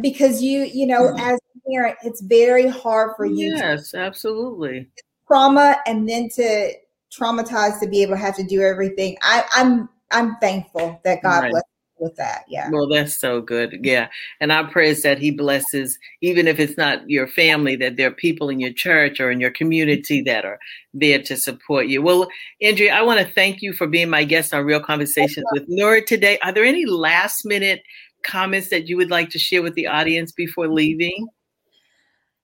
because 0.00 0.42
you 0.42 0.64
you 0.64 0.86
know 0.86 1.08
Mhm. 1.12 1.20
as 1.20 1.38
a 1.56 1.70
parent 1.70 1.96
it's 2.02 2.20
very 2.20 2.66
hard 2.68 3.16
for 3.16 3.24
you 3.26 3.52
to 3.52 3.56
Yes, 3.58 3.94
absolutely. 3.94 4.88
trauma 5.26 5.78
and 5.86 6.08
then 6.08 6.28
to 6.36 6.72
traumatize 7.10 7.80
to 7.80 7.88
be 7.88 8.02
able 8.02 8.14
to 8.14 8.20
have 8.20 8.36
to 8.36 8.44
do 8.44 8.60
everything 8.62 9.16
i 9.22 9.44
i'm 9.52 9.88
i'm 10.10 10.36
thankful 10.36 11.00
that 11.04 11.22
god 11.22 11.42
Right. 11.44 11.50
bless 11.52 11.62
with 11.98 12.14
that 12.16 12.44
yeah 12.48 12.68
Well, 12.70 12.88
that's 12.88 13.18
so 13.18 13.40
good. 13.40 13.78
Yeah. 13.82 14.08
And 14.40 14.52
our 14.52 14.68
prayer 14.70 14.90
is 14.90 15.02
that 15.02 15.18
He 15.18 15.30
blesses, 15.30 15.98
even 16.20 16.46
if 16.46 16.58
it's 16.58 16.76
not 16.76 17.08
your 17.08 17.26
family, 17.26 17.76
that 17.76 17.96
there 17.96 18.08
are 18.08 18.12
people 18.12 18.48
in 18.48 18.60
your 18.60 18.72
church 18.72 19.20
or 19.20 19.30
in 19.30 19.40
your 19.40 19.50
community 19.50 20.22
that 20.22 20.44
are 20.44 20.58
there 20.94 21.22
to 21.22 21.36
support 21.36 21.86
you. 21.86 22.02
Well, 22.02 22.28
Andrea, 22.60 22.94
I 22.94 23.02
want 23.02 23.20
to 23.20 23.32
thank 23.32 23.62
you 23.62 23.72
for 23.72 23.86
being 23.86 24.10
my 24.10 24.24
guest 24.24 24.52
on 24.52 24.64
Real 24.64 24.80
Conversations 24.80 25.46
with 25.52 25.64
Nora 25.68 26.04
today. 26.04 26.38
Are 26.42 26.52
there 26.52 26.64
any 26.64 26.86
last 26.86 27.44
minute 27.44 27.82
comments 28.22 28.68
that 28.70 28.88
you 28.88 28.96
would 28.96 29.10
like 29.10 29.30
to 29.30 29.38
share 29.38 29.62
with 29.62 29.74
the 29.74 29.86
audience 29.86 30.32
before 30.32 30.68
leaving? 30.68 31.28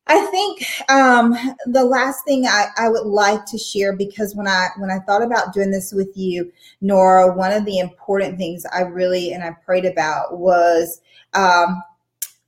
I 0.09 0.27
think 0.27 0.65
um, 0.91 1.37
the 1.67 1.85
last 1.85 2.25
thing 2.25 2.47
I, 2.47 2.67
I 2.77 2.89
would 2.89 3.07
like 3.07 3.45
to 3.47 3.59
share 3.59 3.95
because 3.95 4.35
when 4.35 4.49
I 4.49 4.69
when 4.79 4.91
I 4.91 4.99
thought 5.01 5.23
about 5.23 5.55
doing 5.55 5.71
this 5.71 5.93
with 5.93 6.17
you, 6.17 6.53
Nora, 6.81 7.35
one 7.35 7.53
of 7.53 7.65
the 7.65 7.79
important 7.79 8.37
things 8.37 8.67
I 8.67 8.81
really 8.81 9.33
and 9.33 9.45
I 9.45 9.53
prayed 9.65 9.85
about 9.85 10.39
was 10.39 11.01
um, 11.35 11.83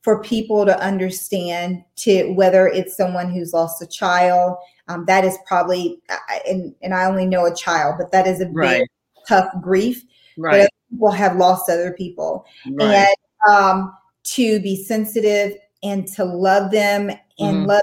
for 0.03 0.23
people 0.23 0.67
to 0.67 0.79
understand 0.81 1.85
to 1.97 2.33
whether 2.33 2.67
it's 2.67 2.97
someone 2.97 3.31
who's 3.31 3.53
lost 3.53 3.81
a 3.83 3.87
child. 3.87 4.57
Um, 4.89 5.05
that 5.07 5.25
is 5.25 5.39
probably 5.47 6.01
and 6.47 6.75
and 6.83 6.93
I 6.93 7.05
only 7.07 7.25
know 7.25 7.47
a 7.47 7.55
child, 7.55 7.97
but 7.99 8.11
that 8.13 8.27
is 8.27 8.41
a 8.41 8.49
Right. 8.49 8.87
tough 9.29 9.49
grief. 9.63 10.03
Right. 10.37 10.63
But 10.63 10.71
people 10.91 11.11
have 11.13 11.37
lost 11.37 11.71
other 11.71 11.93
people 11.93 12.45
Right. 12.73 13.07
and 13.49 13.55
um, 13.57 13.97
to 14.25 14.61
be 14.61 14.83
sensitive 14.83 15.57
and 15.85 16.07
to 16.09 16.25
love 16.25 16.71
them 16.73 17.11
and 17.39 17.59
Mhm. 17.59 17.67
love 17.67 17.83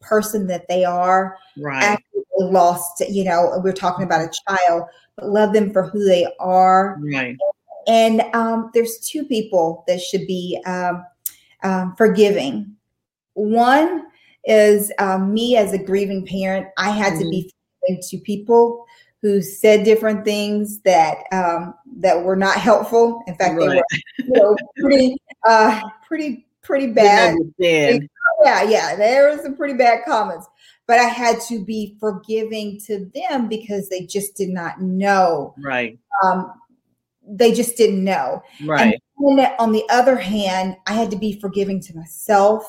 the 0.00 0.06
person 0.06 0.46
that 0.48 0.68
they 0.68 0.84
are 0.84 1.36
Right. 1.58 1.98
lost 2.38 3.00
you 3.08 3.24
know 3.24 3.60
we're 3.62 3.72
talking 3.72 4.04
about 4.04 4.20
a 4.20 4.30
child 4.48 4.84
but 5.16 5.28
love 5.28 5.52
them 5.52 5.72
for 5.72 5.84
who 5.84 6.04
they 6.04 6.26
are 6.40 6.98
Right. 7.00 7.36
And 7.86 8.22
um, 8.34 8.70
there's 8.74 8.98
two 8.98 9.24
people 9.24 9.84
that 9.86 10.00
should 10.00 10.26
be 10.26 10.60
um, 10.66 11.04
um, 11.62 11.94
forgiving. 11.96 12.76
One 13.34 14.04
is 14.44 14.92
um, 14.98 15.32
me 15.32 15.56
as 15.56 15.72
a 15.72 15.82
grieving 15.82 16.26
parent. 16.26 16.68
I 16.78 16.90
had 16.90 17.14
mm-hmm. 17.14 17.22
to 17.22 17.30
be 17.30 17.38
mm-hmm. 17.38 17.94
forgiving 17.94 18.08
to 18.10 18.18
people 18.18 18.86
who 19.20 19.40
said 19.40 19.84
different 19.84 20.24
things 20.24 20.80
that 20.80 21.18
um, 21.32 21.74
that 21.98 22.22
were 22.22 22.36
not 22.36 22.56
helpful. 22.56 23.22
In 23.26 23.34
fact, 23.36 23.56
right. 23.56 23.68
they 23.68 23.76
were 23.76 23.84
you 24.18 24.32
know, 24.32 24.56
pretty 24.78 25.16
uh, 25.46 25.80
pretty 26.06 26.46
pretty 26.62 26.88
bad. 26.88 27.36
Yeah, 27.58 28.62
yeah, 28.62 28.96
there 28.96 29.30
were 29.30 29.42
some 29.42 29.56
pretty 29.56 29.74
bad 29.74 30.04
comments. 30.04 30.46
But 30.86 30.98
I 30.98 31.04
had 31.04 31.40
to 31.48 31.64
be 31.64 31.96
forgiving 32.00 32.80
to 32.86 33.10
them 33.14 33.48
because 33.48 33.88
they 33.88 34.04
just 34.04 34.36
did 34.36 34.48
not 34.48 34.80
know. 34.80 35.54
Right. 35.62 35.98
Um, 36.24 36.52
they 37.26 37.52
just 37.52 37.76
didn't 37.76 38.02
know. 38.02 38.42
Right. 38.64 39.00
And 39.16 39.54
on 39.58 39.72
the 39.72 39.84
other 39.90 40.16
hand, 40.16 40.76
I 40.86 40.94
had 40.94 41.10
to 41.12 41.16
be 41.16 41.38
forgiving 41.40 41.80
to 41.82 41.96
myself 41.96 42.64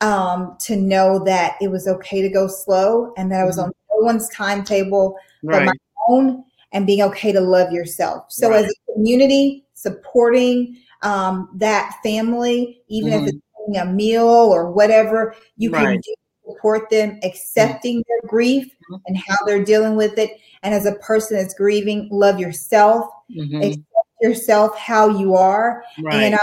um, 0.00 0.56
to 0.60 0.76
know 0.76 1.22
that 1.24 1.56
it 1.60 1.68
was 1.70 1.86
okay 1.86 2.22
to 2.22 2.28
go 2.28 2.48
slow 2.48 3.12
and 3.16 3.30
that 3.30 3.40
I 3.40 3.44
was 3.44 3.56
mm-hmm. 3.56 3.66
on 3.66 3.72
no 3.90 4.06
one's 4.06 4.28
timetable 4.30 5.16
right. 5.42 5.58
but 5.58 5.64
my 5.66 5.74
own 6.08 6.44
and 6.72 6.86
being 6.86 7.02
okay 7.02 7.32
to 7.32 7.40
love 7.40 7.72
yourself. 7.72 8.24
So 8.30 8.50
right. 8.50 8.64
as 8.64 8.72
a 8.72 8.92
community, 8.94 9.64
supporting 9.74 10.76
um, 11.02 11.50
that 11.54 11.96
family, 12.02 12.82
even 12.88 13.12
mm-hmm. 13.12 13.26
if 13.28 13.34
it's 13.34 13.78
a 13.78 13.86
meal 13.86 14.26
or 14.26 14.70
whatever, 14.70 15.34
you 15.56 15.70
right. 15.70 16.02
can 16.02 16.02
support 16.46 16.90
them, 16.90 17.18
accepting 17.22 17.98
mm-hmm. 17.98 18.08
their 18.08 18.28
grief 18.28 18.66
mm-hmm. 18.66 18.96
and 19.06 19.16
how 19.16 19.36
they're 19.46 19.64
dealing 19.64 19.96
with 19.96 20.18
it. 20.18 20.30
And 20.62 20.74
as 20.74 20.86
a 20.86 20.94
person 20.96 21.36
that's 21.36 21.54
grieving, 21.54 22.08
love 22.10 22.38
yourself, 22.38 23.06
mm-hmm. 23.30 23.62
accept 23.62 23.84
yourself 24.20 24.76
how 24.78 25.08
you 25.08 25.34
are. 25.34 25.84
Right. 26.00 26.14
And, 26.14 26.34
uh, 26.34 26.38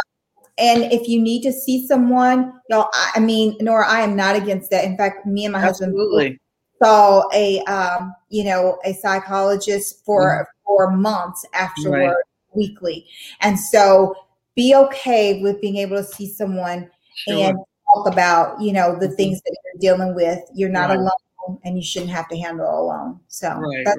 and 0.57 0.91
if 0.91 1.07
you 1.07 1.21
need 1.21 1.41
to 1.43 1.53
see 1.53 1.87
someone, 1.87 2.53
y'all, 2.69 2.89
I, 2.93 3.11
I, 3.15 3.19
mean, 3.21 3.55
Nora, 3.61 3.87
I 3.87 4.01
am 4.01 4.15
not 4.15 4.35
against 4.35 4.69
that. 4.71 4.83
In 4.83 4.97
fact, 4.97 5.25
me 5.25 5.45
and 5.45 5.53
my 5.53 5.63
Absolutely. 5.63 6.23
husband 6.23 6.39
saw 6.83 7.23
a, 7.33 7.59
um, 7.63 8.13
you 8.29 8.43
know, 8.43 8.77
a 8.83 8.93
psychologist 8.93 10.03
for 10.05 10.29
mm-hmm. 10.29 10.43
for 10.65 10.91
months 10.91 11.45
afterward, 11.53 12.07
right. 12.07 12.15
weekly. 12.53 13.05
And 13.41 13.57
so, 13.57 14.15
be 14.55 14.75
okay 14.75 15.41
with 15.41 15.61
being 15.61 15.77
able 15.77 15.97
to 15.97 16.03
see 16.03 16.27
someone 16.27 16.89
sure. 17.15 17.37
and 17.37 17.57
talk 17.93 18.11
about, 18.11 18.61
you 18.61 18.73
know, 18.73 18.97
the 18.99 19.07
mm-hmm. 19.07 19.15
things 19.15 19.41
that 19.41 19.57
you're 19.65 19.95
dealing 19.95 20.15
with. 20.15 20.39
You're 20.53 20.69
not 20.69 20.89
right. 20.89 20.99
alone, 20.99 21.59
and 21.63 21.77
you 21.77 21.83
shouldn't 21.83 22.11
have 22.11 22.27
to 22.29 22.37
handle 22.37 22.65
it 22.65 22.73
alone. 22.73 23.19
So 23.27 23.49
right, 23.49 23.85
that's 23.85 23.97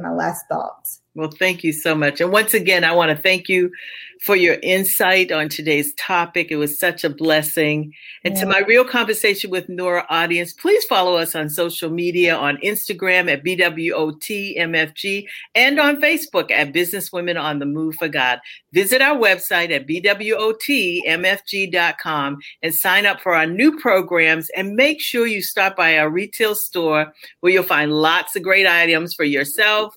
my 0.00 0.12
last 0.12 0.46
thoughts. 0.48 1.02
Well, 1.16 1.30
thank 1.30 1.64
you 1.64 1.72
so 1.72 1.94
much. 1.94 2.20
And 2.20 2.30
once 2.30 2.52
again, 2.52 2.84
I 2.84 2.92
want 2.92 3.10
to 3.10 3.16
thank 3.16 3.48
you 3.48 3.72
for 4.20 4.36
your 4.36 4.58
insight 4.62 5.32
on 5.32 5.48
today's 5.48 5.94
topic. 5.94 6.50
It 6.50 6.56
was 6.56 6.78
such 6.78 7.04
a 7.04 7.10
blessing. 7.10 7.94
And 8.22 8.34
yeah. 8.34 8.40
to 8.40 8.46
my 8.46 8.58
real 8.68 8.84
conversation 8.84 9.48
with 9.48 9.70
Nora 9.70 10.04
audience, 10.10 10.52
please 10.52 10.84
follow 10.84 11.16
us 11.16 11.34
on 11.34 11.48
social 11.48 11.88
media 11.88 12.36
on 12.36 12.58
Instagram 12.58 13.32
at 13.32 13.42
BWOTMFG 13.42 15.24
and 15.54 15.80
on 15.80 16.02
Facebook 16.02 16.50
at 16.50 16.74
Business 16.74 17.10
Women 17.10 17.38
on 17.38 17.60
the 17.60 17.66
Move 17.66 17.94
for 17.94 18.08
God. 18.08 18.40
Visit 18.74 19.00
our 19.00 19.16
website 19.16 19.70
at 19.70 19.86
BWOTMFG.com 19.86 22.38
and 22.62 22.74
sign 22.74 23.06
up 23.06 23.22
for 23.22 23.34
our 23.34 23.46
new 23.46 23.78
programs 23.78 24.50
and 24.50 24.76
make 24.76 25.00
sure 25.00 25.26
you 25.26 25.40
stop 25.40 25.76
by 25.76 25.96
our 25.96 26.10
retail 26.10 26.54
store 26.54 27.14
where 27.40 27.54
you'll 27.54 27.62
find 27.62 27.90
lots 27.90 28.36
of 28.36 28.42
great 28.42 28.66
items 28.66 29.14
for 29.14 29.24
yourself 29.24 29.96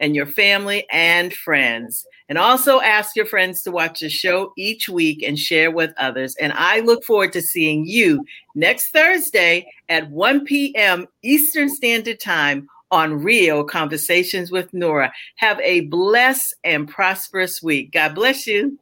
and 0.00 0.16
your 0.16 0.26
family 0.26 0.86
and 0.90 1.32
friends. 1.32 2.06
And 2.28 2.38
also 2.38 2.80
ask 2.80 3.14
your 3.14 3.26
friends 3.26 3.62
to 3.62 3.70
watch 3.70 4.00
the 4.00 4.08
show 4.08 4.52
each 4.56 4.88
week 4.88 5.22
and 5.22 5.38
share 5.38 5.70
with 5.70 5.92
others. 5.98 6.34
And 6.36 6.52
I 6.54 6.80
look 6.80 7.04
forward 7.04 7.32
to 7.34 7.42
seeing 7.42 7.84
you 7.86 8.24
next 8.54 8.90
Thursday 8.90 9.70
at 9.88 10.10
1 10.10 10.44
p.m. 10.44 11.06
Eastern 11.22 11.68
Standard 11.68 12.20
Time 12.20 12.68
on 12.90 13.22
Real 13.22 13.64
Conversations 13.64 14.50
with 14.50 14.72
Nora. 14.72 15.12
Have 15.36 15.60
a 15.60 15.82
blessed 15.82 16.54
and 16.64 16.88
prosperous 16.88 17.62
week. 17.62 17.92
God 17.92 18.14
bless 18.14 18.46
you. 18.46 18.78